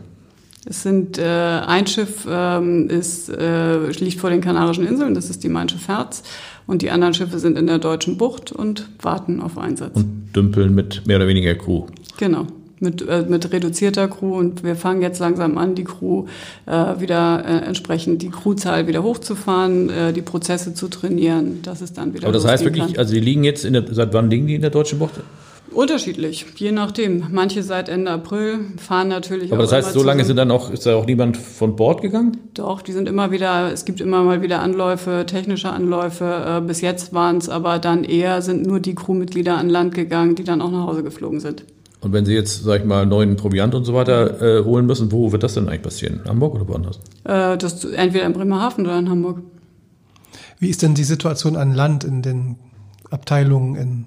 Es 0.67 0.81
sind 0.81 1.19
äh, 1.19 1.23
ein 1.23 1.85
Schiff 1.85 2.25
ähm, 2.27 2.89
ist, 2.89 3.29
äh, 3.29 3.89
liegt 3.91 4.19
vor 4.19 4.31
den 4.31 4.41
Kanarischen 4.41 4.87
Inseln, 4.87 5.13
das 5.13 5.29
ist 5.29 5.43
die 5.43 5.49
Mein 5.49 5.69
Schiff 5.69 5.87
Herz. 5.87 6.23
Und 6.67 6.81
die 6.81 6.89
anderen 6.89 7.13
Schiffe 7.13 7.39
sind 7.39 7.57
in 7.57 7.67
der 7.67 7.77
deutschen 7.77 8.17
Bucht 8.17 8.51
und 8.51 8.89
warten 9.01 9.41
auf 9.41 9.57
Einsatz. 9.57 9.95
Und 9.95 10.29
dümpeln 10.35 10.73
mit 10.73 11.05
mehr 11.05 11.17
oder 11.17 11.27
weniger 11.27 11.55
Crew. 11.55 11.85
Genau. 12.17 12.47
Mit, 12.79 13.07
äh, 13.07 13.25
mit 13.27 13.51
reduzierter 13.53 14.09
Crew 14.09 14.37
und 14.37 14.63
wir 14.63 14.75
fangen 14.75 15.01
jetzt 15.01 15.19
langsam 15.19 15.57
an, 15.57 15.75
die 15.75 15.85
Crew 15.85 16.25
äh, 16.65 16.99
wieder 16.99 17.43
äh, 17.45 17.65
entsprechend 17.65 18.21
die 18.21 18.29
Crewzahl 18.29 18.85
wieder 18.87 19.01
hochzufahren, 19.01 19.89
äh, 19.89 20.11
die 20.11 20.21
Prozesse 20.21 20.73
zu 20.73 20.89
trainieren, 20.89 21.61
dass 21.61 21.81
es 21.81 21.93
dann 21.93 22.13
wieder. 22.13 22.25
Aber 22.25 22.33
das 22.33 22.45
heißt 22.45 22.65
wirklich, 22.65 22.85
kann. 22.87 22.97
also 22.97 23.13
die 23.13 23.21
liegen 23.21 23.45
jetzt 23.45 23.63
in 23.63 23.73
der, 23.73 23.85
seit 23.91 24.13
wann 24.13 24.29
liegen 24.29 24.47
die 24.47 24.55
in 24.55 24.61
der 24.61 24.71
deutschen 24.71 24.99
Bucht? 24.99 25.13
Unterschiedlich, 25.75 26.45
je 26.55 26.71
nachdem. 26.71 27.25
Manche 27.31 27.61
seit 27.61 27.89
Ende 27.89 28.09
April 28.09 28.59
fahren 28.77 29.09
natürlich. 29.09 29.51
Aber 29.51 29.61
das 29.61 29.73
heißt, 29.73 29.91
so 29.91 30.03
lange 30.03 30.23
sind 30.23 30.37
dann 30.37 30.49
auch, 30.49 30.71
ist 30.71 30.85
da 30.85 30.95
auch 30.95 31.05
niemand 31.05 31.35
von 31.35 31.75
Bord 31.75 32.01
gegangen? 32.01 32.37
Doch, 32.53 32.81
die 32.81 32.93
sind 32.93 33.09
immer 33.09 33.31
wieder, 33.31 33.73
es 33.73 33.83
gibt 33.83 33.99
immer 33.99 34.23
mal 34.23 34.41
wieder 34.41 34.61
Anläufe, 34.61 35.25
technische 35.27 35.69
Anläufe. 35.69 36.59
Äh, 36.59 36.61
bis 36.61 36.79
jetzt 36.79 37.13
waren 37.13 37.37
es 37.37 37.49
aber 37.49 37.79
dann 37.79 38.05
eher, 38.05 38.41
sind 38.41 38.65
nur 38.65 38.79
die 38.79 38.95
Crewmitglieder 38.95 39.57
an 39.57 39.69
Land 39.69 39.93
gegangen, 39.93 40.35
die 40.35 40.45
dann 40.45 40.61
auch 40.61 40.71
nach 40.71 40.87
Hause 40.87 41.03
geflogen 41.03 41.41
sind. 41.41 41.65
Und 41.99 42.13
wenn 42.13 42.25
Sie 42.25 42.33
jetzt, 42.33 42.63
sag 42.63 42.81
ich 42.81 42.85
mal, 42.85 43.05
neuen 43.05 43.35
Proviant 43.35 43.75
und 43.75 43.83
so 43.83 43.93
weiter 43.93 44.41
äh, 44.41 44.63
holen 44.63 44.85
müssen, 44.85 45.11
wo 45.11 45.33
wird 45.33 45.43
das 45.43 45.55
denn 45.55 45.67
eigentlich 45.67 45.81
passieren? 45.81 46.21
Hamburg 46.25 46.55
oder 46.55 46.67
woanders? 46.69 46.99
Äh, 47.25 47.57
das 47.57 47.83
entweder 47.83 48.25
in 48.25 48.33
Bremerhaven 48.33 48.85
oder 48.85 48.97
in 48.97 49.09
Hamburg. 49.09 49.41
Wie 50.57 50.69
ist 50.69 50.83
denn 50.83 50.95
die 50.95 51.03
Situation 51.03 51.57
an 51.57 51.73
Land 51.73 52.05
in 52.05 52.21
den 52.21 52.55
Abteilungen 53.09 53.75
in 53.75 54.05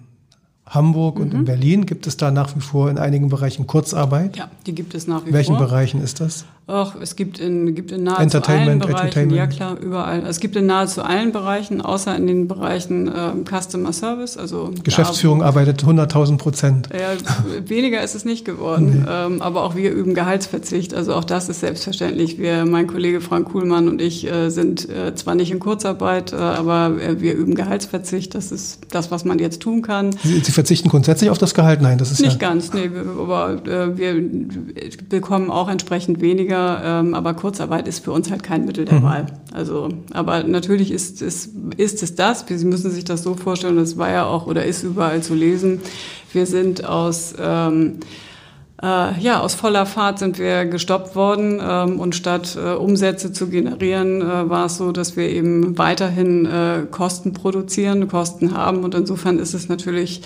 Hamburg 0.68 1.16
mhm. 1.16 1.22
und 1.22 1.34
in 1.34 1.40
mhm. 1.40 1.44
Berlin 1.44 1.86
gibt 1.86 2.06
es 2.06 2.16
da 2.16 2.30
nach 2.30 2.54
wie 2.56 2.60
vor 2.60 2.90
in 2.90 2.98
einigen 2.98 3.28
Bereichen 3.28 3.66
Kurzarbeit. 3.66 4.36
Ja, 4.36 4.50
die 4.66 4.74
gibt 4.74 4.94
es 4.94 5.06
nach 5.06 5.18
wie 5.18 5.20
vor. 5.20 5.28
In 5.28 5.34
welchen. 5.34 5.58
Bereichen 5.58 6.02
ist 6.02 6.20
das? 6.20 6.44
Ach, 6.70 6.96
es 7.00 7.16
gibt 7.16 7.40
in, 7.40 7.74
gibt 7.74 7.92
in 7.92 8.02
nahezu 8.02 8.42
allen 8.42 8.78
Bereichen, 8.78 9.30
ja 9.30 9.46
klar, 9.46 9.78
überall. 9.80 10.22
Es 10.26 10.38
gibt 10.38 10.54
in 10.54 10.66
nahezu 10.66 11.02
allen 11.02 11.32
Bereichen, 11.32 11.80
außer 11.80 12.14
in 12.14 12.26
den 12.26 12.46
Bereichen 12.46 13.08
äh, 13.08 13.30
Customer 13.48 13.94
Service, 13.94 14.36
also 14.36 14.70
Geschäftsführung 14.84 15.38
da, 15.38 15.46
arbeitet 15.46 15.82
100.000 15.82 16.36
Prozent. 16.36 16.90
Ja, 16.92 17.16
weniger 17.66 18.02
ist 18.02 18.14
es 18.14 18.26
nicht 18.26 18.44
geworden, 18.44 19.06
nee. 19.06 19.10
ähm, 19.10 19.40
aber 19.40 19.62
auch 19.62 19.76
wir 19.76 19.92
üben 19.92 20.12
Gehaltsverzicht. 20.12 20.92
Also 20.92 21.14
auch 21.14 21.24
das 21.24 21.48
ist 21.48 21.60
selbstverständlich. 21.60 22.36
Wir, 22.36 22.66
mein 22.66 22.86
Kollege 22.86 23.22
Frank 23.22 23.48
Kuhlmann 23.48 23.88
und 23.88 24.02
ich 24.02 24.30
äh, 24.30 24.50
sind 24.50 24.90
äh, 24.90 25.14
zwar 25.14 25.36
nicht 25.36 25.50
in 25.50 25.60
Kurzarbeit, 25.60 26.34
äh, 26.34 26.36
aber 26.36 27.00
äh, 27.00 27.22
wir 27.22 27.32
üben 27.32 27.54
Gehaltsverzicht. 27.54 28.34
Das 28.34 28.52
ist 28.52 28.80
das, 28.90 29.10
was 29.10 29.24
man 29.24 29.38
jetzt 29.38 29.62
tun 29.62 29.80
kann. 29.80 30.12
Sie, 30.22 30.40
Sie 30.40 30.52
verzichten 30.52 30.90
grundsätzlich 30.90 31.30
auf 31.30 31.38
das 31.38 31.54
Gehalt? 31.54 31.80
Nein, 31.80 31.96
das 31.96 32.10
ist 32.10 32.20
nicht 32.20 32.42
ja 32.42 32.48
ganz. 32.50 32.74
Nee, 32.74 32.90
aber 33.18 33.66
äh, 33.66 33.96
wir 33.96 34.22
bekommen 35.08 35.50
auch 35.50 35.70
entsprechend 35.70 36.20
weniger 36.20 36.57
weniger, 36.59 36.82
ähm, 36.84 37.14
aber 37.14 37.34
Kurzarbeit 37.34 37.88
ist 37.88 38.04
für 38.04 38.12
uns 38.12 38.30
halt 38.30 38.42
kein 38.42 38.64
Mittel 38.64 38.84
der 38.84 39.00
mhm. 39.00 39.04
Wahl. 39.04 39.26
Also, 39.52 39.88
aber 40.12 40.42
natürlich 40.42 40.90
ist 40.90 41.22
es, 41.22 41.50
ist 41.76 42.02
es 42.02 42.14
das. 42.14 42.44
Sie 42.48 42.64
müssen 42.64 42.90
sich 42.90 43.04
das 43.04 43.22
so 43.22 43.34
vorstellen, 43.34 43.76
das 43.76 43.96
war 43.98 44.11
ja 44.11 44.26
auch 44.26 44.46
oder 44.46 44.64
ist 44.64 44.82
überall 44.82 45.22
zu 45.22 45.34
lesen. 45.34 45.80
Wir 46.32 46.46
sind 46.46 46.84
aus 46.84 47.34
ähm, 47.40 48.00
äh, 48.80 49.20
ja, 49.20 49.40
aus 49.40 49.54
voller 49.54 49.86
Fahrt 49.86 50.20
sind 50.20 50.38
wir 50.38 50.64
gestoppt 50.64 51.16
worden 51.16 51.61
ähm, 51.61 51.98
und 51.98 52.14
statt 52.14 52.56
äh, 52.56 52.74
Umsätze 52.74 53.32
zu 53.32 53.48
generieren, 53.48 54.22
äh, 54.22 54.48
war 54.48 54.66
es 54.66 54.76
so, 54.76 54.92
dass 54.92 55.16
wir 55.16 55.28
eben 55.28 55.76
weiterhin 55.78 56.46
äh, 56.46 56.86
Kosten 56.88 57.32
produzieren, 57.32 58.06
Kosten 58.06 58.56
haben 58.56 58.84
und 58.84 58.94
insofern 58.94 59.40
ist 59.40 59.52
es 59.52 59.68
natürlich 59.68 60.22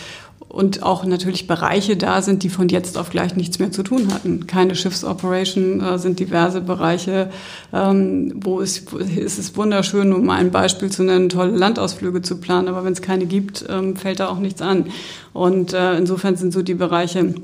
und 0.49 0.82
auch 0.82 1.05
natürlich 1.05 1.47
Bereiche 1.47 1.97
da 1.97 2.22
sind, 2.22 2.43
die 2.43 2.49
von 2.49 2.68
jetzt 2.68 2.99
auf 2.99 3.11
gleich 3.11 3.36
nichts 3.36 3.59
mehr 3.59 3.72
zu 3.72 3.82
tun 3.82 4.12
hatten. 4.12 4.47
Keine 4.47 4.74
Schiffsoperation 4.74 5.80
äh, 5.80 5.99
sind 5.99 6.20
diverse 6.20 6.61
Bereiche, 6.61 7.30
ähm, 7.72 8.32
wo 8.36 8.61
es, 8.61 8.84
es 9.16 9.38
ist 9.38 9.57
wunderschön, 9.57 10.12
um 10.12 10.28
ein 10.30 10.51
Beispiel 10.51 10.90
zu 10.90 11.05
nennen, 11.05 11.28
tolle 11.28 11.57
Landausflüge 11.57 12.22
zu 12.22 12.38
planen, 12.38 12.68
aber 12.68 12.84
wenn 12.84 12.93
es 12.93 13.03
keine 13.03 13.26
gibt, 13.26 13.64
ähm, 13.68 13.97
fällt 13.97 14.20
da 14.20 14.28
auch 14.28 14.38
nichts 14.38 14.61
an. 14.61 14.86
Und 15.32 15.72
äh, 15.72 15.97
insofern 15.97 16.36
sind 16.36 16.53
so 16.53 16.62
die 16.62 16.74
Bereiche 16.74 17.34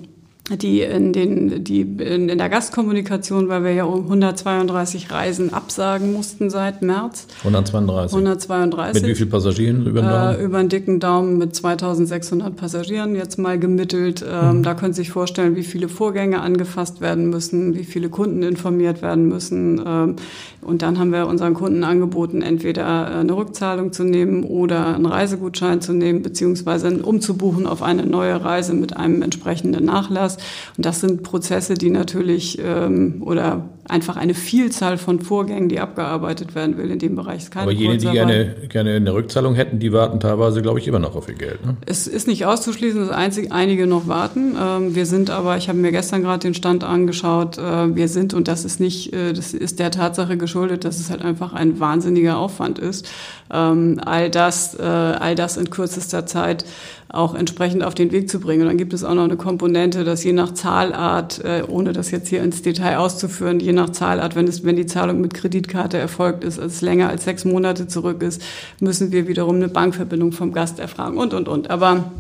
die 0.57 0.80
in 0.80 1.12
den 1.12 1.64
die 1.64 1.82
in, 1.82 2.28
in 2.28 2.38
der 2.38 2.49
Gastkommunikation, 2.49 3.49
weil 3.49 3.64
wir 3.64 3.72
ja 3.72 3.84
um 3.84 4.05
132 4.05 5.11
Reisen 5.11 5.53
absagen 5.53 6.12
mussten 6.12 6.51
seit 6.51 6.82
März. 6.82 7.26
132. 7.44 8.16
132. 8.16 9.03
Mit 9.03 9.11
wie 9.11 9.14
vielen 9.14 9.30
Passagieren 9.30 9.86
über 9.86 10.01
den 10.01 10.09
Daumen? 10.09 10.38
Äh, 10.38 10.44
über 10.44 10.59
einen 10.59 10.68
dicken 10.68 11.01
Daumen 11.01 11.38
mit 11.38 11.55
2600 11.55 12.57
Passagieren 12.57 13.14
jetzt 13.14 13.38
mal 13.38 13.59
gemittelt. 13.59 14.24
Ähm, 14.28 14.59
mhm. 14.59 14.62
Da 14.62 14.74
können 14.74 14.92
Sie 14.94 15.03
sich 15.03 15.11
vorstellen, 15.11 15.57
wie 15.57 15.62
viele 15.62 15.88
Vorgänge 15.88 16.40
angefasst 16.40 17.01
werden 17.01 17.28
müssen, 17.28 17.74
wie 17.74 17.84
viele 17.84 18.09
Kunden 18.09 18.42
informiert 18.42 19.03
werden 19.03 19.28
müssen. 19.28 19.82
Ähm, 19.84 20.16
und 20.62 20.82
dann 20.82 20.99
haben 20.99 21.12
wir 21.12 21.26
unseren 21.26 21.55
Kunden 21.55 21.84
angeboten, 21.84 22.42
entweder 22.42 22.82
äh, 22.82 23.20
eine 23.20 23.36
Rückzahlung 23.36 23.92
zu 23.92 24.05
nehmen 24.05 24.44
oder 24.44 24.94
einen 24.94 25.07
Reisegutschein 25.07 25.80
zu 25.80 25.92
nehmen, 25.92 26.22
beziehungsweise 26.22 26.88
umzubuchen 27.03 27.66
auf 27.66 27.82
eine 27.82 28.07
neue 28.07 28.42
Reise 28.42 28.74
mit 28.74 28.96
einem 28.96 29.22
entsprechenden 29.22 29.84
Nachlass. 29.84 30.38
Und 30.76 30.86
das 30.86 31.01
sind 31.01 31.22
Prozesse, 31.22 31.74
die 31.74 31.91
natürlich 31.91 32.59
ähm, 32.62 33.22
oder 33.24 33.68
einfach 33.89 34.16
eine 34.16 34.34
Vielzahl 34.34 34.99
von 34.99 35.20
Vorgängen, 35.20 35.68
die 35.68 35.80
abgearbeitet 35.80 36.55
werden 36.55 36.76
will 36.76 36.91
in 36.91 36.99
dem 36.99 37.16
Bereich. 37.16 37.39
Ist 37.39 37.51
keine 37.51 37.64
Aber 37.64 37.72
jene, 37.72 37.97
die 37.97 38.09
gerne, 38.09 38.55
gerne 38.68 38.95
eine 38.97 39.14
Rückzahlung 39.14 39.55
hätten, 39.55 39.78
die 39.78 39.93
warten 39.93 40.20
teilweise, 40.20 40.62
glaube 40.62 40.78
ich, 40.78 40.86
immer 40.86 40.99
noch 40.99 41.16
auf 41.16 41.28
ihr 41.28 41.34
Geld. 41.34 41.64
Ne? 41.64 41.76
Es 41.86 42.07
ist 42.07 42.28
nicht 42.28 42.47
auszuschließen, 42.47 43.01
dass 43.01 43.11
einzig, 43.11 43.53
einige 43.53 43.86
noch 43.86 44.07
warten. 44.07 44.57
Ähm, 44.61 44.95
wir 44.95 45.07
sind 45.07 45.30
aber, 45.30 45.57
ich 45.57 45.68
habe 45.68 45.78
mir 45.78 45.91
gestern 45.91 46.22
gerade 46.22 46.41
den 46.41 46.55
Stand 46.55 46.84
angeschaut, 46.84 47.59
äh, 47.59 47.95
wir 47.95 48.09
sind, 48.09 48.34
und 48.34 48.49
das 48.49 48.64
ist 48.64 48.80
nicht, 48.80 49.12
äh, 49.12 49.32
das 49.32 49.55
ist 49.55 49.78
der 49.78 49.91
Tatsache 49.91 50.36
geschuldet, 50.36 50.84
dass 50.84 51.01
es 51.01 51.11
halt 51.11 51.22
einfach 51.22 51.53
ein 51.53 51.80
wahnsinniger 51.80 52.39
Aufwand 52.39 52.78
ist, 52.78 53.09
ähm, 53.53 54.01
all 54.05 54.30
das, 54.30 54.74
äh, 54.78 54.82
all 54.82 55.34
das 55.34 55.57
in 55.57 55.70
kürzester 55.70 56.26
Zeit 56.26 56.64
auch 57.11 57.34
entsprechend 57.34 57.82
auf 57.84 57.95
den 57.95 58.12
Weg 58.12 58.28
zu 58.28 58.39
bringen. 58.39 58.62
Und 58.62 58.68
dann 58.68 58.76
gibt 58.76 58.93
es 58.93 59.03
auch 59.03 59.14
noch 59.14 59.24
eine 59.24 59.39
Komponente, 59.39 60.05
dass 60.05 60.24
je 60.24 60.34
nach 60.34 60.53
Zahlart, 60.53 61.43
ohne 61.68 61.95
das 61.95 62.11
jetzt 62.11 62.28
hier 62.28 62.43
ins 62.43 62.61
Detail 62.61 62.99
auszuführen, 62.99 63.61
je 63.61 63.72
nach 63.79 63.91
Zahlart, 63.91 64.37
wenn, 64.37 64.47
es, 64.47 64.64
wenn 64.64 64.76
die 64.76 64.87
Zahlung 64.87 65.20
mit 65.20 65.35
Kreditkarte 65.35 65.97
erfolgt 65.97 66.45
ist, 66.45 66.59
als 66.59 66.74
es 66.74 66.81
länger 66.83 67.09
als 67.09 67.24
sechs 67.24 67.45
Monate 67.45 67.89
zurück 67.89 68.22
ist, 68.22 68.43
müssen 68.81 69.12
wir 69.12 69.26
wiederum 69.29 69.57
eine 69.57 69.68
Bankverbindung 69.68 70.33
vom 70.33 70.53
Gast 70.53 70.79
erfragen 70.79 71.18
und, 71.18 71.33
und, 71.33 71.49
und. 71.49 71.70
Aber 71.70 72.11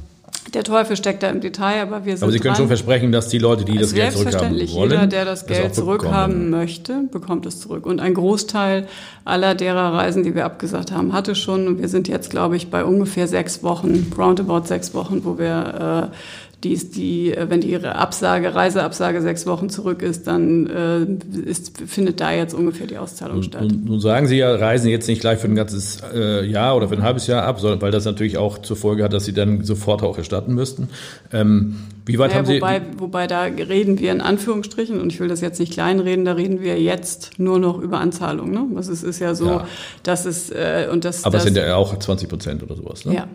der 0.54 0.64
Teufel 0.64 0.96
steckt 0.96 1.22
da 1.22 1.28
im 1.28 1.40
Detail, 1.40 1.82
aber 1.82 2.04
wir 2.04 2.16
sind. 2.16 2.22
Aber 2.22 2.32
Sie 2.32 2.38
können 2.38 2.54
dran. 2.54 2.62
schon 2.62 2.68
versprechen, 2.68 3.12
dass 3.12 3.28
die 3.28 3.38
Leute, 3.38 3.64
die 3.64 3.76
das 3.76 3.92
Geld 3.92 4.14
zurückhaben 4.14 4.50
wollen, 4.72 4.90
jeder, 4.90 5.06
der 5.06 5.24
das 5.24 5.46
Geld 5.46 5.74
zurückhaben 5.74 6.50
möchte, 6.50 7.02
bekommt 7.10 7.44
es 7.46 7.60
zurück. 7.60 7.84
Und 7.86 8.00
ein 8.00 8.14
Großteil 8.14 8.86
aller 9.24 9.54
derer 9.54 9.92
Reisen, 9.92 10.22
die 10.22 10.34
wir 10.34 10.44
abgesagt 10.46 10.92
haben, 10.92 11.12
hatte 11.12 11.34
schon. 11.34 11.66
Und 11.66 11.80
wir 11.80 11.88
sind 11.88 12.08
jetzt, 12.08 12.30
glaube 12.30 12.56
ich, 12.56 12.70
bei 12.70 12.84
ungefähr 12.84 13.28
sechs 13.28 13.62
Wochen, 13.62 14.10
roundabout 14.16 14.66
sechs 14.66 14.94
Wochen, 14.94 15.24
wo 15.24 15.38
wir 15.38 16.10
äh, 16.10 16.16
die 16.64 16.72
ist 16.72 16.96
die, 16.96 17.32
äh, 17.32 17.48
wenn 17.48 17.60
die 17.60 17.76
Absage, 17.76 18.54
Reiseabsage 18.54 19.22
sechs 19.22 19.46
Wochen 19.46 19.70
zurück 19.70 20.02
ist, 20.02 20.26
dann 20.26 20.66
äh, 20.66 21.48
ist, 21.48 21.78
findet 21.86 22.20
da 22.20 22.32
jetzt 22.32 22.52
ungefähr 22.52 22.88
die 22.88 22.98
Auszahlung 22.98 23.36
nun, 23.36 23.42
statt. 23.44 23.62
Nun, 23.62 23.84
nun, 23.84 24.00
sagen 24.00 24.26
Sie 24.26 24.38
ja, 24.38 24.52
reisen 24.54 24.88
jetzt 24.88 25.06
nicht 25.06 25.20
gleich 25.20 25.38
für 25.38 25.46
ein 25.46 25.54
ganzes 25.54 26.02
äh, 26.12 26.44
Jahr 26.44 26.76
oder 26.76 26.88
für 26.88 26.96
ein 26.96 27.02
halbes 27.04 27.28
Jahr 27.28 27.44
ab, 27.44 27.60
sondern 27.60 27.80
weil 27.80 27.92
das 27.92 28.04
natürlich 28.04 28.38
auch 28.38 28.58
zur 28.58 28.76
Folge 28.76 29.04
hat, 29.04 29.12
dass 29.12 29.24
Sie 29.24 29.32
dann 29.32 29.62
sofort 29.62 30.02
auch 30.02 30.18
erstatten 30.18 30.52
müssten. 30.52 30.88
Ähm, 31.32 31.76
wie 32.06 32.18
weit 32.18 32.30
naja, 32.30 32.38
haben 32.38 32.46
Sie? 32.46 32.56
Wobei, 32.56 32.82
wobei 32.96 33.26
da 33.28 33.42
reden 33.42 34.00
wir 34.00 34.10
in 34.10 34.20
Anführungsstrichen, 34.20 35.00
und 35.00 35.12
ich 35.12 35.20
will 35.20 35.28
das 35.28 35.40
jetzt 35.40 35.60
nicht 35.60 35.72
kleinreden, 35.72 36.24
da 36.24 36.32
reden 36.32 36.60
wir 36.60 36.80
jetzt 36.80 37.38
nur 37.38 37.60
noch 37.60 37.78
über 37.78 38.00
Anzahlung. 38.00 38.50
Ne? 38.50 38.66
Also 38.74 38.92
es 38.92 39.04
ist 39.04 39.20
ja 39.20 39.36
so, 39.36 39.46
ja. 39.46 39.66
dass 40.02 40.24
es 40.24 40.50
äh, 40.50 40.88
und 40.90 41.04
das. 41.04 41.24
Aber 41.24 41.34
das, 41.34 41.44
es 41.44 41.54
sind 41.54 41.56
ja 41.56 41.76
auch 41.76 41.96
20 41.96 42.28
Prozent 42.28 42.62
oder 42.64 42.74
sowas. 42.74 43.04
Ne? 43.04 43.14
Ja, 43.14 43.28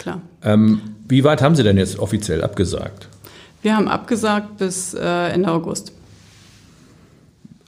klar. 0.00 0.20
Ähm, 0.42 0.80
wie 1.08 1.24
weit 1.24 1.42
haben 1.42 1.54
Sie 1.54 1.62
denn 1.62 1.76
jetzt 1.76 1.98
offiziell 1.98 2.42
abgesagt? 2.42 3.08
Wir 3.62 3.76
haben 3.76 3.88
abgesagt 3.88 4.58
bis 4.58 4.94
äh, 4.94 5.28
Ende 5.28 5.50
August. 5.50 5.92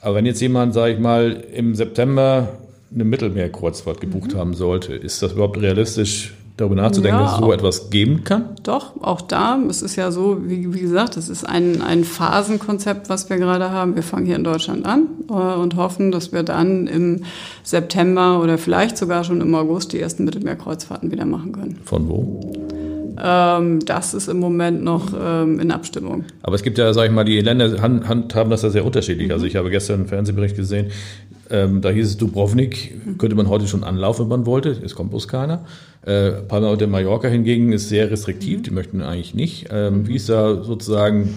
Aber 0.01 0.15
wenn 0.15 0.25
jetzt 0.25 0.41
jemand, 0.41 0.73
sage 0.73 0.93
ich 0.93 0.99
mal, 0.99 1.31
im 1.53 1.75
September 1.75 2.57
eine 2.93 3.03
Mittelmeerkreuzfahrt 3.03 3.99
gebucht 3.99 4.33
mhm. 4.33 4.37
haben 4.37 4.53
sollte, 4.53 4.93
ist 4.93 5.21
das 5.21 5.33
überhaupt 5.33 5.59
realistisch, 5.59 6.33
darüber 6.57 6.75
nachzudenken, 6.75 7.19
ja, 7.19 7.25
dass 7.25 7.33
es 7.35 7.39
so 7.39 7.53
etwas 7.53 7.89
geben 7.89 8.23
kann? 8.23 8.55
Doch, 8.63 9.01
auch 9.01 9.21
da. 9.21 9.57
Es 9.69 9.81
ist 9.81 9.95
ja 9.95 10.11
so, 10.11 10.41
wie, 10.45 10.73
wie 10.73 10.79
gesagt, 10.79 11.15
es 11.15 11.29
ist 11.29 11.47
ein, 11.47 11.81
ein 11.81 12.03
Phasenkonzept, 12.03 13.09
was 13.09 13.29
wir 13.29 13.37
gerade 13.37 13.71
haben. 13.71 13.95
Wir 13.95 14.03
fangen 14.03 14.25
hier 14.25 14.35
in 14.35 14.43
Deutschland 14.43 14.85
an 14.85 15.03
äh, 15.29 15.33
und 15.33 15.75
hoffen, 15.75 16.11
dass 16.11 16.33
wir 16.33 16.43
dann 16.43 16.87
im 16.87 17.23
September 17.63 18.41
oder 18.41 18.57
vielleicht 18.57 18.97
sogar 18.97 19.23
schon 19.23 19.39
im 19.41 19.53
August 19.55 19.93
die 19.93 20.01
ersten 20.01 20.25
Mittelmeerkreuzfahrten 20.25 21.11
wieder 21.11 21.25
machen 21.25 21.51
können. 21.51 21.79
Von 21.85 22.09
wo? 22.09 22.51
Ähm, 23.19 23.79
das 23.85 24.13
ist 24.13 24.27
im 24.27 24.39
Moment 24.39 24.83
noch 24.83 25.07
ähm, 25.19 25.59
in 25.59 25.71
Abstimmung. 25.71 26.25
Aber 26.43 26.55
es 26.55 26.63
gibt 26.63 26.77
ja, 26.77 26.93
sag 26.93 27.05
ich 27.05 27.11
mal, 27.11 27.23
die 27.23 27.39
Länder 27.41 27.81
handhaben 27.81 28.49
das 28.49 28.61
ja 28.61 28.69
sehr 28.69 28.85
unterschiedlich. 28.85 29.27
Mhm. 29.27 29.33
Also 29.33 29.45
ich 29.45 29.55
habe 29.55 29.69
gestern 29.69 30.01
einen 30.01 30.07
Fernsehbericht 30.07 30.55
gesehen, 30.55 30.91
ähm, 31.49 31.81
da 31.81 31.89
hieß 31.89 32.07
es 32.07 32.17
Dubrovnik, 32.17 33.17
könnte 33.17 33.35
man 33.35 33.49
heute 33.49 33.67
schon 33.67 33.83
anlaufen, 33.83 34.23
wenn 34.23 34.29
man 34.29 34.45
wollte. 34.45 34.69
Es 34.69 34.95
kommt 34.95 35.11
bloß 35.11 35.27
keiner. 35.27 35.65
Äh, 36.05 36.31
Palma 36.47 36.75
de 36.75 36.87
Mallorca 36.87 37.27
hingegen 37.27 37.71
ist 37.73 37.89
sehr 37.89 38.09
restriktiv, 38.11 38.59
mhm. 38.59 38.63
die 38.63 38.71
möchten 38.71 39.01
eigentlich 39.01 39.33
nicht. 39.33 39.67
Ähm, 39.71 40.07
wie 40.07 40.15
ist 40.15 40.29
da 40.29 40.63
sozusagen 40.63 41.33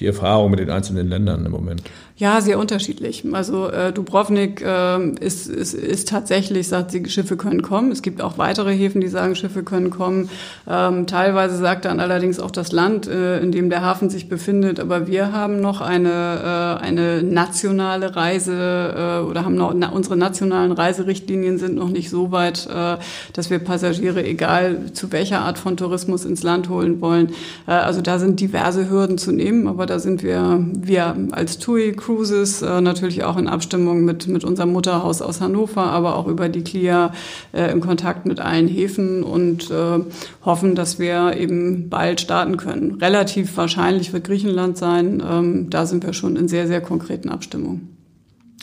die 0.00 0.06
Erfahrung 0.06 0.50
mit 0.50 0.60
den 0.60 0.70
einzelnen 0.70 1.08
Ländern 1.08 1.46
im 1.46 1.52
Moment? 1.52 1.82
Ja, 2.16 2.40
sehr 2.40 2.60
unterschiedlich. 2.60 3.24
Also 3.32 3.68
äh, 3.68 3.92
Dubrovnik 3.92 4.62
äh, 4.64 5.08
ist, 5.18 5.48
ist, 5.48 5.74
ist 5.74 6.08
tatsächlich, 6.08 6.68
sagt 6.68 6.92
sie, 6.92 7.04
Schiffe 7.06 7.36
können 7.36 7.60
kommen. 7.60 7.90
Es 7.90 8.02
gibt 8.02 8.22
auch 8.22 8.38
weitere 8.38 8.72
Häfen, 8.72 9.00
die 9.00 9.08
sagen, 9.08 9.34
Schiffe 9.34 9.64
können 9.64 9.90
kommen. 9.90 10.30
Ähm, 10.68 11.08
teilweise 11.08 11.56
sagt 11.56 11.86
dann 11.86 11.98
allerdings 11.98 12.38
auch 12.38 12.52
das 12.52 12.70
Land, 12.70 13.08
äh, 13.08 13.40
in 13.40 13.50
dem 13.50 13.68
der 13.68 13.82
Hafen 13.82 14.10
sich 14.10 14.28
befindet. 14.28 14.78
Aber 14.78 15.08
wir 15.08 15.32
haben 15.32 15.60
noch 15.60 15.80
eine, 15.80 16.78
äh, 16.80 16.84
eine 16.84 17.24
nationale 17.24 18.14
Reise 18.14 18.52
äh, 18.52 19.28
oder 19.28 19.44
haben 19.44 19.56
noch 19.56 19.74
na, 19.74 19.88
unsere 19.88 20.16
nationalen 20.16 20.70
Reiserichtlinien 20.70 21.58
sind 21.58 21.74
noch 21.74 21.90
nicht 21.90 22.10
so 22.10 22.30
weit, 22.30 22.68
äh, 22.72 22.96
dass 23.32 23.50
wir 23.50 23.58
Passagiere, 23.58 24.24
egal 24.24 24.92
zu 24.92 25.10
welcher 25.10 25.40
Art 25.40 25.58
von 25.58 25.76
Tourismus, 25.76 26.24
ins 26.24 26.44
Land 26.44 26.68
holen 26.68 27.00
wollen. 27.00 27.30
Äh, 27.66 27.72
also 27.72 28.02
da 28.02 28.20
sind 28.20 28.38
diverse 28.38 28.88
Hürden 28.88 29.18
zu 29.18 29.32
nehmen, 29.32 29.66
aber 29.66 29.86
da 29.86 29.98
sind 29.98 30.22
wir, 30.22 30.64
wir 30.72 31.16
als 31.32 31.58
TUI 31.58 32.03
Cruises, 32.04 32.60
äh, 32.60 32.80
natürlich 32.82 33.24
auch 33.24 33.38
in 33.38 33.48
Abstimmung 33.48 34.04
mit, 34.04 34.26
mit 34.26 34.44
unserem 34.44 34.72
Mutterhaus 34.72 35.22
aus 35.22 35.40
Hannover, 35.40 35.84
aber 35.84 36.16
auch 36.16 36.26
über 36.26 36.50
die 36.50 36.62
CLIA 36.62 37.12
äh, 37.52 37.72
in 37.72 37.80
Kontakt 37.80 38.26
mit 38.26 38.40
allen 38.40 38.68
Häfen 38.68 39.22
und 39.22 39.70
äh, 39.70 40.00
hoffen, 40.44 40.74
dass 40.74 40.98
wir 40.98 41.36
eben 41.36 41.88
bald 41.88 42.20
starten 42.20 42.58
können. 42.58 42.96
Relativ 43.00 43.56
wahrscheinlich 43.56 44.12
wird 44.12 44.24
Griechenland 44.24 44.76
sein. 44.76 45.22
Ähm, 45.26 45.70
da 45.70 45.86
sind 45.86 46.04
wir 46.04 46.12
schon 46.12 46.36
in 46.36 46.46
sehr, 46.46 46.66
sehr 46.66 46.82
konkreten 46.82 47.30
Abstimmungen. 47.30 47.96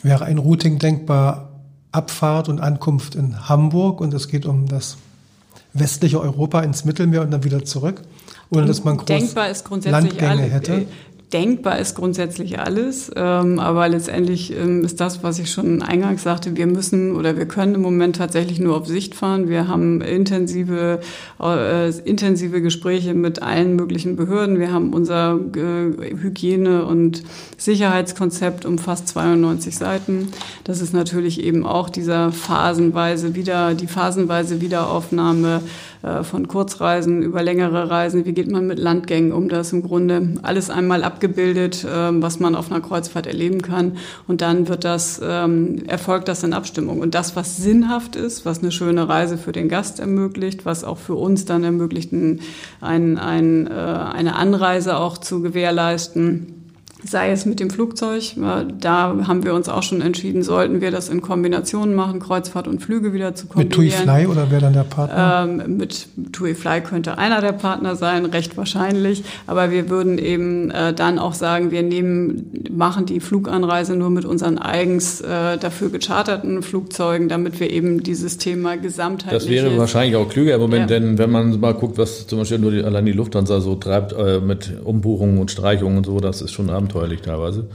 Wäre 0.03 0.25
ein 0.25 0.37
Routing 0.37 0.77
denkbar, 0.77 1.49
Abfahrt 1.91 2.47
und 2.47 2.59
Ankunft 2.61 3.15
in 3.15 3.49
Hamburg 3.49 4.01
und 4.01 4.13
es 4.13 4.27
geht 4.27 4.45
um 4.45 4.67
das 4.67 4.97
westliche 5.73 6.21
Europa 6.21 6.61
ins 6.61 6.85
Mittelmeer 6.85 7.21
und 7.21 7.31
dann 7.31 7.43
wieder 7.43 7.65
zurück? 7.65 8.03
Oder 8.51 8.65
dass 8.65 8.83
man 8.83 8.97
groß 8.97 9.05
Denkbar 9.05 9.49
ist 9.49 9.63
grundsätzlich 9.63 10.11
Landgänge 10.11 10.31
alle, 10.31 10.41
hätte? 10.41 10.85
Denkbar 11.34 11.79
ist 11.79 11.95
grundsätzlich 11.95 12.59
alles, 12.59 13.11
ähm, 13.15 13.59
aber 13.59 13.88
letztendlich 13.88 14.55
ähm, 14.55 14.84
ist 14.84 14.99
das, 14.99 15.23
was 15.23 15.39
ich 15.39 15.51
schon 15.51 15.82
eingangs 15.82 16.23
sagte, 16.23 16.55
wir 16.55 16.67
müssen 16.67 17.15
oder 17.15 17.38
wir 17.38 17.47
können 17.47 17.75
im 17.75 17.82
Moment 17.82 18.17
tatsächlich 18.17 18.59
nur 18.59 18.77
auf 18.77 18.88
Sicht 18.88 19.15
fahren. 19.15 19.49
Wir 19.49 19.67
haben 19.67 20.01
intensive, 20.01 20.99
äh, 21.41 21.89
intensive 21.99 22.61
Gespräche 22.61 23.13
mit 23.13 23.41
allen 23.41 23.75
möglichen 23.75 24.15
Behörden. 24.15 24.59
Wir 24.59 24.71
haben 24.71 24.93
unser 24.93 25.39
äh, 25.55 26.15
Hygiene- 26.21 26.86
und 26.86 27.23
Sicherheitskonzept 27.57 28.65
um 28.65 28.77
fast 28.77 29.07
92 29.07 29.77
Seiten. 29.77 30.29
Das 30.63 30.82
ist 30.82 30.93
natürlich 30.93 31.43
eben 31.43 31.65
auch 31.65 31.89
dieser 31.89 32.32
phasenweise 32.32 33.36
wieder, 33.36 33.73
die 33.73 33.88
phasenweise 33.88 34.61
Wiederaufnahme 34.61 35.61
von 36.23 36.47
Kurzreisen 36.47 37.21
über 37.21 37.43
längere 37.43 37.89
Reisen, 37.89 38.25
wie 38.25 38.33
geht 38.33 38.49
man 38.49 38.65
mit 38.65 38.79
Landgängen 38.79 39.31
um, 39.31 39.49
das 39.49 39.71
im 39.71 39.83
Grunde 39.83 40.35
alles 40.41 40.69
einmal 40.69 41.03
abgebildet, 41.03 41.85
ähm, 41.87 42.21
was 42.21 42.39
man 42.39 42.55
auf 42.55 42.71
einer 42.71 42.81
Kreuzfahrt 42.81 43.27
erleben 43.27 43.61
kann. 43.61 43.97
Und 44.27 44.41
dann 44.41 44.67
wird 44.67 44.83
das, 44.83 45.21
ähm, 45.23 45.83
erfolgt 45.87 46.27
das 46.27 46.43
in 46.43 46.53
Abstimmung. 46.53 46.99
Und 46.99 47.13
das, 47.13 47.35
was 47.35 47.57
sinnhaft 47.57 48.15
ist, 48.15 48.45
was 48.45 48.59
eine 48.59 48.71
schöne 48.71 49.07
Reise 49.07 49.37
für 49.37 49.51
den 49.51 49.69
Gast 49.69 49.99
ermöglicht, 49.99 50.65
was 50.65 50.83
auch 50.83 50.97
für 50.97 51.15
uns 51.15 51.45
dann 51.45 51.63
ermöglicht, 51.63 52.11
ein, 52.13 52.39
ein, 52.81 53.67
äh, 53.67 53.71
eine 53.71 54.35
Anreise 54.35 54.97
auch 54.97 55.17
zu 55.17 55.41
gewährleisten, 55.41 56.61
sei 57.03 57.31
es 57.31 57.45
mit 57.45 57.59
dem 57.59 57.69
Flugzeug. 57.69 58.35
Da 58.79 59.15
haben 59.27 59.43
wir 59.43 59.53
uns 59.53 59.69
auch 59.69 59.83
schon 59.83 60.01
entschieden, 60.01 60.43
sollten 60.43 60.81
wir 60.81 60.91
das 60.91 61.09
in 61.09 61.21
Kombination 61.21 61.95
machen, 61.95 62.19
Kreuzfahrt 62.19 62.67
und 62.67 62.81
Flüge 62.81 63.13
wieder 63.13 63.35
zu 63.35 63.47
kombinieren. 63.47 63.83
Mit 63.83 63.93
TUI 63.93 64.03
Fly 64.03 64.27
oder 64.27 64.47
wer 64.49 64.59
dann 64.59 64.73
der 64.73 64.83
Partner? 64.83 65.47
Ähm, 65.47 65.77
mit 65.77 66.07
TUI 66.31 66.53
Fly 66.53 66.81
könnte 66.81 67.17
einer 67.17 67.41
der 67.41 67.53
Partner 67.53 67.95
sein, 67.95 68.25
recht 68.25 68.57
wahrscheinlich. 68.57 69.23
Aber 69.47 69.71
wir 69.71 69.89
würden 69.89 70.17
eben 70.17 70.71
äh, 70.71 70.93
dann 70.93 71.19
auch 71.19 71.33
sagen, 71.33 71.71
wir 71.71 71.83
nehmen, 71.83 72.51
machen 72.71 73.05
die 73.05 73.19
Fluganreise 73.19 73.95
nur 73.95 74.09
mit 74.09 74.25
unseren 74.25 74.57
eigens 74.57 75.21
äh, 75.21 75.57
dafür 75.57 75.89
gecharterten 75.89 76.61
Flugzeugen, 76.61 77.29
damit 77.29 77.59
wir 77.59 77.71
eben 77.71 78.03
dieses 78.03 78.37
Thema 78.37 78.77
gesamtheitlich. 78.77 79.43
Das 79.43 79.49
wäre 79.49 79.77
wahrscheinlich 79.77 80.15
auch 80.15 80.29
klüger 80.29 80.55
im 80.55 80.61
Moment, 80.61 80.91
ja. 80.91 80.99
denn 80.99 81.17
wenn 81.17 81.31
man 81.31 81.59
mal 81.59 81.73
guckt, 81.73 81.97
was 81.97 82.27
zum 82.27 82.39
Beispiel 82.39 82.59
nur 82.59 82.71
die, 82.71 82.83
allein 82.83 83.05
die 83.05 83.11
Lufthansa 83.11 83.59
so 83.59 83.75
treibt 83.75 84.13
äh, 84.13 84.39
mit 84.39 84.71
Umbuchungen 84.83 85.39
und 85.39 85.51
Streichungen 85.51 85.97
und 85.97 86.05
so, 86.05 86.19
das 86.19 86.41
ist 86.41 86.51
schon 86.51 86.69
abenteuerlich 86.69 86.90
abenteuerlich 86.91 87.21
teilweise. 87.21 87.67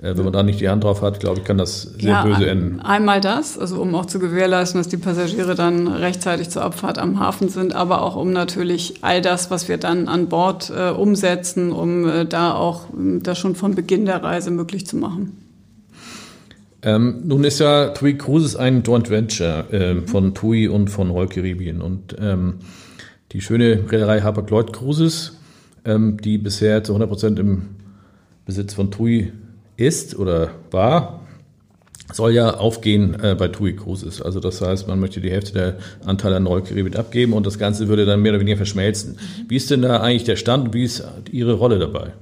Äh, 0.00 0.16
wenn 0.16 0.24
man 0.24 0.32
da 0.32 0.42
nicht 0.42 0.60
die 0.60 0.68
Hand 0.68 0.84
drauf 0.84 1.02
hat, 1.02 1.18
glaube 1.20 1.38
ich, 1.38 1.44
kann 1.44 1.58
das 1.58 1.82
sehr 1.82 2.10
ja, 2.10 2.22
böse 2.22 2.48
enden. 2.48 2.80
Einmal 2.80 3.20
das, 3.20 3.58
also 3.58 3.80
um 3.80 3.94
auch 3.94 4.06
zu 4.06 4.18
gewährleisten, 4.18 4.78
dass 4.80 4.88
die 4.88 4.96
Passagiere 4.96 5.54
dann 5.54 5.88
rechtzeitig 5.88 6.50
zur 6.50 6.62
Abfahrt 6.62 6.98
am 6.98 7.18
Hafen 7.18 7.48
sind, 7.48 7.74
aber 7.74 8.02
auch 8.02 8.14
um 8.14 8.32
natürlich 8.32 8.98
all 9.02 9.20
das, 9.20 9.50
was 9.50 9.68
wir 9.68 9.76
dann 9.76 10.08
an 10.08 10.28
Bord 10.28 10.70
äh, 10.70 10.90
umsetzen, 10.90 11.72
um 11.72 12.08
äh, 12.08 12.26
da 12.26 12.54
auch 12.54 12.90
äh, 12.90 13.18
das 13.20 13.38
schon 13.38 13.56
von 13.56 13.74
Beginn 13.74 14.04
der 14.04 14.22
Reise 14.22 14.50
möglich 14.50 14.86
zu 14.86 14.96
machen. 14.96 15.44
Ähm, 16.82 17.22
nun 17.24 17.42
ist 17.42 17.58
ja 17.58 17.88
TUI 17.88 18.16
Cruises 18.16 18.54
ein 18.54 18.84
Joint 18.84 19.10
Venture 19.10 19.72
äh, 19.72 20.06
von 20.06 20.32
TUI 20.32 20.68
und 20.68 20.90
von 20.90 21.10
Royal 21.10 21.26
Caribbean 21.26 21.82
und 21.82 22.14
ähm, 22.20 22.60
die 23.32 23.40
schöne 23.40 23.80
Reederei 23.90 24.20
Hapag-Lloyd 24.20 24.72
Cruises, 24.72 25.38
ähm, 25.84 26.18
die 26.22 26.38
bisher 26.38 26.84
zu 26.84 26.92
100 26.92 27.08
Prozent 27.08 27.38
im 27.40 27.62
Besitz 28.48 28.72
von 28.72 28.90
TUI 28.90 29.30
ist 29.76 30.18
oder 30.18 30.52
war, 30.70 31.20
soll 32.14 32.32
ja 32.32 32.54
aufgehen 32.54 33.14
äh, 33.22 33.36
bei 33.38 33.48
TUI 33.48 33.74
Cruises. 33.76 34.22
Also 34.22 34.40
das 34.40 34.62
heißt, 34.62 34.88
man 34.88 34.98
möchte 34.98 35.20
die 35.20 35.30
Hälfte 35.30 35.52
der 35.52 35.78
Anteile 36.06 36.36
an 36.36 36.46
Caribbean 36.46 36.96
abgeben 36.96 37.34
und 37.34 37.44
das 37.44 37.58
Ganze 37.58 37.88
würde 37.88 38.06
dann 38.06 38.22
mehr 38.22 38.32
oder 38.32 38.40
weniger 38.40 38.56
verschmelzen. 38.56 39.18
Wie 39.46 39.56
ist 39.56 39.70
denn 39.70 39.82
da 39.82 40.00
eigentlich 40.00 40.24
der 40.24 40.36
Stand 40.36 40.68
und 40.68 40.74
wie 40.74 40.84
ist 40.84 41.06
Ihre 41.30 41.52
Rolle 41.52 41.78
dabei? 41.78 42.14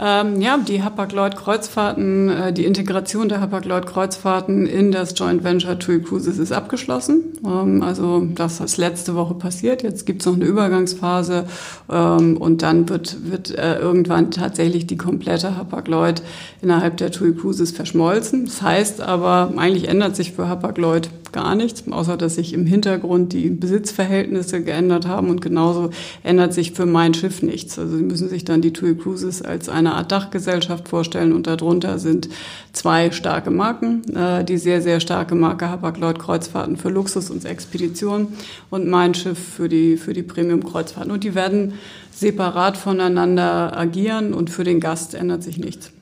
Ähm, 0.00 0.40
ja, 0.40 0.56
die 0.58 0.84
Hapag-Lloyd-Kreuzfahrten, 0.84 2.28
äh, 2.28 2.52
die 2.52 2.64
Integration 2.64 3.28
der 3.28 3.40
Hapag-Lloyd-Kreuzfahrten 3.40 4.66
in 4.66 4.92
das 4.92 5.18
Joint 5.18 5.42
Venture 5.42 5.76
TUI 5.76 6.00
Cruises 6.00 6.38
ist 6.38 6.52
abgeschlossen. 6.52 7.24
Ähm, 7.44 7.82
also 7.82 8.24
das 8.32 8.60
ist 8.60 8.76
letzte 8.76 9.16
Woche 9.16 9.34
passiert. 9.34 9.82
Jetzt 9.82 10.06
gibt 10.06 10.22
es 10.22 10.26
noch 10.26 10.34
eine 10.34 10.44
Übergangsphase 10.44 11.46
ähm, 11.90 12.36
und 12.36 12.62
dann 12.62 12.88
wird, 12.88 13.28
wird 13.28 13.50
äh, 13.58 13.78
irgendwann 13.78 14.30
tatsächlich 14.30 14.86
die 14.86 14.96
komplette 14.96 15.56
Hapag-Lloyd 15.56 16.22
innerhalb 16.62 16.96
der 16.98 17.10
TUI 17.10 17.34
Cruises 17.34 17.72
verschmolzen. 17.72 18.44
Das 18.44 18.62
heißt 18.62 19.00
aber, 19.00 19.52
eigentlich 19.56 19.88
ändert 19.88 20.14
sich 20.14 20.32
für 20.32 20.48
Hapag-Lloyd 20.48 21.10
gar 21.32 21.54
nichts, 21.54 21.84
außer 21.90 22.16
dass 22.16 22.36
sich 22.36 22.52
im 22.52 22.66
Hintergrund 22.66 23.32
die 23.32 23.50
Besitzverhältnisse 23.50 24.62
geändert 24.62 25.06
haben 25.06 25.30
und 25.30 25.40
genauso 25.40 25.90
ändert 26.22 26.54
sich 26.54 26.72
für 26.72 26.86
mein 26.86 27.14
Schiff 27.14 27.42
nichts. 27.42 27.78
Also 27.78 27.96
Sie 27.96 28.02
müssen 28.02 28.28
sich 28.28 28.44
dann 28.44 28.62
die 28.62 28.72
TUI 28.72 28.94
Cruises 28.96 29.42
als 29.42 29.68
eine 29.68 29.94
Art 29.94 30.12
Dachgesellschaft 30.12 30.88
vorstellen 30.88 31.32
und 31.32 31.46
darunter 31.46 31.98
sind 31.98 32.28
zwei 32.72 33.10
starke 33.10 33.50
Marken, 33.50 34.02
äh, 34.14 34.44
die 34.44 34.58
sehr, 34.58 34.82
sehr 34.82 35.00
starke 35.00 35.34
Marke 35.34 35.68
Hapag-Lloyd 35.68 36.18
Kreuzfahrten 36.18 36.76
für 36.76 36.90
Luxus 36.90 37.30
und 37.30 37.44
Expedition 37.44 38.28
und 38.70 38.88
mein 38.88 39.14
Schiff 39.14 39.38
für 39.38 39.68
die, 39.68 39.96
für 39.96 40.12
die 40.12 40.22
Premium-Kreuzfahrten. 40.22 41.10
Und 41.10 41.24
die 41.24 41.34
werden 41.34 41.74
separat 42.12 42.76
voneinander 42.76 43.78
agieren 43.78 44.34
und 44.34 44.50
für 44.50 44.64
den 44.64 44.80
Gast 44.80 45.14
ändert 45.14 45.42
sich 45.42 45.58
nichts. 45.58 45.92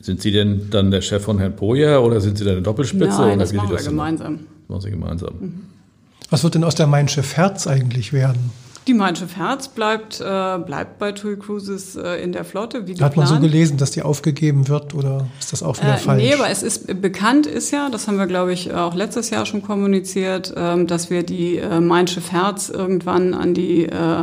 Sind 0.00 0.22
Sie 0.22 0.30
denn 0.30 0.68
dann 0.70 0.90
der 0.90 1.00
Chef 1.00 1.24
von 1.24 1.38
Herrn 1.38 1.56
Poja 1.56 1.98
oder 1.98 2.20
sind 2.20 2.38
Sie 2.38 2.44
da 2.44 2.52
eine 2.52 2.62
Doppelspitze? 2.62 3.22
Nein, 3.22 3.38
das 3.38 3.52
machen 3.52 3.70
wir 3.70 3.82
gemeinsam. 3.82 4.40
Machen 4.68 4.80
Sie 4.80 4.90
gemeinsam. 4.90 5.66
Was 6.30 6.42
wird 6.42 6.54
denn 6.54 6.64
aus 6.64 6.74
der 6.74 6.86
Mein 6.86 7.08
Schiff 7.08 7.36
Herz 7.36 7.66
eigentlich 7.66 8.12
werden? 8.12 8.50
Die 8.86 8.94
Mein 8.94 9.16
Schiff 9.16 9.36
Herz 9.36 9.66
bleibt, 9.66 10.20
äh, 10.20 10.58
bleibt 10.58 11.00
bei 11.00 11.10
TUI 11.10 11.36
Cruises 11.36 11.96
äh, 11.96 12.22
in 12.22 12.30
der 12.30 12.44
Flotte. 12.44 12.86
Wie 12.86 12.92
Hat 12.92 12.98
geplant. 12.98 13.16
man 13.16 13.26
so 13.26 13.40
gelesen, 13.40 13.78
dass 13.78 13.90
die 13.90 14.02
aufgegeben 14.02 14.68
wird 14.68 14.94
oder 14.94 15.26
ist 15.40 15.52
das 15.52 15.64
auch 15.64 15.76
wieder 15.78 15.94
äh, 15.94 15.98
falsch? 15.98 16.22
Nee, 16.22 16.34
aber 16.34 16.48
es 16.50 16.62
ist 16.62 17.00
bekannt 17.02 17.48
ist 17.48 17.72
ja, 17.72 17.90
das 17.90 18.06
haben 18.06 18.16
wir 18.16 18.28
glaube 18.28 18.52
ich 18.52 18.72
auch 18.72 18.94
letztes 18.94 19.30
Jahr 19.30 19.44
schon 19.44 19.62
kommuniziert, 19.62 20.54
ähm, 20.56 20.86
dass 20.86 21.10
wir 21.10 21.24
die 21.24 21.56
äh, 21.56 21.80
Mein 21.80 22.06
Schiff 22.06 22.30
Herz 22.30 22.68
irgendwann 22.68 23.34
an 23.34 23.54
die 23.54 23.86
äh, 23.86 24.18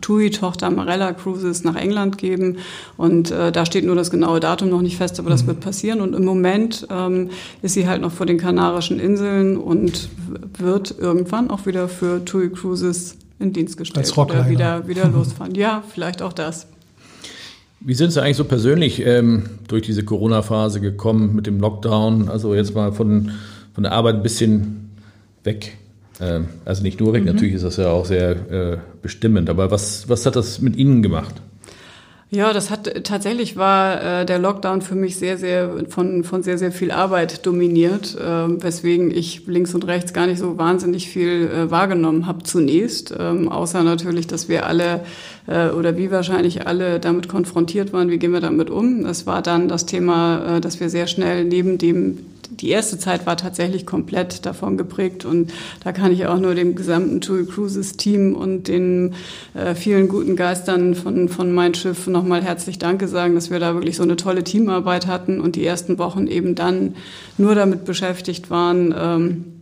TUI-Tochter 0.00 0.68
Marella 0.70 1.12
Cruises 1.12 1.62
nach 1.62 1.76
England 1.76 2.18
geben. 2.18 2.58
Und 2.96 3.30
äh, 3.30 3.52
da 3.52 3.66
steht 3.66 3.84
nur 3.84 3.94
das 3.94 4.10
genaue 4.10 4.40
Datum 4.40 4.68
noch 4.68 4.82
nicht 4.82 4.96
fest, 4.96 5.20
aber 5.20 5.30
das 5.30 5.44
mhm. 5.44 5.48
wird 5.48 5.60
passieren. 5.60 6.00
Und 6.00 6.16
im 6.16 6.24
Moment 6.24 6.88
ähm, 6.90 7.30
ist 7.62 7.74
sie 7.74 7.86
halt 7.86 8.02
noch 8.02 8.10
vor 8.10 8.26
den 8.26 8.38
Kanarischen 8.38 8.98
Inseln 8.98 9.56
und 9.56 10.08
wird 10.58 10.96
irgendwann 10.98 11.50
auch 11.50 11.66
wieder 11.66 11.88
für 11.88 12.24
TUI 12.24 12.50
Cruises 12.50 13.16
in 13.38 13.52
Dienst 13.52 13.76
gestellt 13.76 14.06
Als 14.06 14.16
oder 14.16 14.48
wieder, 14.48 14.88
wieder 14.88 15.08
losfahren. 15.12 15.54
Ja, 15.54 15.82
vielleicht 15.88 16.22
auch 16.22 16.32
das. 16.32 16.66
Wie 17.80 17.94
sind 17.94 18.10
Sie 18.10 18.20
eigentlich 18.20 18.36
so 18.36 18.44
persönlich 18.44 19.04
ähm, 19.06 19.44
durch 19.68 19.82
diese 19.82 20.04
Corona-Phase 20.04 20.80
gekommen 20.80 21.36
mit 21.36 21.46
dem 21.46 21.60
Lockdown? 21.60 22.28
Also 22.28 22.54
jetzt 22.54 22.74
mal 22.74 22.92
von, 22.92 23.30
von 23.72 23.84
der 23.84 23.92
Arbeit 23.92 24.16
ein 24.16 24.22
bisschen 24.22 24.90
weg. 25.44 25.76
Ähm, 26.20 26.48
also 26.64 26.82
nicht 26.82 26.98
nur 26.98 27.12
weg, 27.12 27.22
mhm. 27.22 27.28
natürlich 27.28 27.54
ist 27.54 27.64
das 27.64 27.76
ja 27.76 27.90
auch 27.90 28.04
sehr 28.04 28.50
äh, 28.50 28.78
bestimmend. 29.00 29.48
Aber 29.48 29.70
was, 29.70 30.08
was 30.08 30.26
hat 30.26 30.34
das 30.34 30.60
mit 30.60 30.74
Ihnen 30.74 31.02
gemacht? 31.02 31.40
Ja, 32.30 32.52
das 32.52 32.70
hat 32.70 33.04
tatsächlich 33.04 33.56
war 33.56 34.20
äh, 34.20 34.26
der 34.26 34.38
Lockdown 34.38 34.82
für 34.82 34.94
mich 34.94 35.16
sehr, 35.16 35.38
sehr 35.38 35.86
von, 35.88 36.24
von 36.24 36.42
sehr, 36.42 36.58
sehr 36.58 36.72
viel 36.72 36.90
Arbeit 36.90 37.46
dominiert, 37.46 38.16
äh, 38.16 38.62
weswegen 38.62 39.10
ich 39.10 39.46
links 39.46 39.74
und 39.74 39.86
rechts 39.86 40.12
gar 40.12 40.26
nicht 40.26 40.38
so 40.38 40.58
wahnsinnig 40.58 41.08
viel 41.08 41.48
äh, 41.48 41.70
wahrgenommen 41.70 42.26
habe 42.26 42.42
zunächst, 42.42 43.14
ähm, 43.18 43.48
außer 43.48 43.82
natürlich, 43.82 44.26
dass 44.26 44.46
wir 44.50 44.66
alle 44.66 45.04
äh, 45.46 45.70
oder 45.70 45.96
wie 45.96 46.10
wahrscheinlich 46.10 46.66
alle 46.66 47.00
damit 47.00 47.30
konfrontiert 47.30 47.94
waren, 47.94 48.10
wie 48.10 48.18
gehen 48.18 48.32
wir 48.32 48.40
damit 48.40 48.68
um. 48.68 49.06
Es 49.06 49.26
war 49.26 49.40
dann 49.40 49.66
das 49.66 49.86
Thema, 49.86 50.56
äh, 50.56 50.60
dass 50.60 50.80
wir 50.80 50.90
sehr 50.90 51.06
schnell 51.06 51.46
neben 51.46 51.78
dem 51.78 52.18
die 52.50 52.70
erste 52.70 52.98
Zeit 52.98 53.26
war 53.26 53.36
tatsächlich 53.36 53.86
komplett 53.86 54.46
davon 54.46 54.76
geprägt 54.76 55.24
und 55.24 55.52
da 55.84 55.92
kann 55.92 56.12
ich 56.12 56.26
auch 56.26 56.38
nur 56.38 56.54
dem 56.54 56.74
gesamten 56.74 57.20
TUI 57.20 57.46
Cruises 57.46 57.96
Team 57.96 58.34
und 58.34 58.68
den 58.68 59.14
äh, 59.54 59.74
vielen 59.74 60.08
guten 60.08 60.36
Geistern 60.36 60.94
von, 60.94 61.28
von 61.28 61.52
Mein 61.52 61.74
Schiff 61.74 62.06
nochmal 62.06 62.42
herzlich 62.42 62.78
Danke 62.78 63.08
sagen, 63.08 63.34
dass 63.34 63.50
wir 63.50 63.58
da 63.58 63.74
wirklich 63.74 63.96
so 63.96 64.02
eine 64.02 64.16
tolle 64.16 64.44
Teamarbeit 64.44 65.06
hatten 65.06 65.40
und 65.40 65.56
die 65.56 65.64
ersten 65.64 65.98
Wochen 65.98 66.26
eben 66.26 66.54
dann 66.54 66.96
nur 67.36 67.54
damit 67.54 67.84
beschäftigt 67.84 68.50
waren, 68.50 68.94
ähm, 68.96 69.57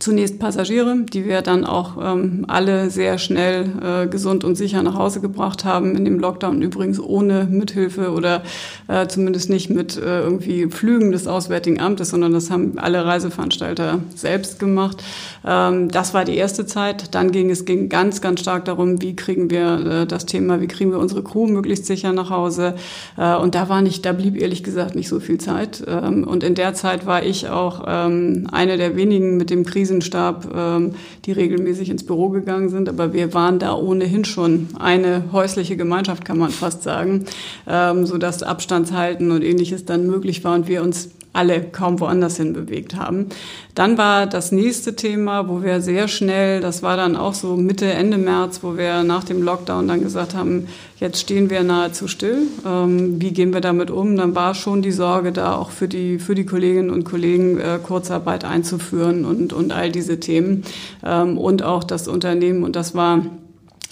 Zunächst 0.00 0.38
Passagiere, 0.38 1.04
die 1.12 1.26
wir 1.26 1.42
dann 1.42 1.66
auch 1.66 1.98
ähm, 2.02 2.46
alle 2.48 2.88
sehr 2.88 3.18
schnell 3.18 3.66
äh, 3.82 4.06
gesund 4.06 4.44
und 4.44 4.54
sicher 4.54 4.82
nach 4.82 4.94
Hause 4.94 5.20
gebracht 5.20 5.66
haben 5.66 5.94
in 5.94 6.06
dem 6.06 6.18
Lockdown, 6.18 6.62
übrigens 6.62 6.98
ohne 6.98 7.44
Mithilfe 7.44 8.10
oder 8.12 8.42
äh, 8.88 9.08
zumindest 9.08 9.50
nicht 9.50 9.68
mit 9.68 9.98
äh, 9.98 10.22
irgendwie 10.22 10.70
Flügen 10.70 11.12
des 11.12 11.26
Auswärtigen 11.26 11.80
Amtes, 11.80 12.08
sondern 12.08 12.32
das 12.32 12.50
haben 12.50 12.78
alle 12.78 13.04
Reiseveranstalter 13.04 13.98
selbst 14.14 14.58
gemacht. 14.58 15.04
Ähm, 15.46 15.90
das 15.90 16.14
war 16.14 16.24
die 16.24 16.36
erste 16.36 16.64
Zeit. 16.64 17.14
Dann 17.14 17.30
ging 17.30 17.50
es 17.50 17.66
ging 17.66 17.90
ganz, 17.90 18.22
ganz 18.22 18.40
stark 18.40 18.64
darum, 18.64 19.02
wie 19.02 19.14
kriegen 19.14 19.50
wir 19.50 19.84
äh, 19.84 20.06
das 20.06 20.24
Thema, 20.24 20.62
wie 20.62 20.66
kriegen 20.66 20.92
wir 20.92 20.98
unsere 20.98 21.22
Crew 21.22 21.46
möglichst 21.46 21.84
sicher 21.84 22.14
nach 22.14 22.30
Hause. 22.30 22.74
Äh, 23.18 23.36
und 23.36 23.54
da 23.54 23.68
war 23.68 23.82
nicht, 23.82 24.06
da 24.06 24.12
blieb 24.12 24.40
ehrlich 24.40 24.64
gesagt 24.64 24.94
nicht 24.94 25.10
so 25.10 25.20
viel 25.20 25.36
Zeit. 25.36 25.84
Ähm, 25.86 26.26
und 26.26 26.42
in 26.42 26.54
der 26.54 26.72
Zeit 26.72 27.04
war 27.04 27.22
ich 27.22 27.50
auch 27.50 27.84
ähm, 27.86 28.46
eine 28.50 28.78
der 28.78 28.96
wenigen 28.96 29.36
mit 29.36 29.50
dem 29.50 29.66
Krisen 29.66 29.89
Krisenstab, 29.90 30.46
ähm, 30.54 30.92
die 31.24 31.32
regelmäßig 31.32 31.90
ins 31.90 32.06
Büro 32.06 32.28
gegangen 32.28 32.68
sind. 32.68 32.88
Aber 32.88 33.12
wir 33.12 33.34
waren 33.34 33.58
da 33.58 33.74
ohnehin 33.74 34.24
schon 34.24 34.68
eine 34.78 35.24
häusliche 35.32 35.76
Gemeinschaft, 35.76 36.24
kann 36.24 36.38
man 36.38 36.50
fast 36.50 36.84
sagen, 36.84 37.24
ähm, 37.66 38.06
sodass 38.06 38.44
Abstandshalten 38.44 39.32
und 39.32 39.42
ähnliches 39.42 39.84
dann 39.84 40.06
möglich 40.06 40.44
war 40.44 40.54
und 40.54 40.68
wir 40.68 40.82
uns 40.82 41.10
alle 41.32 41.62
kaum 41.62 42.00
woanders 42.00 42.36
hin 42.36 42.52
bewegt 42.52 42.96
haben. 42.96 43.26
Dann 43.74 43.96
war 43.98 44.26
das 44.26 44.50
nächste 44.50 44.96
Thema, 44.96 45.48
wo 45.48 45.62
wir 45.62 45.80
sehr 45.80 46.08
schnell, 46.08 46.60
das 46.60 46.82
war 46.82 46.96
dann 46.96 47.16
auch 47.16 47.34
so 47.34 47.56
Mitte, 47.56 47.86
Ende 47.86 48.18
März, 48.18 48.60
wo 48.62 48.76
wir 48.76 49.04
nach 49.04 49.22
dem 49.22 49.42
Lockdown 49.42 49.86
dann 49.86 50.02
gesagt 50.02 50.34
haben, 50.34 50.66
jetzt 50.98 51.20
stehen 51.20 51.48
wir 51.48 51.62
nahezu 51.62 52.08
still. 52.08 52.48
Ähm, 52.66 53.20
wie 53.20 53.30
gehen 53.32 53.52
wir 53.52 53.60
damit 53.60 53.90
um? 53.90 54.16
Dann 54.16 54.34
war 54.34 54.54
schon 54.54 54.82
die 54.82 54.90
Sorge 54.90 55.30
da, 55.30 55.54
auch 55.54 55.70
für 55.70 55.86
die, 55.86 56.18
für 56.18 56.34
die 56.34 56.46
Kolleginnen 56.46 56.90
und 56.90 57.04
Kollegen 57.04 57.58
äh, 57.58 57.78
Kurzarbeit 57.80 58.44
einzuführen 58.44 59.24
und, 59.24 59.52
und 59.52 59.72
all 59.72 59.90
diese 59.90 60.18
Themen. 60.18 60.64
Ähm, 61.04 61.38
und 61.38 61.62
auch 61.62 61.84
das 61.84 62.08
Unternehmen, 62.08 62.64
und 62.64 62.74
das 62.74 62.94
war 62.94 63.24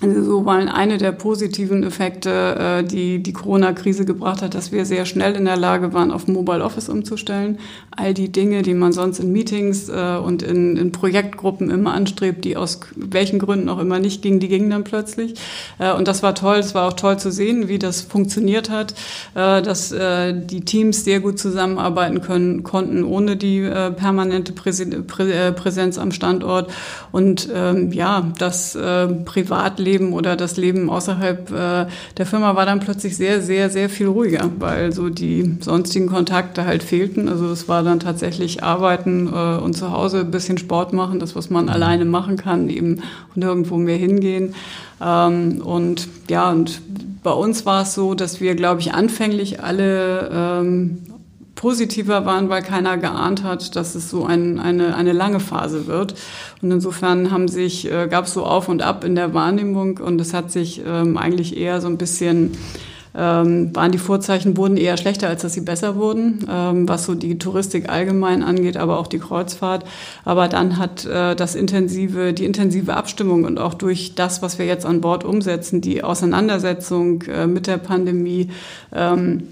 So 0.00 0.46
waren 0.46 0.68
eine 0.68 0.96
der 0.96 1.10
positiven 1.10 1.82
Effekte, 1.82 2.30
äh, 2.30 2.84
die 2.84 3.20
die 3.20 3.32
Corona-Krise 3.32 4.04
gebracht 4.04 4.42
hat, 4.42 4.54
dass 4.54 4.70
wir 4.70 4.84
sehr 4.84 5.06
schnell 5.06 5.34
in 5.34 5.44
der 5.44 5.56
Lage 5.56 5.92
waren, 5.92 6.12
auf 6.12 6.28
Mobile 6.28 6.62
Office 6.62 6.88
umzustellen. 6.88 7.58
All 7.96 8.14
die 8.14 8.30
Dinge, 8.30 8.62
die 8.62 8.74
man 8.74 8.92
sonst 8.92 9.18
in 9.18 9.32
Meetings 9.32 9.88
äh, 9.88 10.16
und 10.22 10.44
in, 10.44 10.76
in 10.76 10.92
Projektgruppen 10.92 11.68
immer 11.68 11.94
anstrebt, 11.94 12.44
die 12.44 12.56
aus 12.56 12.78
welchen 12.94 13.40
Gründen 13.40 13.68
auch 13.68 13.80
immer 13.80 13.98
nicht 13.98 14.22
gingen, 14.22 14.38
die 14.38 14.46
gingen 14.46 14.70
dann 14.70 14.84
plötzlich. 14.84 15.34
Äh, 15.80 15.92
und 15.92 16.06
das 16.06 16.22
war 16.22 16.36
toll. 16.36 16.58
Es 16.58 16.76
war 16.76 16.86
auch 16.86 16.92
toll 16.92 17.18
zu 17.18 17.32
sehen, 17.32 17.66
wie 17.66 17.80
das 17.80 18.00
funktioniert 18.02 18.70
hat, 18.70 18.94
dass 19.34 19.88
die 19.90 20.60
Teams 20.60 21.04
sehr 21.04 21.20
gut 21.20 21.38
zusammenarbeiten 21.38 22.20
können 22.20 22.62
konnten, 22.62 23.04
ohne 23.04 23.36
die 23.36 23.60
permanente 23.96 24.52
Präsenz 24.52 25.98
am 25.98 26.12
Standort. 26.12 26.70
Und 27.12 27.48
ähm, 27.52 27.92
ja, 27.92 28.30
das 28.38 28.76
Privatleben 29.24 29.87
Leben 29.88 30.12
oder 30.12 30.36
das 30.36 30.56
Leben 30.56 30.90
außerhalb 30.90 31.50
äh, 31.50 31.86
der 32.16 32.26
Firma 32.26 32.54
war 32.54 32.66
dann 32.66 32.80
plötzlich 32.80 33.16
sehr, 33.16 33.40
sehr, 33.40 33.70
sehr 33.70 33.88
viel 33.88 34.08
ruhiger, 34.08 34.50
weil 34.58 34.92
so 34.92 35.08
die 35.08 35.56
sonstigen 35.60 36.08
Kontakte 36.08 36.66
halt 36.66 36.82
fehlten. 36.82 37.28
Also 37.28 37.46
es 37.46 37.68
war 37.68 37.82
dann 37.82 38.00
tatsächlich 38.00 38.62
Arbeiten 38.62 39.28
äh, 39.28 39.58
und 39.62 39.74
zu 39.74 39.92
Hause 39.92 40.20
ein 40.20 40.30
bisschen 40.30 40.58
Sport 40.58 40.92
machen, 40.92 41.20
das, 41.20 41.34
was 41.34 41.48
man 41.50 41.64
mhm. 41.64 41.70
alleine 41.70 42.04
machen 42.04 42.36
kann, 42.36 42.68
eben 42.68 43.02
nirgendwo 43.34 43.76
mehr 43.76 43.96
hingehen. 43.96 44.54
Ähm, 45.00 45.62
und 45.64 46.08
ja, 46.28 46.50
und 46.50 46.80
bei 47.22 47.32
uns 47.32 47.66
war 47.66 47.82
es 47.82 47.94
so, 47.94 48.14
dass 48.14 48.40
wir, 48.40 48.54
glaube 48.54 48.80
ich, 48.80 48.92
anfänglich 48.92 49.62
alle 49.62 50.30
ähm, 50.32 50.98
positiver 51.58 52.24
waren, 52.24 52.48
weil 52.48 52.62
keiner 52.62 52.96
geahnt 52.98 53.42
hat, 53.42 53.74
dass 53.74 53.96
es 53.96 54.08
so 54.08 54.24
ein, 54.24 54.60
eine, 54.60 54.94
eine 54.94 55.12
lange 55.12 55.40
Phase 55.40 55.88
wird. 55.88 56.14
Und 56.62 56.70
insofern 56.70 57.32
haben 57.32 57.48
sich, 57.48 57.90
äh, 57.90 58.06
gab 58.08 58.26
es 58.26 58.32
so 58.32 58.46
auf 58.46 58.68
und 58.68 58.80
ab 58.80 59.02
in 59.02 59.16
der 59.16 59.34
Wahrnehmung 59.34 59.98
und 59.98 60.20
es 60.20 60.32
hat 60.32 60.52
sich 60.52 60.80
ähm, 60.86 61.16
eigentlich 61.16 61.56
eher 61.56 61.80
so 61.80 61.88
ein 61.88 61.98
bisschen 61.98 62.52
ähm, 63.16 63.74
waren 63.74 63.90
die 63.90 63.98
Vorzeichen 63.98 64.56
wurden 64.56 64.76
eher 64.76 64.96
schlechter, 64.96 65.28
als 65.28 65.42
dass 65.42 65.54
sie 65.54 65.62
besser 65.62 65.96
wurden, 65.96 66.46
ähm, 66.48 66.88
was 66.88 67.06
so 67.06 67.16
die 67.16 67.38
Touristik 67.38 67.88
allgemein 67.88 68.44
angeht, 68.44 68.76
aber 68.76 68.98
auch 68.98 69.08
die 69.08 69.18
Kreuzfahrt. 69.18 69.84
Aber 70.24 70.46
dann 70.46 70.78
hat 70.78 71.06
äh, 71.06 71.34
das 71.34 71.56
intensive, 71.56 72.32
die 72.32 72.44
intensive 72.44 72.94
Abstimmung 72.94 73.44
und 73.44 73.58
auch 73.58 73.74
durch 73.74 74.14
das, 74.14 74.42
was 74.42 74.60
wir 74.60 74.66
jetzt 74.66 74.86
an 74.86 75.00
Bord 75.00 75.24
umsetzen, 75.24 75.80
die 75.80 76.04
Auseinandersetzung 76.04 77.22
äh, 77.22 77.48
mit 77.48 77.66
der 77.66 77.78
Pandemie, 77.78 78.50
ähm, 78.94 79.48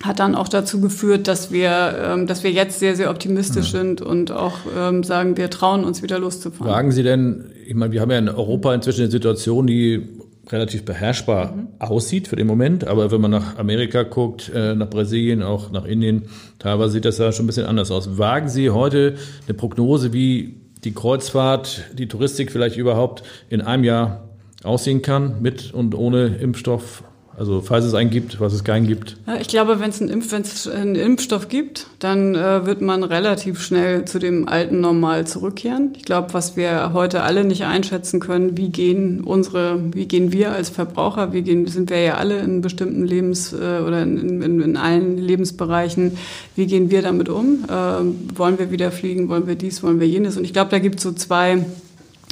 hat 0.00 0.18
dann 0.18 0.34
auch 0.34 0.48
dazu 0.48 0.80
geführt, 0.80 1.28
dass 1.28 1.52
wir, 1.52 1.96
ähm, 2.02 2.26
dass 2.26 2.42
wir 2.42 2.50
jetzt 2.50 2.78
sehr, 2.78 2.96
sehr 2.96 3.10
optimistisch 3.10 3.72
ja. 3.72 3.80
sind 3.80 4.00
und 4.00 4.32
auch 4.32 4.58
ähm, 4.76 5.04
sagen, 5.04 5.36
wir 5.36 5.50
trauen 5.50 5.84
uns 5.84 6.02
wieder 6.02 6.18
loszufahren. 6.18 6.72
Sagen 6.72 6.92
Sie 6.92 7.02
denn, 7.02 7.44
ich 7.66 7.74
meine, 7.74 7.92
wir 7.92 8.00
haben 8.00 8.10
ja 8.10 8.18
in 8.18 8.28
Europa 8.28 8.74
inzwischen 8.74 9.02
eine 9.02 9.10
Situation, 9.10 9.66
die 9.66 10.08
relativ 10.48 10.84
beherrschbar 10.84 11.52
mhm. 11.52 11.68
aussieht 11.78 12.28
für 12.28 12.36
den 12.36 12.46
Moment, 12.46 12.86
aber 12.86 13.10
wenn 13.10 13.20
man 13.20 13.30
nach 13.30 13.58
Amerika 13.58 14.02
guckt, 14.02 14.50
äh, 14.54 14.74
nach 14.74 14.90
Brasilien, 14.90 15.42
auch 15.42 15.70
nach 15.70 15.84
Indien, 15.84 16.24
teilweise 16.58 16.94
sieht 16.94 17.04
das 17.04 17.16
da 17.16 17.30
schon 17.32 17.44
ein 17.44 17.46
bisschen 17.46 17.66
anders 17.66 17.90
aus. 17.90 18.18
Wagen 18.18 18.48
Sie 18.48 18.70
heute 18.70 19.14
eine 19.46 19.54
Prognose, 19.54 20.12
wie 20.12 20.56
die 20.84 20.92
Kreuzfahrt, 20.92 21.84
die 21.96 22.08
Touristik 22.08 22.50
vielleicht 22.50 22.76
überhaupt 22.76 23.22
in 23.50 23.60
einem 23.60 23.84
Jahr 23.84 24.28
aussehen 24.64 25.02
kann, 25.02 25.40
mit 25.40 25.72
und 25.72 25.94
ohne 25.94 26.26
Impfstoff? 26.26 27.04
Also 27.36 27.62
falls 27.62 27.84
es 27.86 27.94
einen 27.94 28.10
gibt, 28.10 28.40
was 28.40 28.52
es 28.52 28.62
keinen 28.62 28.86
gibt. 28.86 29.16
Ja, 29.26 29.36
ich 29.36 29.48
glaube, 29.48 29.80
wenn 29.80 29.88
es 29.88 30.02
einen, 30.02 30.10
Impf 30.10 30.34
einen, 30.68 30.94
Impfstoff 30.96 31.48
gibt, 31.48 31.86
dann 31.98 32.34
äh, 32.34 32.66
wird 32.66 32.82
man 32.82 33.02
relativ 33.02 33.62
schnell 33.62 34.04
zu 34.04 34.18
dem 34.18 34.48
alten 34.48 34.80
Normal 34.80 35.26
zurückkehren. 35.26 35.92
Ich 35.96 36.04
glaube, 36.04 36.34
was 36.34 36.56
wir 36.56 36.92
heute 36.92 37.22
alle 37.22 37.44
nicht 37.44 37.64
einschätzen 37.64 38.20
können, 38.20 38.58
wie 38.58 38.68
gehen 38.68 39.22
unsere, 39.24 39.80
wie 39.94 40.06
gehen 40.06 40.30
wir 40.32 40.52
als 40.52 40.68
Verbraucher, 40.68 41.32
wie 41.32 41.42
gehen, 41.42 41.66
sind 41.66 41.88
wir 41.88 42.00
ja 42.00 42.14
alle 42.16 42.38
in 42.40 42.60
bestimmten 42.60 43.04
Lebens- 43.04 43.54
äh, 43.54 43.80
oder 43.80 44.02
in, 44.02 44.42
in, 44.42 44.60
in, 44.60 44.76
allen 44.76 45.16
Lebensbereichen, 45.16 46.18
wie 46.54 46.66
gehen 46.66 46.90
wir 46.90 47.00
damit 47.00 47.30
um? 47.30 47.64
Äh, 47.64 48.38
wollen 48.38 48.58
wir 48.58 48.70
wieder 48.70 48.90
fliegen, 48.90 49.30
wollen 49.30 49.46
wir 49.46 49.54
dies, 49.54 49.82
wollen 49.82 50.00
wir 50.00 50.08
jenes? 50.08 50.36
Und 50.36 50.44
ich 50.44 50.52
glaube, 50.52 50.70
da 50.70 50.78
gibt 50.78 50.96
es 50.96 51.02
so 51.02 51.12
zwei, 51.12 51.64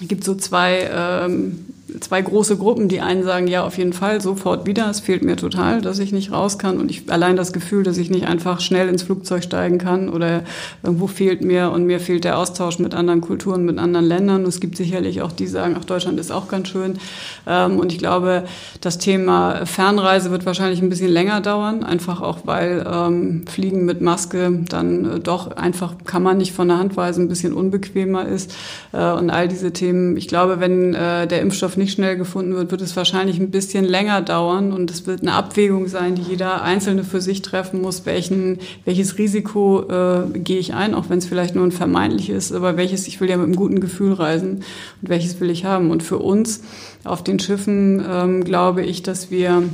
gibt 0.06 0.24
so 0.24 0.34
zwei 0.34 0.90
ähm, 0.92 1.69
zwei 1.98 2.22
große 2.22 2.56
Gruppen. 2.56 2.88
Die 2.88 3.00
einen 3.00 3.24
sagen, 3.24 3.48
ja, 3.48 3.64
auf 3.64 3.76
jeden 3.76 3.92
Fall, 3.92 4.20
sofort 4.20 4.66
wieder. 4.66 4.88
Es 4.88 5.00
fehlt 5.00 5.24
mir 5.24 5.36
total, 5.36 5.82
dass 5.82 5.98
ich 5.98 6.12
nicht 6.12 6.30
raus 6.30 6.58
kann. 6.58 6.78
Und 6.78 6.90
ich 6.90 7.10
allein 7.10 7.34
das 7.34 7.52
Gefühl, 7.52 7.82
dass 7.82 7.98
ich 7.98 8.08
nicht 8.08 8.28
einfach 8.28 8.60
schnell 8.60 8.88
ins 8.88 9.02
Flugzeug 9.02 9.42
steigen 9.42 9.78
kann 9.78 10.08
oder 10.08 10.44
irgendwo 10.84 11.08
fehlt 11.08 11.42
mir 11.42 11.72
und 11.72 11.86
mir 11.86 11.98
fehlt 11.98 12.22
der 12.22 12.38
Austausch 12.38 12.78
mit 12.78 12.94
anderen 12.94 13.20
Kulturen, 13.20 13.64
mit 13.64 13.78
anderen 13.78 14.06
Ländern. 14.06 14.42
Und 14.42 14.48
es 14.48 14.60
gibt 14.60 14.76
sicherlich 14.76 15.22
auch 15.22 15.32
die, 15.32 15.40
die 15.40 15.46
sagen, 15.46 15.74
ach, 15.78 15.84
Deutschland 15.84 16.20
ist 16.20 16.30
auch 16.30 16.48
ganz 16.48 16.68
schön. 16.68 16.98
Ähm, 17.46 17.78
und 17.78 17.92
ich 17.92 17.98
glaube, 17.98 18.44
das 18.80 18.98
Thema 18.98 19.66
Fernreise 19.66 20.30
wird 20.30 20.46
wahrscheinlich 20.46 20.82
ein 20.82 20.90
bisschen 20.90 21.10
länger 21.10 21.40
dauern, 21.40 21.82
einfach 21.82 22.20
auch, 22.20 22.40
weil 22.44 22.86
ähm, 22.90 23.44
Fliegen 23.48 23.84
mit 23.84 24.00
Maske 24.00 24.60
dann 24.68 25.16
äh, 25.16 25.20
doch 25.20 25.56
einfach 25.56 25.94
kann 26.04 26.22
man 26.22 26.36
nicht 26.36 26.52
von 26.52 26.68
der 26.68 26.78
Hand 26.78 26.96
weisen, 26.96 27.24
ein 27.24 27.28
bisschen 27.28 27.54
unbequemer 27.54 28.26
ist. 28.28 28.54
Äh, 28.92 29.10
und 29.12 29.30
all 29.30 29.48
diese 29.48 29.72
Themen, 29.72 30.16
ich 30.16 30.28
glaube, 30.28 30.60
wenn 30.60 30.94
äh, 30.94 31.26
der 31.26 31.40
Impfstoff 31.40 31.76
nicht 31.80 31.92
schnell 31.92 32.16
gefunden 32.16 32.54
wird, 32.54 32.70
wird 32.70 32.80
es 32.80 32.94
wahrscheinlich 32.94 33.40
ein 33.40 33.50
bisschen 33.50 33.84
länger 33.84 34.22
dauern 34.22 34.72
und 34.72 34.90
es 34.90 35.06
wird 35.06 35.22
eine 35.22 35.32
Abwägung 35.32 35.88
sein, 35.88 36.14
die 36.14 36.22
jeder 36.22 36.62
Einzelne 36.62 37.02
für 37.02 37.20
sich 37.20 37.42
treffen 37.42 37.82
muss, 37.82 38.06
welchen, 38.06 38.58
welches 38.84 39.18
Risiko 39.18 39.82
äh, 39.88 40.38
gehe 40.38 40.58
ich 40.58 40.74
ein, 40.74 40.94
auch 40.94 41.10
wenn 41.10 41.18
es 41.18 41.26
vielleicht 41.26 41.56
nur 41.56 41.64
ein 41.64 41.72
vermeintlich 41.72 42.30
ist, 42.30 42.52
aber 42.52 42.76
welches, 42.76 43.08
ich 43.08 43.20
will 43.20 43.28
ja 43.28 43.36
mit 43.36 43.46
einem 43.46 43.56
guten 43.56 43.80
Gefühl 43.80 44.12
reisen 44.12 44.62
und 45.02 45.08
welches 45.08 45.40
will 45.40 45.50
ich 45.50 45.64
haben. 45.64 45.90
Und 45.90 46.04
für 46.04 46.18
uns 46.18 46.62
auf 47.02 47.24
den 47.24 47.40
Schiffen 47.40 48.04
ähm, 48.08 48.44
glaube 48.44 48.84
ich, 48.84 49.02
dass 49.02 49.30
wir 49.30 49.64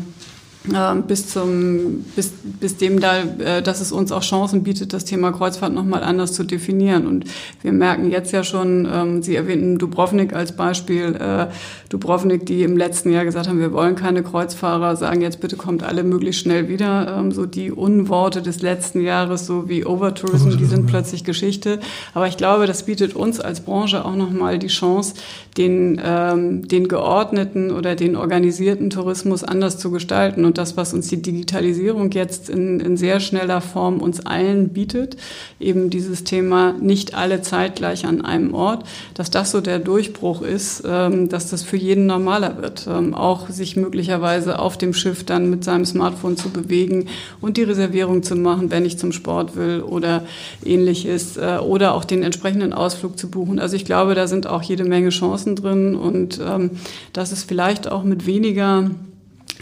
bis 1.06 1.28
zum 1.28 2.04
bis, 2.16 2.32
bis 2.60 2.76
dem 2.76 3.00
da, 3.00 3.20
äh, 3.20 3.62
dass 3.62 3.80
es 3.80 3.92
uns 3.92 4.12
auch 4.12 4.22
Chancen 4.22 4.62
bietet, 4.62 4.92
das 4.92 5.04
Thema 5.04 5.32
Kreuzfahrt 5.32 5.72
nochmal 5.72 6.02
anders 6.02 6.32
zu 6.32 6.44
definieren. 6.44 7.06
Und 7.06 7.24
wir 7.62 7.72
merken 7.72 8.10
jetzt 8.10 8.32
ja 8.32 8.42
schon, 8.42 8.88
ähm, 8.92 9.22
Sie 9.22 9.36
erwähnten 9.36 9.78
Dubrovnik 9.78 10.34
als 10.34 10.52
Beispiel, 10.52 11.14
äh, 11.16 11.46
Dubrovnik, 11.88 12.46
die 12.46 12.62
im 12.62 12.76
letzten 12.76 13.12
Jahr 13.12 13.24
gesagt 13.24 13.48
haben, 13.48 13.60
wir 13.60 13.72
wollen 13.72 13.94
keine 13.94 14.22
Kreuzfahrer, 14.22 14.96
sagen 14.96 15.20
jetzt 15.20 15.40
bitte 15.40 15.56
kommt 15.56 15.82
alle 15.82 16.02
möglichst 16.02 16.42
schnell 16.42 16.68
wieder. 16.68 17.16
Ähm, 17.18 17.32
so 17.32 17.46
die 17.46 17.70
Unworte 17.70 18.42
des 18.42 18.62
letzten 18.62 19.00
Jahres, 19.00 19.46
so 19.46 19.68
wie 19.68 19.84
Overtourism, 19.84 20.56
die 20.58 20.64
sind 20.64 20.86
plötzlich 20.86 21.24
Geschichte. 21.24 21.78
Aber 22.14 22.26
ich 22.26 22.36
glaube, 22.36 22.66
das 22.66 22.84
bietet 22.84 23.14
uns 23.14 23.40
als 23.40 23.60
Branche 23.60 24.04
auch 24.04 24.16
nochmal 24.16 24.58
die 24.58 24.66
Chance, 24.66 25.14
den, 25.56 26.00
ähm, 26.04 26.66
den 26.66 26.88
geordneten 26.88 27.70
oder 27.70 27.94
den 27.94 28.16
organisierten 28.16 28.90
Tourismus 28.90 29.44
anders 29.44 29.78
zu 29.78 29.90
gestalten. 29.90 30.44
Und 30.44 30.55
das, 30.56 30.76
was 30.76 30.94
uns 30.94 31.08
die 31.08 31.22
Digitalisierung 31.22 32.10
jetzt 32.12 32.48
in, 32.48 32.80
in 32.80 32.96
sehr 32.96 33.20
schneller 33.20 33.60
Form 33.60 34.00
uns 34.00 34.24
allen 34.24 34.70
bietet, 34.70 35.16
eben 35.60 35.90
dieses 35.90 36.24
Thema 36.24 36.72
nicht 36.72 37.14
alle 37.14 37.42
zeitgleich 37.42 38.06
an 38.06 38.24
einem 38.24 38.54
Ort, 38.54 38.84
dass 39.14 39.30
das 39.30 39.50
so 39.50 39.60
der 39.60 39.78
Durchbruch 39.78 40.42
ist, 40.42 40.82
ähm, 40.86 41.28
dass 41.28 41.50
das 41.50 41.62
für 41.62 41.76
jeden 41.76 42.06
normaler 42.06 42.60
wird. 42.60 42.86
Ähm, 42.88 43.14
auch 43.14 43.48
sich 43.48 43.76
möglicherweise 43.76 44.58
auf 44.58 44.78
dem 44.78 44.94
Schiff 44.94 45.24
dann 45.24 45.50
mit 45.50 45.64
seinem 45.64 45.84
Smartphone 45.84 46.36
zu 46.36 46.50
bewegen 46.50 47.08
und 47.40 47.56
die 47.56 47.62
Reservierung 47.62 48.22
zu 48.22 48.36
machen, 48.36 48.70
wenn 48.70 48.84
ich 48.84 48.98
zum 48.98 49.12
Sport 49.12 49.56
will 49.56 49.82
oder 49.82 50.24
ähnliches 50.64 51.36
äh, 51.36 51.58
oder 51.58 51.94
auch 51.94 52.04
den 52.04 52.22
entsprechenden 52.22 52.72
Ausflug 52.72 53.18
zu 53.18 53.30
buchen. 53.30 53.58
Also 53.58 53.76
ich 53.76 53.84
glaube, 53.84 54.14
da 54.14 54.26
sind 54.26 54.46
auch 54.46 54.62
jede 54.62 54.84
Menge 54.84 55.10
Chancen 55.10 55.56
drin 55.56 55.94
und 55.94 56.40
ähm, 56.44 56.70
das 57.12 57.32
ist 57.32 57.44
vielleicht 57.44 57.90
auch 57.90 58.02
mit 58.02 58.26
weniger 58.26 58.90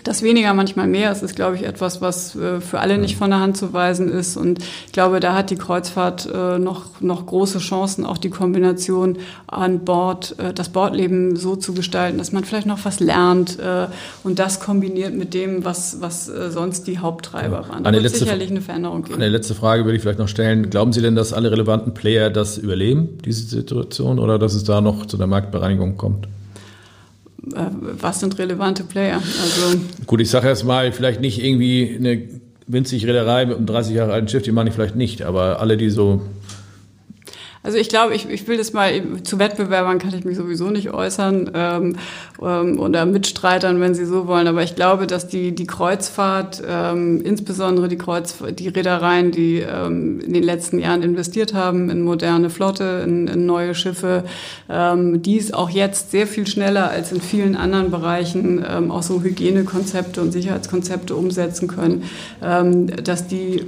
das 0.05 0.23
weniger 0.23 0.53
manchmal 0.53 0.87
mehr 0.87 1.11
ist, 1.11 1.23
ist, 1.23 1.35
glaube 1.35 1.57
ich, 1.57 1.65
etwas, 1.65 2.01
was 2.01 2.37
äh, 2.37 2.61
für 2.61 2.79
alle 2.79 2.99
nicht 2.99 3.17
von 3.17 3.31
der 3.31 3.41
Hand 3.41 3.57
zu 3.57 3.73
weisen 3.73 4.11
ist. 4.11 4.37
Und 4.37 4.59
ich 4.87 4.93
glaube, 4.93 5.19
da 5.19 5.35
hat 5.35 5.51
die 5.51 5.57
Kreuzfahrt 5.57 6.29
äh, 6.33 6.59
noch, 6.59 7.01
noch 7.01 7.25
große 7.27 7.59
Chancen, 7.59 8.05
auch 8.05 8.19
die 8.19 8.31
Kombination 8.31 9.19
an 9.47 9.81
Bord, 9.81 10.37
äh, 10.39 10.53
das 10.53 10.69
Bordleben 10.69 11.37
so 11.37 11.57
zu 11.57 11.73
gestalten, 11.73 12.19
dass 12.19 12.33
man 12.33 12.45
vielleicht 12.45 12.67
noch 12.67 12.85
was 12.85 13.01
lernt 13.01 13.59
und 14.23 14.39
das 14.39 14.61
kombiniert 14.61 15.15
mit 15.15 15.33
dem, 15.33 15.65
was, 15.65 16.01
was 16.01 16.27
sonst 16.27 16.87
die 16.87 16.99
Haupttreiber 16.99 17.69
waren. 17.69 17.85
Da 17.85 17.89
eine 17.89 17.97
wird 17.97 18.05
letzte, 18.05 18.21
sicherlich 18.21 18.51
eine 18.51 18.61
Veränderung 18.61 19.05
geben. 19.05 19.15
Eine 19.15 19.29
letzte 19.29 19.55
Frage 19.55 19.85
würde 19.85 19.97
ich 19.97 20.03
vielleicht 20.03 20.19
noch 20.19 20.29
stellen. 20.29 20.69
Glauben 20.71 20.93
Sie 20.93 21.01
denn, 21.01 21.17
dass 21.17 21.33
alle 21.33 21.51
relevanten 21.51 21.95
Player 21.95 22.31
das 22.31 22.59
überleben, 22.59 23.19
diese 23.25 23.47
Situation, 23.47 24.19
oder 24.19 24.39
dass 24.39 24.55
es 24.55 24.65
da 24.65 24.81
noch 24.81 25.07
zu 25.07 25.17
der 25.17 25.27
Marktbereinigung 25.27 25.97
kommt? 25.97 26.29
Äh, 27.55 27.67
was 28.01 28.21
sind 28.21 28.39
relevante 28.39 28.85
Player? 28.85 29.17
Also 29.17 29.79
Gut, 30.07 30.21
ich 30.21 30.31
sage 30.31 30.49
erst 30.49 30.65
mal, 30.65 30.93
vielleicht 30.93 31.21
nicht 31.21 31.43
irgendwie 31.43 31.97
eine 31.99 32.23
winzig 32.67 33.07
Reederei 33.07 33.47
mit 33.47 33.57
einem 33.57 33.67
30 33.67 33.95
Jahre 33.95 34.13
alten 34.13 34.29
Schiff, 34.29 34.43
die 34.43 34.53
meine 34.53 34.71
ich 34.71 34.75
vielleicht 34.75 34.97
nicht, 34.97 35.23
aber 35.23 35.61
alle, 35.61 35.77
die 35.77 35.91
so 35.91 36.23
Also 37.65 37.79
ich 37.79 37.89
glaube, 37.89 38.15
ich, 38.15 38.29
ich 38.29 38.47
will 38.47 38.59
das 38.59 38.75
mal, 38.75 38.93
zu 39.23 39.39
Wettbewerbern 39.39 39.99
kann 39.99 40.13
ich 40.15 40.27
mich 40.27 40.37
sowieso 40.37 40.67
nicht 40.67 40.91
äußern 40.93 41.51
ähm, 41.55 41.97
ähm, 42.43 42.79
oder 42.79 43.07
Mitstreitern, 43.07 43.81
wenn 43.81 43.95
Sie 43.95 44.05
so 44.05 44.27
wollen, 44.27 44.47
aber 44.47 44.63
ich 44.63 44.77
glaube, 44.77 45.07
dass 45.07 45.29
die, 45.29 45.55
die 45.55 45.67
Kreuzfahrt, 45.67 46.63
ähm, 46.69 47.23
insbesondere 47.25 47.89
die 47.89 47.97
Kreuz, 47.97 48.37
die 48.59 48.69
Reedereien, 48.69 49.31
die 49.31 49.61
ähm, 49.61 50.21
in 50.21 50.35
den 50.35 50.43
letzten 50.43 50.79
Jahren 50.79 51.03
investiert 51.03 51.55
haben 51.55 51.89
in 51.89 52.03
moderne 52.03 52.51
Flotte, 52.51 53.03
in, 53.03 53.29
in 53.29 53.47
neue 53.47 53.75
Schiffe, 53.75 54.25
ähm, 54.69 55.23
dies 55.23 55.55
auch 55.55 55.71
jetzt 55.71 56.11
sehr 56.11 56.27
viel 56.27 56.47
schneller 56.47 56.91
als 56.91 57.13
in 57.13 57.23
vielen 57.23 57.57
anderen 57.57 57.91
Bereichen 57.91 58.63
ähm, 58.69 58.91
auch 58.91 59.03
so 59.03 59.23
Hygienekonzepte 59.23 60.21
und 60.21 60.33
Sicherheitskonzepte 60.33 61.17
umsetzen 61.17 61.67
können, 61.67 62.03
ähm, 62.43 62.89
dass 62.89 63.27
die 63.27 63.63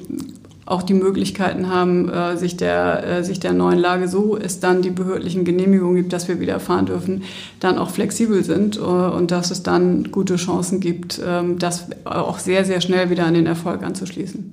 auch 0.67 0.83
die 0.83 0.95
Möglichkeiten 0.95 1.69
haben, 1.69 2.09
äh, 2.09 2.37
sich, 2.37 2.57
der, 2.57 3.07
äh, 3.07 3.25
sich 3.25 3.39
der 3.39 3.53
neuen 3.53 3.79
Lage, 3.79 4.09
so 4.09 4.37
es 4.37 4.59
dann 4.59 4.83
die 4.83 4.91
behördlichen 4.91 5.45
Genehmigungen 5.45 5.97
gibt, 5.97 6.13
dass 6.13 6.27
wir 6.27 6.41
wieder 6.41 6.59
fahren 6.59 6.87
dürfen, 6.87 7.23
dann 7.61 7.79
auch 7.79 7.91
flexibel 7.91 8.45
sind 8.45 8.77
äh, 8.77 8.81
und 8.81 9.31
dass 9.31 9.53
es 9.53 9.63
dann 9.63 10.11
gute 10.11 10.37
Chancen 10.37 10.81
gibt, 10.81 11.21
ähm, 11.25 11.59
das 11.59 11.89
auch 12.05 12.41
sehr, 12.41 12.65
sehr 12.65 12.81
schnell 12.81 13.11
wieder 13.11 13.27
an 13.27 13.35
den 13.35 13.47
Erfolg 13.47 13.85
anzuschließen. 13.85 14.53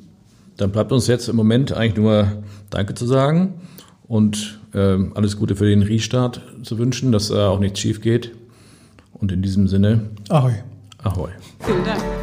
Dann 0.57 0.71
bleibt 0.71 0.91
uns 0.91 1.07
jetzt 1.07 1.27
im 1.27 1.35
Moment 1.35 1.73
eigentlich 1.73 1.97
nur 1.97 2.27
Danke 2.69 2.93
zu 2.93 3.07
sagen 3.07 3.55
und 4.07 4.59
äh, 4.73 4.97
alles 5.15 5.37
Gute 5.37 5.55
für 5.55 5.65
den 5.65 5.81
Restart 5.81 6.41
zu 6.61 6.77
wünschen, 6.77 7.11
dass 7.11 7.29
da 7.29 7.49
auch 7.49 7.59
nichts 7.59 7.79
schief 7.79 8.01
geht. 8.01 8.31
Und 9.13 9.31
in 9.31 9.41
diesem 9.41 9.67
Sinne, 9.67 10.09
Ahoi. 10.29 10.53
Ahoi. 11.03 11.29
Vielen 11.59 11.83
Dank. 11.83 12.22